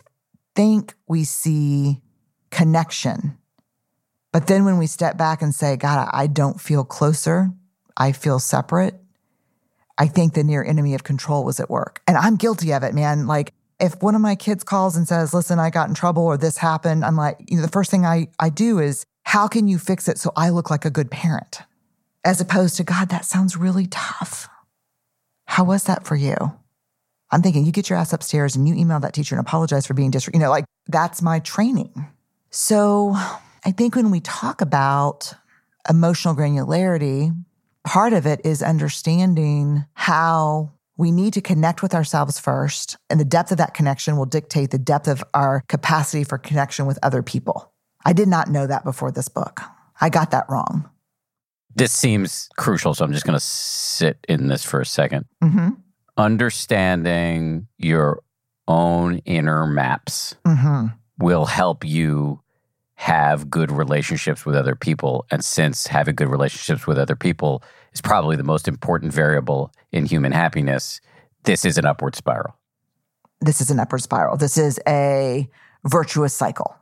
think 0.55 0.95
we 1.07 1.23
see 1.23 2.01
connection, 2.49 3.37
but 4.31 4.47
then 4.47 4.65
when 4.65 4.77
we 4.77 4.87
step 4.87 5.17
back 5.17 5.41
and 5.41 5.53
say, 5.53 5.75
God, 5.75 6.09
I 6.11 6.27
don't 6.27 6.59
feel 6.59 6.83
closer, 6.83 7.51
I 7.97 8.11
feel 8.11 8.39
separate, 8.39 8.95
I 9.97 10.07
think 10.07 10.33
the 10.33 10.43
near 10.43 10.63
enemy 10.63 10.93
of 10.93 11.03
control 11.03 11.45
was 11.45 11.59
at 11.59 11.69
work. 11.69 12.01
And 12.07 12.17
I'm 12.17 12.35
guilty 12.35 12.73
of 12.73 12.83
it, 12.83 12.93
man. 12.93 13.27
Like, 13.27 13.53
if 13.79 14.01
one 14.01 14.15
of 14.15 14.21
my 14.21 14.35
kids 14.35 14.63
calls 14.63 14.95
and 14.95 15.07
says, 15.07 15.33
listen, 15.33 15.59
I 15.59 15.69
got 15.69 15.89
in 15.89 15.95
trouble 15.95 16.23
or 16.23 16.37
this 16.37 16.57
happened, 16.57 17.03
I'm 17.03 17.15
like, 17.15 17.37
you 17.47 17.57
know, 17.57 17.61
the 17.61 17.69
first 17.69 17.91
thing 17.91 18.05
I, 18.05 18.27
I 18.39 18.49
do 18.49 18.79
is, 18.79 19.05
how 19.23 19.47
can 19.47 19.67
you 19.67 19.79
fix 19.79 20.07
it 20.07 20.17
so 20.17 20.31
I 20.35 20.49
look 20.49 20.69
like 20.69 20.85
a 20.85 20.89
good 20.89 21.11
parent? 21.11 21.61
As 22.23 22.39
opposed 22.39 22.77
to, 22.77 22.83
God, 22.83 23.09
that 23.09 23.25
sounds 23.25 23.57
really 23.57 23.87
tough. 23.87 24.47
How 25.45 25.63
was 25.63 25.85
that 25.85 26.05
for 26.05 26.15
you? 26.15 26.35
I'm 27.31 27.41
thinking 27.41 27.65
you 27.65 27.71
get 27.71 27.89
your 27.89 27.97
ass 27.97 28.13
upstairs 28.13 28.55
and 28.55 28.67
you 28.67 28.75
email 28.75 28.99
that 28.99 29.13
teacher 29.13 29.35
and 29.35 29.45
apologize 29.45 29.85
for 29.87 29.93
being 29.93 30.11
disrespectful. 30.11 30.39
You 30.39 30.45
know, 30.45 30.51
like 30.51 30.65
that's 30.87 31.21
my 31.21 31.39
training. 31.39 32.07
So 32.51 33.13
I 33.15 33.71
think 33.75 33.95
when 33.95 34.11
we 34.11 34.19
talk 34.19 34.61
about 34.61 35.33
emotional 35.89 36.35
granularity, 36.35 37.35
part 37.83 38.13
of 38.13 38.25
it 38.25 38.41
is 38.45 38.61
understanding 38.61 39.85
how 39.93 40.71
we 40.97 41.11
need 41.11 41.33
to 41.33 41.41
connect 41.41 41.81
with 41.81 41.93
ourselves 41.93 42.39
first. 42.39 42.97
And 43.09 43.19
the 43.19 43.25
depth 43.25 43.51
of 43.51 43.57
that 43.57 43.73
connection 43.73 44.17
will 44.17 44.25
dictate 44.25 44.71
the 44.71 44.77
depth 44.77 45.07
of 45.07 45.23
our 45.33 45.61
capacity 45.67 46.23
for 46.23 46.37
connection 46.37 46.85
with 46.85 46.99
other 47.03 47.21
people. 47.21 47.73
I 48.05 48.13
did 48.13 48.27
not 48.27 48.49
know 48.49 48.67
that 48.67 48.85
before 48.85 49.11
this 49.11 49.27
book. 49.27 49.61
I 49.99 50.09
got 50.09 50.31
that 50.31 50.45
wrong. 50.47 50.89
This 51.75 51.91
seems 51.91 52.47
crucial. 52.55 52.93
So 52.93 53.03
I'm 53.03 53.11
just 53.11 53.25
going 53.25 53.37
to 53.37 53.43
sit 53.43 54.25
in 54.29 54.47
this 54.47 54.63
for 54.63 54.79
a 54.79 54.85
2nd 54.85 55.25
Mm-hmm 55.43 55.81
understanding 56.17 57.67
your 57.77 58.21
own 58.67 59.19
inner 59.19 59.65
maps 59.65 60.35
mm-hmm. 60.45 60.87
will 61.19 61.45
help 61.45 61.85
you 61.85 62.41
have 62.95 63.49
good 63.49 63.71
relationships 63.71 64.45
with 64.45 64.55
other 64.55 64.75
people. 64.75 65.25
And 65.29 65.43
since 65.43 65.87
having 65.87 66.15
good 66.15 66.29
relationships 66.29 66.87
with 66.87 66.97
other 66.97 67.15
people 67.15 67.61
is 67.93 68.01
probably 68.01 68.35
the 68.35 68.43
most 68.43 68.67
important 68.67 69.13
variable 69.13 69.71
in 69.91 70.05
human 70.05 70.31
happiness, 70.31 71.01
this 71.43 71.65
is 71.65 71.77
an 71.77 71.85
upward 71.85 72.15
spiral. 72.15 72.55
This 73.41 73.61
is 73.61 73.69
an 73.69 73.79
upward 73.79 74.01
spiral. 74.01 74.37
This 74.37 74.57
is 74.57 74.79
a 74.87 75.49
virtuous 75.83 76.33
cycle. 76.33 76.75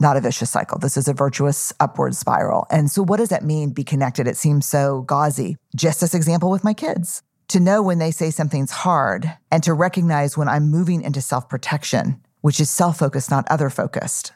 not 0.00 0.16
a 0.16 0.20
vicious 0.20 0.50
cycle. 0.50 0.78
This 0.78 0.96
is 0.96 1.06
a 1.06 1.12
virtuous 1.12 1.72
upward 1.78 2.16
spiral. 2.16 2.66
And 2.70 2.90
so, 2.90 3.04
what 3.04 3.18
does 3.18 3.28
that 3.28 3.44
mean, 3.44 3.70
be 3.70 3.84
connected? 3.84 4.26
It 4.26 4.36
seems 4.36 4.66
so 4.66 5.02
gauzy. 5.02 5.58
Just 5.76 6.00
this 6.00 6.12
example 6.12 6.50
with 6.50 6.64
my 6.64 6.74
kids 6.74 7.22
to 7.52 7.60
know 7.60 7.82
when 7.82 7.98
they 7.98 8.10
say 8.10 8.30
something's 8.30 8.70
hard 8.70 9.30
and 9.50 9.62
to 9.62 9.74
recognize 9.74 10.38
when 10.38 10.48
I'm 10.48 10.70
moving 10.70 11.02
into 11.02 11.20
self 11.20 11.50
protection, 11.50 12.18
which 12.40 12.58
is 12.58 12.70
self 12.70 12.98
focused, 12.98 13.30
not 13.30 13.46
other 13.50 13.68
focused, 13.68 14.32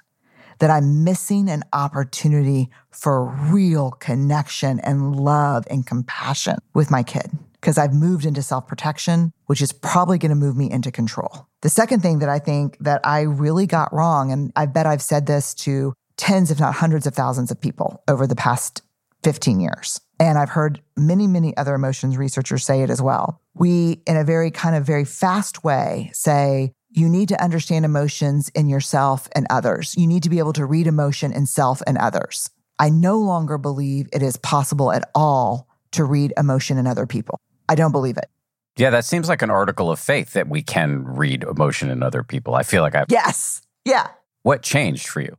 that 0.58 0.68
I'm 0.68 1.02
missing 1.02 1.48
an 1.48 1.62
opportunity 1.72 2.68
for 2.90 3.24
real 3.24 3.92
connection 3.92 4.80
and 4.80 5.16
love 5.16 5.64
and 5.70 5.86
compassion 5.86 6.58
with 6.74 6.90
my 6.90 7.02
kid 7.02 7.30
because 7.54 7.78
I've 7.78 7.94
moved 7.94 8.26
into 8.26 8.42
self 8.42 8.66
protection, 8.66 9.32
which 9.46 9.62
is 9.62 9.72
probably 9.72 10.18
going 10.18 10.28
to 10.28 10.36
move 10.36 10.56
me 10.58 10.70
into 10.70 10.92
control. 10.92 11.48
The 11.62 11.70
second 11.70 12.00
thing 12.00 12.18
that 12.18 12.28
I 12.28 12.38
think 12.38 12.76
that 12.80 13.00
I 13.02 13.22
really 13.22 13.66
got 13.66 13.94
wrong, 13.94 14.30
and 14.30 14.52
I 14.56 14.66
bet 14.66 14.84
I've 14.84 15.00
said 15.00 15.24
this 15.24 15.54
to 15.54 15.94
tens, 16.18 16.50
if 16.50 16.60
not 16.60 16.74
hundreds 16.74 17.06
of 17.06 17.14
thousands 17.14 17.50
of 17.50 17.62
people 17.62 18.02
over 18.08 18.26
the 18.26 18.36
past 18.36 18.82
15 19.22 19.60
years. 19.60 20.02
And 20.18 20.38
I've 20.38 20.50
heard 20.50 20.80
many, 20.96 21.26
many 21.26 21.56
other 21.56 21.74
emotions 21.74 22.16
researchers 22.16 22.64
say 22.64 22.82
it 22.82 22.90
as 22.90 23.02
well. 23.02 23.40
We, 23.54 24.02
in 24.06 24.16
a 24.16 24.24
very 24.24 24.50
kind 24.50 24.74
of 24.74 24.84
very 24.84 25.04
fast 25.04 25.64
way, 25.64 26.10
say, 26.14 26.72
you 26.90 27.08
need 27.08 27.28
to 27.28 27.42
understand 27.42 27.84
emotions 27.84 28.48
in 28.54 28.68
yourself 28.68 29.28
and 29.32 29.46
others. 29.50 29.94
You 29.98 30.06
need 30.06 30.22
to 30.22 30.30
be 30.30 30.38
able 30.38 30.54
to 30.54 30.64
read 30.64 30.86
emotion 30.86 31.32
in 31.32 31.46
self 31.46 31.82
and 31.86 31.98
others. 31.98 32.50
I 32.78 32.88
no 32.88 33.18
longer 33.18 33.58
believe 33.58 34.08
it 34.12 34.22
is 34.22 34.36
possible 34.38 34.92
at 34.92 35.10
all 35.14 35.68
to 35.92 36.04
read 36.04 36.32
emotion 36.38 36.78
in 36.78 36.86
other 36.86 37.06
people. 37.06 37.40
I 37.68 37.74
don't 37.74 37.92
believe 37.92 38.16
it. 38.16 38.30
Yeah, 38.76 38.90
that 38.90 39.04
seems 39.04 39.28
like 39.28 39.42
an 39.42 39.50
article 39.50 39.90
of 39.90 39.98
faith 39.98 40.34
that 40.34 40.48
we 40.48 40.62
can 40.62 41.04
read 41.04 41.44
emotion 41.44 41.90
in 41.90 42.02
other 42.02 42.22
people. 42.22 42.54
I 42.54 42.62
feel 42.62 42.82
like 42.82 42.94
I've. 42.94 43.06
Yes. 43.08 43.62
Yeah. 43.84 44.08
What 44.42 44.62
changed 44.62 45.08
for 45.08 45.20
you? 45.20 45.36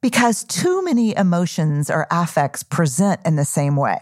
Because 0.00 0.44
too 0.44 0.82
many 0.84 1.16
emotions 1.16 1.90
or 1.90 2.06
affects 2.10 2.62
present 2.62 3.20
in 3.24 3.36
the 3.36 3.44
same 3.44 3.76
way. 3.76 3.98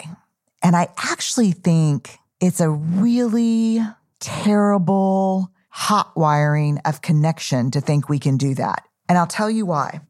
And 0.63 0.77
I 0.77 0.89
actually 0.99 1.53
think 1.53 2.19
it's 2.41 2.61
a 2.61 2.71
really 2.71 3.81
terrible 4.21 5.51
hot 5.71 6.17
wiring 6.17 6.79
of 6.85 7.03
connection 7.03 7.71
to 7.71 7.81
think 7.81 8.09
we 8.09 8.19
can 8.19 8.37
do 8.37 8.55
that. 8.55 8.87
And 9.09 9.17
I'll 9.19 9.27
tell 9.27 9.51
you 9.51 9.67
why. 9.67 10.01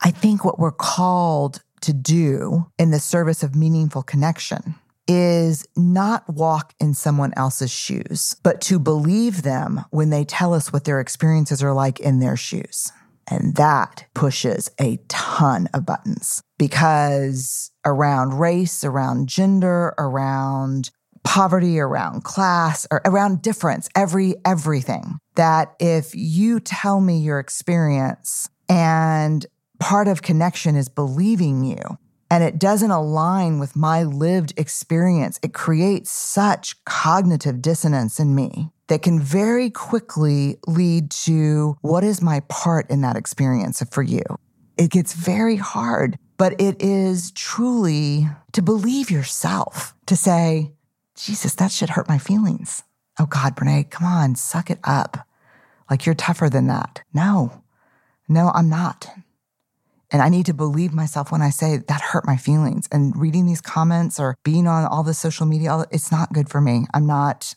I 0.00 0.10
think 0.10 0.44
what 0.44 0.58
we're 0.58 0.72
called 0.72 1.62
to 1.82 1.92
do 1.92 2.66
in 2.78 2.90
the 2.90 3.00
service 3.00 3.42
of 3.42 3.54
meaningful 3.54 4.02
connection 4.02 4.76
is 5.08 5.66
not 5.76 6.28
walk 6.28 6.74
in 6.80 6.94
someone 6.94 7.32
else's 7.36 7.70
shoes, 7.70 8.36
but 8.42 8.60
to 8.62 8.78
believe 8.78 9.42
them 9.42 9.84
when 9.90 10.10
they 10.10 10.24
tell 10.24 10.52
us 10.52 10.72
what 10.72 10.84
their 10.84 11.00
experiences 11.00 11.62
are 11.62 11.72
like 11.72 12.00
in 12.00 12.18
their 12.18 12.36
shoes. 12.36 12.90
And 13.28 13.56
that 13.56 14.06
pushes 14.14 14.70
a 14.80 14.98
ton 15.08 15.68
of 15.74 15.84
buttons 15.84 16.42
because 16.58 17.70
around 17.84 18.38
race, 18.38 18.84
around 18.84 19.28
gender, 19.28 19.94
around 19.98 20.90
poverty, 21.24 21.80
around 21.80 22.22
class, 22.22 22.86
or 22.90 23.02
around 23.04 23.42
difference, 23.42 23.88
every 23.96 24.36
everything. 24.44 25.18
That 25.34 25.74
if 25.80 26.14
you 26.14 26.60
tell 26.60 27.00
me 27.00 27.18
your 27.18 27.40
experience 27.40 28.48
and 28.68 29.44
part 29.80 30.08
of 30.08 30.22
connection 30.22 30.76
is 30.76 30.88
believing 30.88 31.64
you, 31.64 31.98
and 32.30 32.42
it 32.42 32.58
doesn't 32.58 32.90
align 32.90 33.58
with 33.58 33.76
my 33.76 34.02
lived 34.02 34.54
experience, 34.56 35.38
it 35.42 35.52
creates 35.52 36.10
such 36.10 36.82
cognitive 36.84 37.60
dissonance 37.60 38.18
in 38.18 38.34
me 38.34 38.70
that 38.88 39.02
can 39.02 39.20
very 39.20 39.70
quickly 39.70 40.58
lead 40.66 41.10
to 41.10 41.76
what 41.80 42.04
is 42.04 42.22
my 42.22 42.40
part 42.48 42.88
in 42.90 43.00
that 43.02 43.16
experience 43.16 43.82
for 43.90 44.02
you? 44.02 44.22
It 44.76 44.90
gets 44.90 45.12
very 45.14 45.56
hard, 45.56 46.18
but 46.36 46.60
it 46.60 46.80
is 46.80 47.30
truly 47.32 48.28
to 48.52 48.62
believe 48.62 49.10
yourself, 49.10 49.94
to 50.06 50.16
say, 50.16 50.72
Jesus, 51.16 51.54
that 51.54 51.72
should 51.72 51.90
hurt 51.90 52.08
my 52.08 52.18
feelings. 52.18 52.82
Oh 53.18 53.26
God, 53.26 53.56
Brene, 53.56 53.90
come 53.90 54.06
on, 54.06 54.36
suck 54.36 54.70
it 54.70 54.78
up. 54.84 55.26
Like 55.90 56.04
you're 56.04 56.14
tougher 56.14 56.50
than 56.50 56.66
that. 56.66 57.02
No, 57.14 57.62
no, 58.28 58.50
I'm 58.54 58.68
not. 58.68 59.08
And 60.10 60.22
I 60.22 60.28
need 60.28 60.46
to 60.46 60.54
believe 60.54 60.92
myself 60.92 61.32
when 61.32 61.42
I 61.42 61.50
say 61.50 61.78
that 61.78 62.00
hurt 62.00 62.26
my 62.26 62.36
feelings. 62.36 62.88
And 62.92 63.16
reading 63.16 63.46
these 63.46 63.60
comments 63.60 64.20
or 64.20 64.36
being 64.44 64.66
on 64.66 64.84
all 64.86 65.02
the 65.02 65.14
social 65.14 65.46
media, 65.46 65.84
it's 65.90 66.12
not 66.12 66.32
good 66.32 66.48
for 66.48 66.60
me. 66.60 66.86
I'm 66.94 67.06
not, 67.06 67.54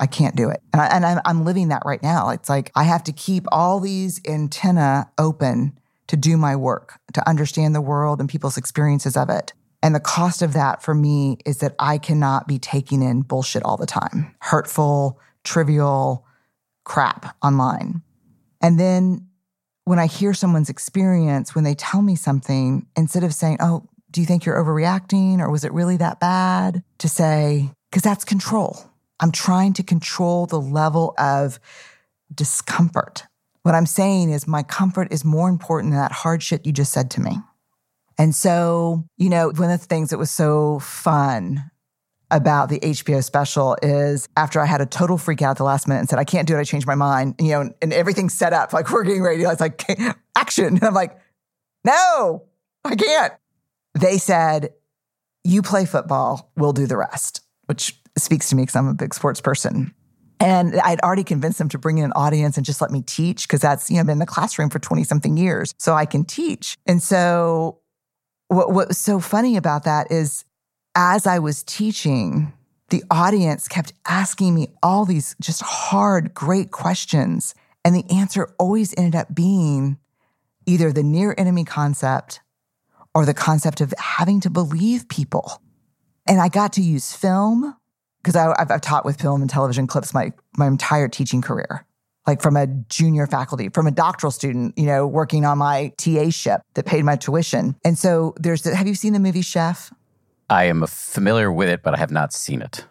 I 0.00 0.06
can't 0.06 0.34
do 0.34 0.50
it. 0.50 0.60
And, 0.72 1.04
I, 1.06 1.20
I'm 1.24 1.44
living 1.44 1.68
that 1.68 1.82
right 1.84 2.02
now. 2.02 2.30
It's 2.30 2.48
like 2.48 2.72
I 2.74 2.84
have 2.84 3.04
to 3.04 3.12
keep 3.12 3.44
all 3.52 3.78
these 3.80 4.20
antenna 4.26 5.10
open 5.18 5.78
to 6.08 6.16
do 6.16 6.36
my 6.36 6.56
work, 6.56 6.98
to 7.14 7.28
understand 7.28 7.74
the 7.74 7.80
world 7.80 8.20
and 8.20 8.28
people's 8.28 8.56
experiences 8.56 9.16
of 9.16 9.30
it. 9.30 9.52
And 9.82 9.94
the 9.94 10.00
cost 10.00 10.42
of 10.42 10.54
that 10.54 10.82
for 10.82 10.94
me 10.94 11.38
is 11.44 11.58
that 11.58 11.74
I 11.78 11.98
cannot 11.98 12.48
be 12.48 12.58
taking 12.58 13.02
in 13.02 13.22
bullshit 13.22 13.62
all 13.62 13.76
the 13.76 13.86
time, 13.86 14.34
hurtful, 14.40 15.20
trivial 15.44 16.26
crap 16.84 17.36
online. 17.42 18.02
And 18.60 18.80
then 18.80 19.28
when 19.84 19.98
I 19.98 20.06
hear 20.06 20.32
someone's 20.34 20.70
experience, 20.70 21.54
when 21.54 21.64
they 21.64 21.74
tell 21.74 22.02
me 22.02 22.16
something, 22.16 22.86
instead 22.96 23.24
of 23.24 23.34
saying, 23.34 23.58
Oh, 23.60 23.86
do 24.10 24.20
you 24.20 24.26
think 24.26 24.44
you're 24.44 24.62
overreacting 24.62 25.40
or 25.40 25.50
was 25.50 25.64
it 25.64 25.72
really 25.72 25.96
that 25.98 26.20
bad? 26.20 26.82
To 26.98 27.08
say, 27.08 27.70
because 27.90 28.02
that's 28.02 28.24
control. 28.24 28.90
I'm 29.20 29.32
trying 29.32 29.72
to 29.74 29.82
control 29.82 30.46
the 30.46 30.60
level 30.60 31.14
of 31.18 31.58
discomfort. 32.34 33.24
What 33.62 33.74
I'm 33.74 33.86
saying 33.86 34.30
is, 34.30 34.46
my 34.46 34.62
comfort 34.62 35.12
is 35.12 35.24
more 35.24 35.48
important 35.48 35.92
than 35.92 36.00
that 36.00 36.12
hard 36.12 36.42
shit 36.42 36.66
you 36.66 36.72
just 36.72 36.92
said 36.92 37.10
to 37.12 37.20
me. 37.20 37.38
And 38.18 38.34
so, 38.34 39.04
you 39.16 39.28
know, 39.28 39.50
one 39.50 39.70
of 39.70 39.80
the 39.80 39.86
things 39.86 40.10
that 40.10 40.18
was 40.18 40.30
so 40.30 40.78
fun 40.80 41.70
about 42.30 42.68
the 42.68 42.80
HBO 42.80 43.22
special 43.22 43.76
is 43.82 44.28
after 44.36 44.60
I 44.60 44.66
had 44.66 44.80
a 44.80 44.86
total 44.86 45.18
freak 45.18 45.42
out 45.42 45.52
at 45.52 45.56
the 45.56 45.64
last 45.64 45.86
minute 45.86 46.00
and 46.00 46.08
said, 46.08 46.18
I 46.18 46.24
can't 46.24 46.48
do 46.48 46.56
it, 46.56 46.60
I 46.60 46.64
changed 46.64 46.86
my 46.86 46.94
mind, 46.94 47.36
you 47.38 47.50
know, 47.50 47.72
and 47.80 47.92
everything's 47.92 48.34
set 48.34 48.52
up, 48.52 48.72
like 48.72 48.90
we're 48.90 49.04
getting 49.04 49.22
ready. 49.22 49.46
I 49.46 49.50
was 49.50 49.60
like, 49.60 49.84
action. 50.36 50.66
And 50.66 50.84
I'm 50.84 50.94
like, 50.94 51.18
no, 51.84 52.44
I 52.84 52.96
can't. 52.96 53.32
They 53.94 54.18
said, 54.18 54.72
you 55.44 55.62
play 55.62 55.84
football, 55.84 56.50
we'll 56.56 56.72
do 56.72 56.86
the 56.86 56.96
rest, 56.96 57.42
which 57.66 58.00
speaks 58.16 58.48
to 58.50 58.56
me 58.56 58.62
because 58.62 58.76
I'm 58.76 58.88
a 58.88 58.94
big 58.94 59.14
sports 59.14 59.40
person. 59.40 59.94
And 60.40 60.78
I'd 60.80 61.00
already 61.00 61.24
convinced 61.24 61.58
them 61.58 61.68
to 61.70 61.78
bring 61.78 61.98
in 61.98 62.04
an 62.04 62.12
audience 62.12 62.56
and 62.56 62.66
just 62.66 62.80
let 62.80 62.90
me 62.90 63.02
teach 63.02 63.46
because 63.46 63.60
that's, 63.60 63.90
you 63.90 63.96
know, 63.96 64.04
been 64.04 64.14
in 64.14 64.18
the 64.18 64.26
classroom 64.26 64.68
for 64.68 64.78
20 64.78 65.04
something 65.04 65.36
years. 65.36 65.74
So 65.78 65.94
I 65.94 66.06
can 66.06 66.24
teach. 66.24 66.76
And 66.86 67.02
so 67.02 67.78
what, 68.48 68.72
what 68.72 68.88
was 68.88 68.98
so 68.98 69.20
funny 69.20 69.56
about 69.56 69.84
that 69.84 70.10
is 70.10 70.44
as 70.94 71.26
I 71.26 71.38
was 71.38 71.62
teaching, 71.62 72.52
the 72.90 73.02
audience 73.10 73.68
kept 73.68 73.92
asking 74.06 74.54
me 74.54 74.68
all 74.82 75.04
these 75.04 75.34
just 75.40 75.62
hard, 75.62 76.34
great 76.34 76.70
questions. 76.70 77.54
And 77.84 77.94
the 77.94 78.04
answer 78.10 78.54
always 78.58 78.94
ended 78.96 79.14
up 79.14 79.34
being 79.34 79.98
either 80.66 80.92
the 80.92 81.02
near 81.02 81.34
enemy 81.38 81.64
concept 81.64 82.40
or 83.14 83.24
the 83.24 83.34
concept 83.34 83.80
of 83.80 83.94
having 83.98 84.40
to 84.40 84.50
believe 84.50 85.08
people. 85.08 85.62
And 86.26 86.40
I 86.40 86.48
got 86.48 86.72
to 86.74 86.82
use 86.82 87.12
film 87.14 87.76
because 88.24 88.36
I've, 88.36 88.70
I've 88.70 88.80
taught 88.80 89.04
with 89.04 89.20
film 89.20 89.42
and 89.42 89.50
television 89.50 89.86
clips 89.86 90.14
my, 90.14 90.32
my 90.56 90.66
entire 90.66 91.08
teaching 91.08 91.42
career 91.42 91.84
like 92.26 92.40
from 92.40 92.56
a 92.56 92.66
junior 92.66 93.26
faculty, 93.26 93.68
from 93.68 93.86
a 93.86 93.90
doctoral 93.90 94.30
student, 94.30 94.76
you 94.78 94.86
know, 94.86 95.06
working 95.06 95.44
on 95.44 95.58
my 95.58 95.92
TA 95.98 96.30
ship 96.30 96.62
that 96.72 96.86
paid 96.86 97.04
my 97.04 97.16
tuition. 97.16 97.76
And 97.84 97.98
so 97.98 98.34
there's, 98.38 98.62
the, 98.62 98.74
have 98.74 98.88
you 98.88 98.94
seen 98.94 99.12
the 99.12 99.18
movie 99.18 99.42
Chef? 99.42 99.92
I 100.48 100.64
am 100.64 100.86
familiar 100.86 101.52
with 101.52 101.68
it, 101.68 101.82
but 101.82 101.94
I 101.94 101.98
have 101.98 102.10
not 102.10 102.32
seen 102.32 102.62
it. 102.62 102.84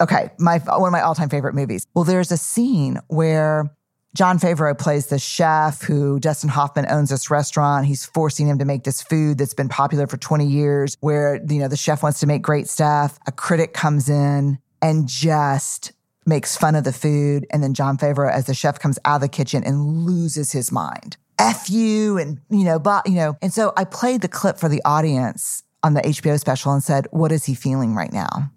Okay, 0.00 0.30
my 0.38 0.58
one 0.58 0.88
of 0.88 0.92
my 0.92 1.02
all-time 1.02 1.28
favorite 1.28 1.54
movies. 1.54 1.86
Well, 1.94 2.04
there's 2.04 2.32
a 2.32 2.38
scene 2.38 2.98
where 3.08 3.70
Jon 4.14 4.38
Favreau 4.38 4.76
plays 4.76 5.06
the 5.06 5.18
chef 5.18 5.82
who 5.82 6.18
Dustin 6.18 6.48
Hoffman 6.48 6.86
owns 6.88 7.10
this 7.10 7.30
restaurant. 7.30 7.84
He's 7.84 8.06
forcing 8.06 8.48
him 8.48 8.58
to 8.58 8.64
make 8.64 8.84
this 8.84 9.02
food 9.02 9.36
that's 9.36 9.52
been 9.52 9.68
popular 9.68 10.06
for 10.06 10.16
20 10.16 10.46
years 10.46 10.96
where 11.00 11.38
you 11.48 11.58
know 11.58 11.68
the 11.68 11.76
chef 11.76 12.02
wants 12.02 12.20
to 12.20 12.26
make 12.26 12.40
great 12.40 12.66
stuff. 12.66 13.18
A 13.26 13.32
critic 13.32 13.74
comes 13.74 14.08
in 14.08 14.58
and 14.82 15.08
just 15.08 15.92
makes 16.26 16.56
fun 16.56 16.74
of 16.74 16.84
the 16.84 16.92
food 16.92 17.46
and 17.50 17.62
then 17.62 17.74
Jon 17.74 17.96
Favreau 17.96 18.30
as 18.30 18.46
the 18.46 18.54
chef 18.54 18.78
comes 18.78 18.98
out 19.04 19.16
of 19.16 19.20
the 19.22 19.28
kitchen 19.28 19.64
and 19.64 20.04
loses 20.04 20.52
his 20.52 20.70
mind. 20.70 21.16
F 21.38 21.70
you 21.70 22.18
and 22.18 22.38
you 22.50 22.64
know, 22.64 22.78
but 22.78 23.06
you 23.06 23.14
know, 23.14 23.36
and 23.40 23.52
so 23.52 23.72
I 23.76 23.84
played 23.84 24.20
the 24.20 24.28
clip 24.28 24.58
for 24.58 24.68
the 24.68 24.82
audience 24.84 25.62
on 25.82 25.94
the 25.94 26.02
HBO 26.02 26.38
special 26.38 26.72
and 26.72 26.82
said, 26.82 27.06
What 27.10 27.32
is 27.32 27.46
he 27.46 27.54
feeling 27.54 27.94
right 27.94 28.12
now? 28.12 28.52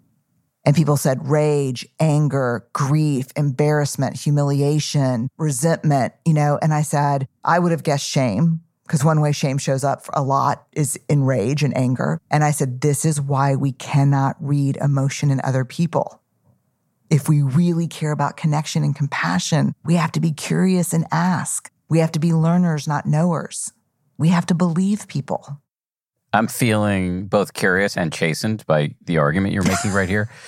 And 0.66 0.74
people 0.74 0.96
said 0.96 1.28
rage, 1.28 1.86
anger, 2.00 2.66
grief, 2.72 3.26
embarrassment, 3.36 4.16
humiliation, 4.16 5.28
resentment, 5.36 6.14
you 6.24 6.34
know. 6.34 6.58
And 6.60 6.72
I 6.72 6.82
said, 6.82 7.28
I 7.44 7.58
would 7.58 7.72
have 7.72 7.82
guessed 7.82 8.06
shame 8.06 8.60
because 8.86 9.04
one 9.04 9.20
way 9.20 9.32
shame 9.32 9.58
shows 9.58 9.84
up 9.84 10.04
a 10.12 10.22
lot 10.22 10.66
is 10.72 10.98
in 11.08 11.24
rage 11.24 11.62
and 11.62 11.76
anger. 11.76 12.20
And 12.30 12.44
I 12.44 12.50
said, 12.50 12.80
This 12.80 13.04
is 13.04 13.20
why 13.20 13.56
we 13.56 13.72
cannot 13.72 14.36
read 14.40 14.76
emotion 14.76 15.30
in 15.30 15.40
other 15.42 15.64
people. 15.64 16.20
If 17.10 17.28
we 17.28 17.42
really 17.42 17.86
care 17.86 18.12
about 18.12 18.36
connection 18.36 18.82
and 18.82 18.94
compassion, 18.96 19.74
we 19.84 19.94
have 19.94 20.12
to 20.12 20.20
be 20.20 20.32
curious 20.32 20.92
and 20.92 21.06
ask. 21.12 21.70
We 21.88 21.98
have 21.98 22.12
to 22.12 22.18
be 22.18 22.32
learners, 22.32 22.88
not 22.88 23.06
knowers. 23.06 23.72
we 24.16 24.28
have 24.28 24.46
to 24.46 24.54
believe 24.54 25.08
people. 25.08 25.60
I'm 26.32 26.48
feeling 26.48 27.26
both 27.26 27.52
curious 27.52 27.96
and 27.96 28.12
chastened 28.12 28.66
by 28.66 28.94
the 29.04 29.18
argument 29.18 29.54
you're 29.54 29.62
making 29.62 29.92
right 29.92 30.08
here. 30.08 30.28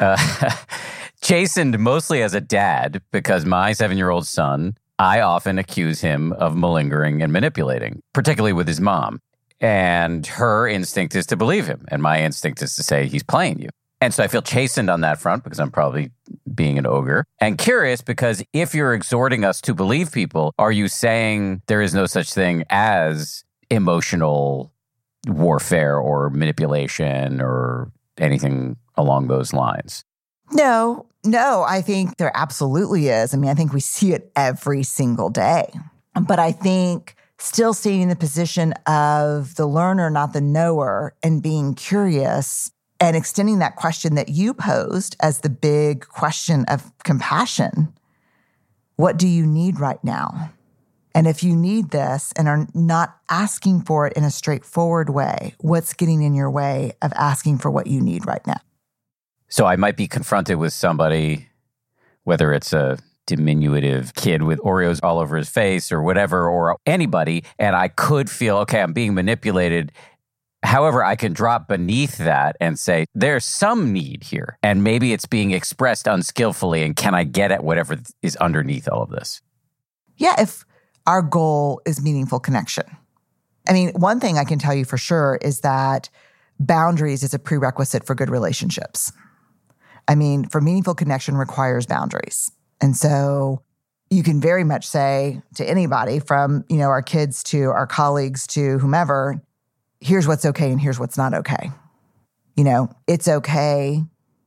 Uh, 0.00 0.16
chastened 1.22 1.78
mostly 1.78 2.20
as 2.20 2.34
a 2.34 2.40
dad 2.40 3.00
because 3.12 3.44
my 3.44 3.72
seven 3.72 3.96
year 3.96 4.10
old 4.10 4.26
son, 4.26 4.76
I 4.98 5.20
often 5.20 5.58
accuse 5.58 6.00
him 6.00 6.32
of 6.34 6.56
malingering 6.56 7.22
and 7.22 7.32
manipulating, 7.32 8.02
particularly 8.12 8.52
with 8.52 8.68
his 8.68 8.80
mom. 8.80 9.20
And 9.60 10.26
her 10.26 10.68
instinct 10.68 11.14
is 11.14 11.26
to 11.26 11.36
believe 11.36 11.66
him. 11.66 11.84
And 11.88 12.02
my 12.02 12.22
instinct 12.22 12.62
is 12.62 12.76
to 12.76 12.82
say 12.82 13.06
he's 13.06 13.22
playing 13.22 13.60
you. 13.60 13.70
And 14.00 14.12
so 14.12 14.22
I 14.22 14.28
feel 14.28 14.42
chastened 14.42 14.90
on 14.90 15.00
that 15.00 15.18
front 15.18 15.44
because 15.44 15.58
I'm 15.58 15.70
probably 15.70 16.10
being 16.54 16.76
an 16.78 16.86
ogre. 16.86 17.24
And 17.40 17.56
curious 17.56 18.02
because 18.02 18.42
if 18.52 18.74
you're 18.74 18.92
exhorting 18.92 19.44
us 19.44 19.60
to 19.62 19.74
believe 19.74 20.12
people, 20.12 20.52
are 20.58 20.72
you 20.72 20.88
saying 20.88 21.62
there 21.68 21.80
is 21.80 21.94
no 21.94 22.04
such 22.04 22.34
thing 22.34 22.64
as 22.68 23.44
emotional 23.70 24.70
warfare 25.26 25.98
or 25.98 26.28
manipulation 26.28 27.40
or 27.40 27.90
anything 28.18 28.76
along 28.96 29.28
those 29.28 29.54
lines? 29.54 30.04
No, 30.52 31.06
no, 31.24 31.64
I 31.66 31.80
think 31.80 32.16
there 32.16 32.32
absolutely 32.34 33.08
is. 33.08 33.34
I 33.34 33.36
mean, 33.36 33.50
I 33.50 33.54
think 33.54 33.72
we 33.72 33.80
see 33.80 34.12
it 34.12 34.30
every 34.36 34.82
single 34.82 35.30
day. 35.30 35.72
But 36.28 36.38
I 36.38 36.52
think 36.52 37.16
still 37.38 37.74
staying 37.74 38.02
in 38.02 38.08
the 38.08 38.16
position 38.16 38.72
of 38.86 39.54
the 39.56 39.66
learner, 39.66 40.10
not 40.10 40.32
the 40.32 40.40
knower, 40.40 41.14
and 41.22 41.42
being 41.42 41.74
curious 41.74 42.70
and 43.00 43.16
extending 43.16 43.58
that 43.58 43.76
question 43.76 44.14
that 44.14 44.28
you 44.28 44.54
posed 44.54 45.16
as 45.20 45.40
the 45.40 45.50
big 45.50 46.06
question 46.06 46.64
of 46.66 46.92
compassion. 47.02 47.92
What 48.96 49.16
do 49.16 49.26
you 49.26 49.44
need 49.46 49.80
right 49.80 50.02
now? 50.04 50.50
And 51.14 51.26
if 51.26 51.42
you 51.42 51.54
need 51.54 51.90
this 51.90 52.32
and 52.36 52.48
are 52.48 52.66
not 52.74 53.16
asking 53.28 53.82
for 53.82 54.06
it 54.06 54.14
in 54.14 54.24
a 54.24 54.30
straightforward 54.30 55.10
way, 55.10 55.54
what's 55.58 55.92
getting 55.92 56.22
in 56.22 56.34
your 56.34 56.50
way 56.50 56.92
of 57.02 57.12
asking 57.14 57.58
for 57.58 57.70
what 57.70 57.86
you 57.86 58.00
need 58.00 58.26
right 58.26 58.44
now? 58.46 58.60
So 59.48 59.66
I 59.66 59.76
might 59.76 59.96
be 59.96 60.08
confronted 60.08 60.56
with 60.56 60.72
somebody, 60.72 61.48
whether 62.24 62.52
it's 62.52 62.72
a 62.72 62.98
diminutive 63.26 64.14
kid 64.14 64.42
with 64.42 64.58
Oreos 64.60 65.00
all 65.02 65.18
over 65.18 65.36
his 65.36 65.48
face 65.48 65.90
or 65.90 66.02
whatever, 66.02 66.48
or 66.48 66.76
anybody, 66.86 67.44
and 67.58 67.74
I 67.74 67.88
could 67.88 68.28
feel, 68.28 68.58
okay, 68.58 68.80
I'm 68.80 68.92
being 68.92 69.14
manipulated. 69.14 69.92
However, 70.62 71.04
I 71.04 71.14
can 71.16 71.32
drop 71.32 71.68
beneath 71.68 72.18
that 72.18 72.56
and 72.60 72.78
say, 72.78 73.04
there's 73.14 73.44
some 73.44 73.92
need 73.92 74.24
here. 74.24 74.58
And 74.62 74.82
maybe 74.82 75.12
it's 75.12 75.26
being 75.26 75.52
expressed 75.52 76.06
unskillfully. 76.06 76.82
And 76.82 76.96
can 76.96 77.14
I 77.14 77.24
get 77.24 77.50
at 77.50 77.62
whatever 77.62 77.98
is 78.22 78.36
underneath 78.36 78.88
all 78.88 79.02
of 79.02 79.10
this? 79.10 79.42
Yeah, 80.16 80.40
if 80.40 80.64
our 81.06 81.20
goal 81.22 81.82
is 81.86 82.02
meaningful 82.02 82.40
connection. 82.40 82.84
I 83.68 83.72
mean, 83.72 83.90
one 83.90 84.20
thing 84.20 84.38
I 84.38 84.44
can 84.44 84.58
tell 84.58 84.74
you 84.74 84.84
for 84.84 84.96
sure 84.96 85.38
is 85.42 85.60
that 85.60 86.08
boundaries 86.58 87.22
is 87.22 87.34
a 87.34 87.38
prerequisite 87.38 88.04
for 88.04 88.14
good 88.14 88.30
relationships. 88.30 89.12
I 90.08 90.14
mean, 90.14 90.48
for 90.48 90.60
meaningful 90.60 90.94
connection 90.94 91.36
requires 91.36 91.86
boundaries. 91.86 92.50
And 92.80 92.96
so 92.96 93.62
you 94.10 94.22
can 94.22 94.40
very 94.40 94.64
much 94.64 94.86
say 94.86 95.42
to 95.56 95.68
anybody 95.68 96.18
from, 96.18 96.64
you 96.68 96.76
know, 96.76 96.88
our 96.88 97.02
kids 97.02 97.42
to 97.44 97.64
our 97.70 97.86
colleagues 97.86 98.46
to 98.48 98.78
whomever, 98.78 99.42
here's 100.00 100.28
what's 100.28 100.44
okay 100.44 100.70
and 100.70 100.80
here's 100.80 100.98
what's 100.98 101.16
not 101.16 101.34
okay. 101.34 101.70
You 102.56 102.64
know, 102.64 102.90
it's 103.06 103.26
okay 103.26 104.02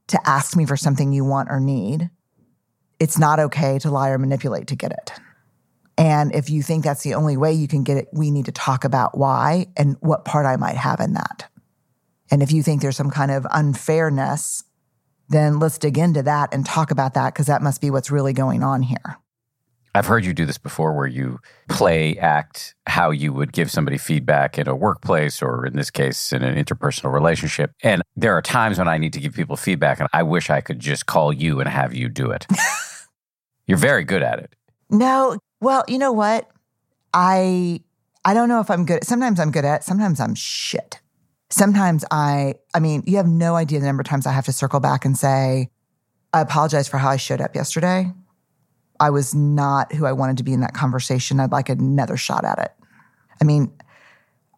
to 0.07 0.29
ask 0.29 0.55
me 0.55 0.65
for 0.65 0.77
something 0.77 1.11
you 1.11 1.25
want 1.25 1.49
or 1.49 1.59
need. 1.59 2.09
It's 2.99 3.17
not 3.17 3.39
okay 3.39 3.79
to 3.79 3.91
lie 3.91 4.09
or 4.09 4.17
manipulate 4.17 4.67
to 4.67 4.75
get 4.75 4.91
it. 4.91 5.11
And 5.97 6.33
if 6.33 6.49
you 6.49 6.61
think 6.61 6.83
that's 6.83 7.03
the 7.03 7.15
only 7.15 7.37
way 7.37 7.53
you 7.53 7.67
can 7.67 7.83
get 7.83 7.97
it, 7.97 8.07
we 8.13 8.29
need 8.29 8.45
to 8.45 8.51
talk 8.51 8.83
about 8.85 9.17
why 9.17 9.67
and 9.75 9.97
what 9.99 10.25
part 10.25 10.45
I 10.45 10.55
might 10.55 10.77
have 10.77 10.99
in 10.99 11.13
that. 11.13 11.49
And 12.29 12.43
if 12.43 12.51
you 12.51 12.61
think 12.61 12.81
there's 12.81 12.97
some 12.97 13.09
kind 13.09 13.31
of 13.31 13.47
unfairness, 13.49 14.63
then 15.29 15.59
let's 15.59 15.77
dig 15.77 15.97
into 15.97 16.23
that 16.23 16.53
and 16.53 16.65
talk 16.65 16.91
about 16.91 17.13
that 17.15 17.33
because 17.33 17.47
that 17.47 17.61
must 17.61 17.81
be 17.81 17.91
what's 17.91 18.11
really 18.11 18.33
going 18.33 18.63
on 18.63 18.81
here. 18.81 19.17
I've 19.97 20.05
heard 20.05 20.25
you 20.25 20.33
do 20.33 20.45
this 20.45 20.59
before 20.59 20.93
where 20.93 21.07
you 21.07 21.39
play 21.69 22.17
act 22.19 22.75
how 22.85 23.09
you 23.09 23.33
would 23.33 23.51
give 23.51 23.71
somebody 23.71 23.97
feedback 23.97 24.59
in 24.59 24.67
a 24.67 24.75
workplace 24.75 25.41
or 25.41 25.65
in 25.65 25.75
this 25.75 25.89
case 25.89 26.31
in 26.31 26.43
an 26.43 26.63
interpersonal 26.63 27.11
relationship. 27.11 27.71
And 27.81 28.03
there 28.15 28.37
are 28.37 28.41
times 28.43 28.77
when 28.77 28.87
I 28.87 28.99
need 28.99 29.13
to 29.13 29.19
give 29.19 29.33
people 29.33 29.55
feedback 29.55 29.99
and 29.99 30.07
I 30.13 30.21
wish 30.21 30.51
I 30.51 30.61
could 30.61 30.79
just 30.79 31.07
call 31.07 31.33
you 31.33 31.59
and 31.59 31.67
have 31.67 31.95
you 31.95 32.09
do 32.09 32.29
it. 32.29 32.45
You're 33.67 33.79
very 33.79 34.03
good 34.03 34.21
at 34.21 34.39
it. 34.39 34.53
No, 34.91 35.39
well, 35.61 35.83
you 35.87 35.97
know 35.97 36.11
what? 36.11 36.47
I 37.13 37.81
I 38.23 38.33
don't 38.33 38.49
know 38.49 38.59
if 38.59 38.69
I'm 38.69 38.85
good. 38.85 39.03
Sometimes 39.03 39.39
I'm 39.39 39.51
good 39.51 39.65
at, 39.65 39.81
it, 39.81 39.83
sometimes 39.83 40.19
I'm 40.19 40.35
shit. 40.35 40.99
Sometimes 41.49 42.03
I 42.11 42.55
I 42.73 42.79
mean, 42.79 43.03
you 43.05 43.17
have 43.17 43.27
no 43.27 43.55
idea 43.55 43.79
the 43.79 43.85
number 43.85 44.01
of 44.01 44.07
times 44.07 44.25
I 44.25 44.31
have 44.31 44.45
to 44.45 44.53
circle 44.53 44.79
back 44.79 45.05
and 45.05 45.17
say, 45.17 45.69
I 46.33 46.41
apologize 46.41 46.87
for 46.87 46.97
how 46.97 47.09
I 47.09 47.17
showed 47.17 47.41
up 47.41 47.55
yesterday. 47.55 48.11
I 48.99 49.09
was 49.11 49.33
not 49.33 49.93
who 49.93 50.05
I 50.05 50.11
wanted 50.11 50.37
to 50.37 50.43
be 50.43 50.53
in 50.53 50.61
that 50.61 50.73
conversation. 50.73 51.39
I'd 51.39 51.51
like 51.51 51.69
another 51.69 52.17
shot 52.17 52.43
at 52.43 52.59
it. 52.59 52.71
I 53.41 53.45
mean, 53.45 53.71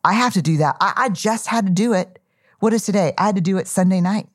I 0.03 0.13
have 0.13 0.33
to 0.33 0.41
do 0.41 0.57
that. 0.57 0.77
I, 0.79 0.93
I 0.95 1.09
just 1.09 1.47
had 1.47 1.65
to 1.65 1.71
do 1.71 1.93
it. 1.93 2.19
What 2.59 2.73
is 2.73 2.85
today? 2.85 3.13
I 3.17 3.25
had 3.25 3.35
to 3.35 3.41
do 3.41 3.57
it 3.57 3.67
Sunday 3.67 4.01
night, 4.01 4.27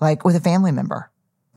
like 0.00 0.24
with 0.24 0.36
a 0.36 0.40
family 0.40 0.72
member, 0.72 1.10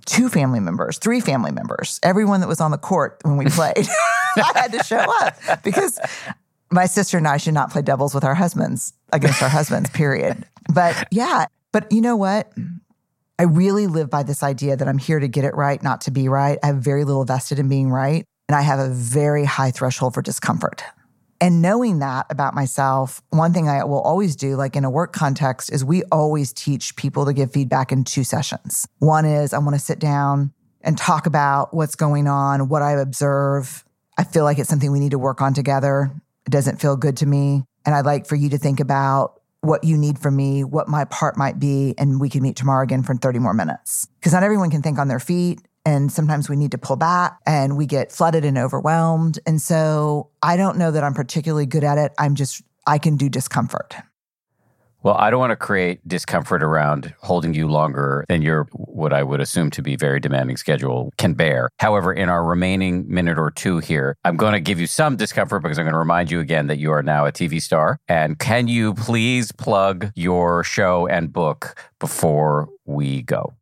two 0.05 0.29
family 0.29 0.59
members, 0.59 0.97
three 0.97 1.21
family 1.21 1.51
members, 1.51 1.99
everyone 2.03 2.41
that 2.41 2.47
was 2.47 2.61
on 2.61 2.71
the 2.71 2.77
court 2.77 3.19
when 3.23 3.37
we 3.37 3.45
played. 3.45 3.87
I 4.37 4.51
had 4.55 4.71
to 4.73 4.83
show 4.83 5.03
up 5.21 5.63
because 5.63 5.99
my 6.71 6.85
sister 6.85 7.17
and 7.17 7.27
I 7.27 7.37
should 7.37 7.53
not 7.53 7.71
play 7.71 7.81
doubles 7.81 8.13
with 8.13 8.23
our 8.23 8.35
husbands 8.35 8.93
against 9.15 9.41
our 9.41 9.49
husbands, 9.49 9.89
period. 9.89 10.45
But 10.73 11.07
yeah, 11.11 11.45
but 11.71 11.91
you 11.91 12.01
know 12.01 12.15
what? 12.15 12.51
I 13.37 13.43
really 13.43 13.87
live 13.87 14.09
by 14.09 14.23
this 14.23 14.43
idea 14.43 14.77
that 14.77 14.87
I'm 14.87 14.97
here 14.97 15.19
to 15.19 15.27
get 15.27 15.43
it 15.43 15.55
right, 15.55 15.81
not 15.83 16.01
to 16.01 16.11
be 16.11 16.29
right. 16.29 16.57
I 16.63 16.67
have 16.67 16.77
very 16.77 17.03
little 17.03 17.25
vested 17.25 17.59
in 17.59 17.67
being 17.67 17.89
right. 17.89 18.25
And 18.47 18.55
I 18.55 18.61
have 18.61 18.79
a 18.79 18.89
very 18.89 19.43
high 19.43 19.71
threshold 19.71 20.13
for 20.13 20.21
discomfort. 20.21 20.83
And 21.41 21.61
knowing 21.61 21.99
that 21.99 22.27
about 22.29 22.53
myself, 22.53 23.21
one 23.31 23.51
thing 23.51 23.67
I 23.67 23.83
will 23.83 23.99
always 23.99 24.35
do, 24.35 24.55
like 24.55 24.75
in 24.75 24.85
a 24.85 24.89
work 24.89 25.11
context, 25.11 25.71
is 25.71 25.83
we 25.83 26.03
always 26.11 26.53
teach 26.53 26.95
people 26.95 27.25
to 27.25 27.33
give 27.33 27.51
feedback 27.51 27.91
in 27.91 28.03
two 28.03 28.23
sessions. 28.23 28.87
One 28.99 29.25
is 29.25 29.53
I 29.53 29.57
want 29.57 29.75
to 29.75 29.79
sit 29.79 29.99
down 29.99 30.53
and 30.81 30.97
talk 30.97 31.25
about 31.25 31.73
what's 31.73 31.95
going 31.95 32.27
on, 32.27 32.69
what 32.69 32.81
I 32.81 32.93
observe. 32.93 33.83
I 34.17 34.23
feel 34.23 34.43
like 34.43 34.59
it's 34.59 34.69
something 34.69 34.91
we 34.91 34.99
need 34.99 35.11
to 35.11 35.19
work 35.19 35.41
on 35.41 35.53
together. 35.53 36.11
It 36.45 36.51
doesn't 36.51 36.79
feel 36.79 36.95
good 36.95 37.17
to 37.17 37.25
me. 37.25 37.63
And 37.85 37.95
I'd 37.95 38.05
like 38.05 38.25
for 38.25 38.35
you 38.35 38.49
to 38.49 38.57
think 38.57 38.79
about 38.79 39.39
what 39.61 39.83
you 39.83 39.97
need 39.97 40.19
from 40.19 40.35
me, 40.35 40.63
what 40.63 40.87
my 40.87 41.05
part 41.05 41.37
might 41.37 41.59
be, 41.59 41.95
and 41.97 42.19
we 42.19 42.29
can 42.29 42.41
meet 42.41 42.55
tomorrow 42.55 42.83
again 42.83 43.03
for 43.03 43.15
30 43.15 43.39
more 43.39 43.53
minutes. 43.53 44.07
Because 44.19 44.33
not 44.33 44.43
everyone 44.43 44.69
can 44.69 44.81
think 44.81 44.99
on 44.99 45.07
their 45.07 45.19
feet. 45.19 45.61
And 45.85 46.11
sometimes 46.11 46.49
we 46.49 46.55
need 46.55 46.71
to 46.71 46.79
pull 46.79 46.95
back 46.95 47.39
and 47.45 47.77
we 47.77 47.85
get 47.85 48.11
flooded 48.11 48.43
and 48.43 48.57
overwhelmed. 48.57 49.39
And 49.45 49.61
so 49.61 50.29
I 50.41 50.57
don't 50.57 50.77
know 50.77 50.89
that 50.89 51.03
I'm 51.03 51.13
particularly 51.13 51.67
good 51.67 51.83
at 51.83 51.99
it. 51.99 52.11
I'm 52.17 52.33
just, 52.33 52.63
I 52.87 52.97
can 52.97 53.17
do 53.17 53.29
discomfort. 53.29 53.95
Well, 55.05 55.17
I 55.19 55.29
don't 55.29 55.39
want 55.39 55.51
to 55.51 55.55
create 55.55 55.99
discomfort 56.07 56.63
around 56.63 57.13
holding 57.21 57.53
you 57.53 57.67
longer 57.67 58.25
than 58.27 58.41
your 58.41 58.63
what 58.71 59.13
I 59.13 59.21
would 59.21 59.39
assume 59.39 59.69
to 59.69 59.83
be 59.83 59.95
very 59.95 60.19
demanding 60.19 60.57
schedule 60.57 61.13
can 61.19 61.35
bear. 61.35 61.69
However, 61.77 62.11
in 62.11 62.27
our 62.27 62.43
remaining 62.43 63.05
minute 63.07 63.37
or 63.37 63.51
two 63.51 63.77
here, 63.77 64.17
I'm 64.25 64.35
going 64.35 64.53
to 64.53 64.59
give 64.59 64.79
you 64.79 64.87
some 64.87 65.15
discomfort 65.15 65.61
because 65.61 65.77
I'm 65.77 65.85
going 65.85 65.93
to 65.93 65.99
remind 65.99 66.31
you 66.31 66.39
again 66.39 66.65
that 66.67 66.79
you 66.79 66.91
are 66.91 67.03
now 67.03 67.27
a 67.27 67.31
TV 67.31 67.61
star. 67.61 67.99
And 68.07 68.39
can 68.39 68.67
you 68.67 68.95
please 68.95 69.51
plug 69.51 70.11
your 70.15 70.63
show 70.63 71.05
and 71.05 71.31
book 71.31 71.79
before 71.99 72.67
we 72.85 73.21
go? 73.21 73.53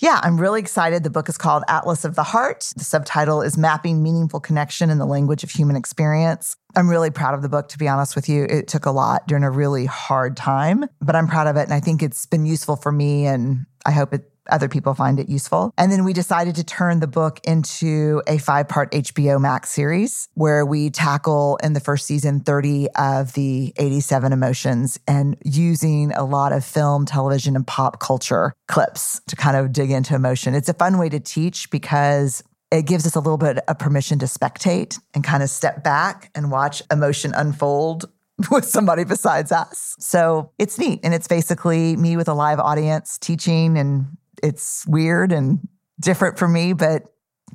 Yeah, 0.00 0.20
I'm 0.22 0.40
really 0.40 0.60
excited. 0.60 1.02
The 1.02 1.10
book 1.10 1.28
is 1.28 1.36
called 1.36 1.64
Atlas 1.66 2.04
of 2.04 2.14
the 2.14 2.22
Heart. 2.22 2.72
The 2.76 2.84
subtitle 2.84 3.42
is 3.42 3.58
Mapping 3.58 4.00
Meaningful 4.00 4.38
Connection 4.38 4.90
in 4.90 4.98
the 4.98 5.06
Language 5.06 5.42
of 5.42 5.50
Human 5.50 5.74
Experience. 5.74 6.56
I'm 6.76 6.88
really 6.88 7.10
proud 7.10 7.34
of 7.34 7.42
the 7.42 7.48
book, 7.48 7.68
to 7.70 7.78
be 7.78 7.88
honest 7.88 8.14
with 8.14 8.28
you. 8.28 8.44
It 8.44 8.68
took 8.68 8.86
a 8.86 8.92
lot 8.92 9.26
during 9.26 9.42
a 9.42 9.50
really 9.50 9.86
hard 9.86 10.36
time, 10.36 10.84
but 11.00 11.16
I'm 11.16 11.26
proud 11.26 11.48
of 11.48 11.56
it. 11.56 11.62
And 11.62 11.74
I 11.74 11.80
think 11.80 12.00
it's 12.00 12.26
been 12.26 12.46
useful 12.46 12.76
for 12.76 12.92
me. 12.92 13.26
And 13.26 13.66
I 13.84 13.90
hope 13.90 14.14
it 14.14 14.30
other 14.48 14.68
people 14.68 14.94
find 14.94 15.18
it 15.20 15.28
useful. 15.28 15.72
And 15.78 15.90
then 15.90 16.04
we 16.04 16.12
decided 16.12 16.56
to 16.56 16.64
turn 16.64 17.00
the 17.00 17.06
book 17.06 17.40
into 17.44 18.22
a 18.26 18.38
five 18.38 18.68
part 18.68 18.90
HBO 18.92 19.40
Max 19.40 19.70
series 19.70 20.28
where 20.34 20.64
we 20.64 20.90
tackle 20.90 21.58
in 21.62 21.72
the 21.72 21.80
first 21.80 22.06
season 22.06 22.40
30 22.40 22.88
of 22.96 23.32
the 23.34 23.72
87 23.76 24.32
emotions 24.32 24.98
and 25.06 25.36
using 25.44 26.12
a 26.12 26.24
lot 26.24 26.52
of 26.52 26.64
film, 26.64 27.06
television, 27.06 27.56
and 27.56 27.66
pop 27.66 28.00
culture 28.00 28.52
clips 28.66 29.20
to 29.28 29.36
kind 29.36 29.56
of 29.56 29.72
dig 29.72 29.90
into 29.90 30.14
emotion. 30.14 30.54
It's 30.54 30.68
a 30.68 30.74
fun 30.74 30.98
way 30.98 31.08
to 31.08 31.20
teach 31.20 31.70
because 31.70 32.42
it 32.70 32.86
gives 32.86 33.06
us 33.06 33.14
a 33.14 33.20
little 33.20 33.38
bit 33.38 33.58
of 33.66 33.78
permission 33.78 34.18
to 34.18 34.26
spectate 34.26 34.98
and 35.14 35.24
kind 35.24 35.42
of 35.42 35.48
step 35.48 35.82
back 35.82 36.30
and 36.34 36.50
watch 36.50 36.82
emotion 36.90 37.32
unfold 37.34 38.10
with 38.50 38.64
somebody 38.64 39.04
besides 39.04 39.52
us. 39.52 39.96
So 39.98 40.52
it's 40.58 40.78
neat. 40.78 41.00
And 41.02 41.14
it's 41.14 41.28
basically 41.28 41.96
me 41.96 42.16
with 42.16 42.28
a 42.28 42.34
live 42.34 42.60
audience 42.60 43.18
teaching 43.18 43.78
and 43.78 44.06
it's 44.42 44.86
weird 44.86 45.32
and 45.32 45.66
different 46.00 46.38
for 46.38 46.48
me, 46.48 46.72
but 46.72 47.04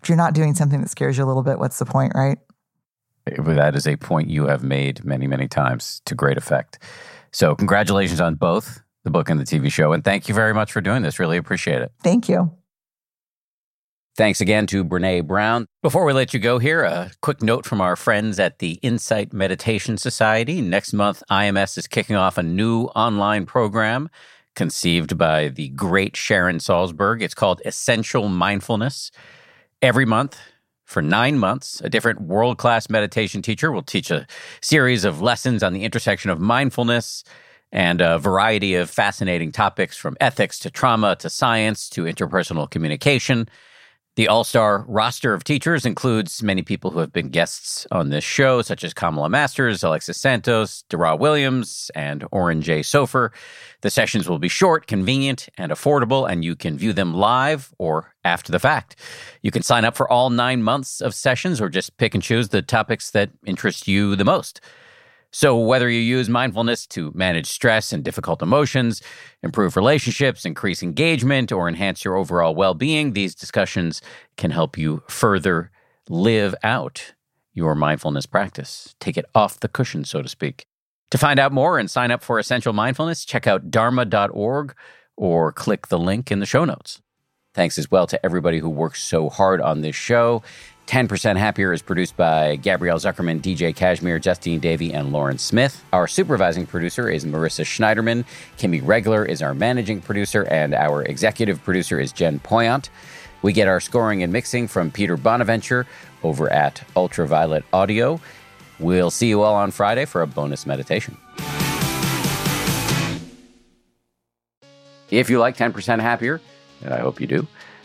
if 0.01 0.09
you're 0.09 0.17
not 0.17 0.33
doing 0.33 0.55
something 0.55 0.81
that 0.81 0.89
scares 0.89 1.17
you 1.17 1.23
a 1.23 1.27
little 1.27 1.43
bit, 1.43 1.59
what's 1.59 1.79
the 1.79 1.85
point, 1.85 2.13
right? 2.15 2.37
That 3.25 3.75
is 3.75 3.87
a 3.87 3.95
point 3.95 4.29
you 4.29 4.47
have 4.47 4.63
made 4.63 5.05
many, 5.05 5.27
many 5.27 5.47
times 5.47 6.01
to 6.05 6.15
great 6.15 6.37
effect. 6.37 6.79
So, 7.31 7.55
congratulations 7.55 8.19
on 8.19 8.35
both 8.35 8.81
the 9.03 9.11
book 9.11 9.29
and 9.29 9.39
the 9.39 9.45
TV 9.45 9.71
show. 9.71 9.93
And 9.93 10.03
thank 10.03 10.27
you 10.27 10.35
very 10.35 10.53
much 10.53 10.71
for 10.71 10.81
doing 10.81 11.03
this. 11.03 11.19
Really 11.19 11.37
appreciate 11.37 11.81
it. 11.81 11.91
Thank 12.03 12.27
you. 12.27 12.51
Thanks 14.15 14.41
again 14.41 14.67
to 14.67 14.85
Brene 14.85 15.25
Brown. 15.25 15.65
Before 15.81 16.05
we 16.05 16.13
let 16.13 16.35
you 16.35 16.39
go 16.39 16.59
here, 16.59 16.83
a 16.83 17.11
quick 17.21 17.41
note 17.41 17.65
from 17.65 17.81
our 17.81 17.95
friends 17.95 18.39
at 18.39 18.59
the 18.59 18.73
Insight 18.83 19.33
Meditation 19.33 19.97
Society. 19.97 20.61
Next 20.61 20.93
month, 20.93 21.23
IMS 21.31 21.79
is 21.79 21.87
kicking 21.87 22.15
off 22.15 22.37
a 22.37 22.43
new 22.43 22.83
online 22.95 23.47
program 23.47 24.09
conceived 24.55 25.17
by 25.17 25.49
the 25.49 25.69
great 25.69 26.15
Sharon 26.15 26.57
Salzberg. 26.57 27.21
It's 27.21 27.33
called 27.33 27.61
Essential 27.65 28.29
Mindfulness. 28.29 29.11
Every 29.81 30.05
month, 30.05 30.37
for 30.85 31.01
nine 31.01 31.39
months, 31.39 31.81
a 31.81 31.89
different 31.89 32.21
world 32.21 32.57
class 32.57 32.89
meditation 32.89 33.41
teacher 33.41 33.71
will 33.71 33.83
teach 33.83 34.11
a 34.11 34.27
series 34.61 35.05
of 35.05 35.21
lessons 35.21 35.63
on 35.63 35.73
the 35.73 35.83
intersection 35.83 36.29
of 36.29 36.39
mindfulness 36.39 37.23
and 37.71 38.01
a 38.01 38.19
variety 38.19 38.75
of 38.75 38.89
fascinating 38.89 39.51
topics 39.51 39.97
from 39.97 40.15
ethics 40.21 40.59
to 40.59 40.69
trauma 40.69 41.15
to 41.15 41.29
science 41.29 41.89
to 41.89 42.03
interpersonal 42.03 42.69
communication. 42.69 43.49
The 44.15 44.27
all 44.27 44.43
star 44.43 44.85
roster 44.87 45.33
of 45.33 45.43
teachers 45.43 45.87
includes 45.87 46.43
many 46.43 46.61
people 46.61 46.91
who 46.91 46.99
have 46.99 47.11
been 47.11 47.29
guests 47.29 47.87
on 47.91 48.09
this 48.09 48.23
show, 48.23 48.61
such 48.61 48.83
as 48.83 48.93
Kamala 48.93 49.27
Masters, 49.27 49.83
Alexis 49.83 50.21
Santos, 50.21 50.83
Dara 50.87 51.15
Williams, 51.15 51.89
and 51.95 52.23
Oren 52.31 52.61
Jay 52.61 52.81
Sofer. 52.81 53.31
The 53.81 53.89
sessions 53.89 54.29
will 54.29 54.37
be 54.37 54.49
short, 54.49 54.85
convenient, 54.85 55.49
and 55.57 55.71
affordable, 55.71 56.29
and 56.29 56.45
you 56.45 56.55
can 56.55 56.77
view 56.77 56.93
them 56.93 57.15
live 57.15 57.73
or 57.79 58.13
after 58.23 58.51
the 58.51 58.59
fact. 58.59 58.97
You 59.41 59.49
can 59.49 59.63
sign 59.63 59.83
up 59.83 59.95
for 59.95 60.07
all 60.07 60.29
nine 60.29 60.61
months 60.61 61.01
of 61.01 61.15
sessions 61.15 61.59
or 61.59 61.67
just 61.67 61.97
pick 61.97 62.13
and 62.13 62.21
choose 62.21 62.49
the 62.49 62.61
topics 62.61 63.09
that 63.11 63.31
interest 63.47 63.87
you 63.87 64.15
the 64.15 64.23
most. 64.23 64.61
So, 65.35 65.57
whether 65.57 65.89
you 65.89 65.99
use 65.99 66.29
mindfulness 66.29 66.85
to 66.87 67.11
manage 67.15 67.47
stress 67.47 67.91
and 67.91 68.03
difficult 68.03 68.43
emotions, 68.43 69.01
improve 69.41 69.75
relationships, 69.75 70.45
increase 70.45 70.83
engagement, 70.83 71.51
or 71.51 71.67
enhance 71.67 72.05
your 72.05 72.15
overall 72.15 72.53
well 72.53 72.75
being, 72.75 73.13
these 73.13 73.33
discussions 73.33 73.99
can 74.37 74.51
help 74.51 74.77
you 74.77 75.01
further 75.09 75.71
live 76.07 76.53
out 76.63 77.15
your 77.51 77.73
mindfulness 77.73 78.27
practice. 78.27 78.93
Take 78.99 79.17
it 79.17 79.25
off 79.33 79.59
the 79.59 79.67
cushion, 79.67 80.05
so 80.05 80.21
to 80.21 80.29
speak. 80.29 80.67
To 81.09 81.17
find 81.17 81.39
out 81.39 81.51
more 81.51 81.79
and 81.79 81.89
sign 81.89 82.11
up 82.11 82.21
for 82.21 82.37
Essential 82.37 82.73
Mindfulness, 82.73 83.25
check 83.25 83.47
out 83.47 83.71
dharma.org 83.71 84.75
or 85.17 85.51
click 85.51 85.87
the 85.87 85.99
link 85.99 86.31
in 86.31 86.41
the 86.41 86.45
show 86.45 86.63
notes. 86.63 87.01
Thanks 87.55 87.79
as 87.79 87.89
well 87.89 88.05
to 88.07 88.23
everybody 88.23 88.59
who 88.59 88.69
works 88.69 89.01
so 89.01 89.29
hard 89.29 89.61
on 89.61 89.81
this 89.81 89.95
show. 89.95 90.43
10% 90.87 91.37
Happier 91.37 91.71
is 91.71 91.81
produced 91.81 92.17
by 92.17 92.57
Gabrielle 92.57 92.97
Zuckerman, 92.99 93.41
DJ 93.41 93.75
Kashmiri, 93.75 94.19
Justine 94.19 94.59
Davey, 94.59 94.93
and 94.93 95.11
Lauren 95.11 95.37
Smith. 95.37 95.83
Our 95.93 96.07
supervising 96.07 96.65
producer 96.65 97.09
is 97.09 97.25
Marissa 97.25 97.63
Schneiderman. 97.63 98.25
Kimmy 98.57 98.81
Regler 98.85 99.25
is 99.25 99.41
our 99.41 99.53
managing 99.53 100.01
producer, 100.01 100.43
and 100.43 100.73
our 100.73 101.01
executive 101.03 101.63
producer 101.63 101.99
is 101.99 102.11
Jen 102.11 102.39
Poyant. 102.39 102.89
We 103.41 103.53
get 103.53 103.67
our 103.67 103.79
scoring 103.79 104.23
and 104.23 104.31
mixing 104.31 104.67
from 104.67 104.91
Peter 104.91 105.17
Bonaventure 105.17 105.87
over 106.21 106.51
at 106.51 106.83
Ultraviolet 106.95 107.63
Audio. 107.73 108.19
We'll 108.79 109.11
see 109.11 109.27
you 109.27 109.41
all 109.41 109.55
on 109.55 109.71
Friday 109.71 110.05
for 110.05 110.21
a 110.21 110.27
bonus 110.27 110.65
meditation. 110.65 111.17
If 115.09 115.29
you 115.29 115.39
like 115.39 115.55
10% 115.55 116.01
Happier, 116.01 116.41
and 116.81 116.93
I 116.93 116.99
hope 116.99 117.21
you 117.21 117.27
do, 117.27 117.47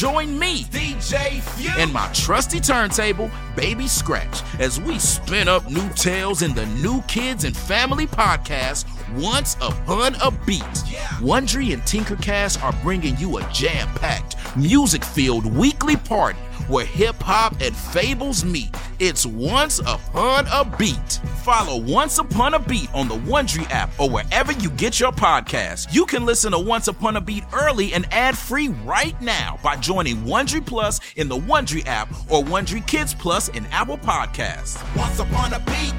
Join 0.00 0.38
me, 0.38 0.64
DJ 0.64 1.42
Few, 1.42 1.70
and 1.76 1.92
my 1.92 2.08
trusty 2.14 2.58
turntable, 2.58 3.30
Baby 3.54 3.86
Scratch, 3.86 4.40
as 4.58 4.80
we 4.80 4.98
spin 4.98 5.46
up 5.46 5.70
new 5.70 5.86
tales 5.90 6.40
in 6.40 6.54
the 6.54 6.64
New 6.64 7.02
Kids 7.02 7.44
and 7.44 7.54
Family 7.54 8.06
podcast, 8.06 8.86
Once 9.20 9.56
Upon 9.56 10.14
a 10.22 10.30
Beat. 10.46 10.62
Yeah. 10.88 11.00
Wondery 11.20 11.74
and 11.74 11.82
Tinkercast 11.82 12.62
are 12.62 12.72
bringing 12.82 13.14
you 13.18 13.36
a 13.36 13.52
jam 13.52 13.88
packed, 13.96 14.29
music 14.56 15.04
filled 15.04 15.46
weekly 15.46 15.96
party 15.96 16.38
where 16.70 16.84
hip 16.84 17.16
hop 17.16 17.60
and 17.60 17.74
fables 17.74 18.44
meet. 18.44 18.70
It's 19.00 19.26
Once 19.26 19.80
Upon 19.80 20.46
a 20.52 20.64
Beat. 20.78 21.20
Follow 21.42 21.80
Once 21.80 22.18
Upon 22.18 22.54
a 22.54 22.58
Beat 22.58 22.92
on 22.94 23.08
the 23.08 23.16
Wondery 23.16 23.68
app 23.70 23.90
or 23.98 24.08
wherever 24.08 24.52
you 24.52 24.70
get 24.70 25.00
your 25.00 25.10
podcasts. 25.10 25.92
You 25.92 26.06
can 26.06 26.24
listen 26.24 26.52
to 26.52 26.58
Once 26.58 26.86
Upon 26.86 27.16
a 27.16 27.20
Beat 27.20 27.44
early 27.52 27.92
and 27.92 28.06
ad 28.12 28.38
free 28.38 28.68
right 28.68 29.20
now 29.20 29.58
by 29.64 29.76
joining 29.76 30.18
Wondery 30.18 30.64
Plus 30.64 31.00
in 31.16 31.28
the 31.28 31.38
Wondery 31.38 31.84
app 31.86 32.08
or 32.30 32.42
Wondery 32.44 32.86
Kids 32.86 33.14
Plus 33.14 33.48
in 33.48 33.66
Apple 33.66 33.98
Podcasts. 33.98 34.78
Once 34.96 35.18
Upon 35.18 35.52
a 35.52 35.58
Beat. 35.60 35.94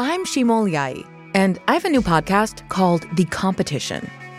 I'm 0.00 0.24
Shimol 0.24 0.70
Yai, 0.70 1.04
and 1.34 1.60
I 1.68 1.74
have 1.74 1.84
a 1.84 1.90
new 1.90 2.02
podcast 2.02 2.68
called 2.68 3.04
The 3.16 3.24
Competition. 3.26 4.08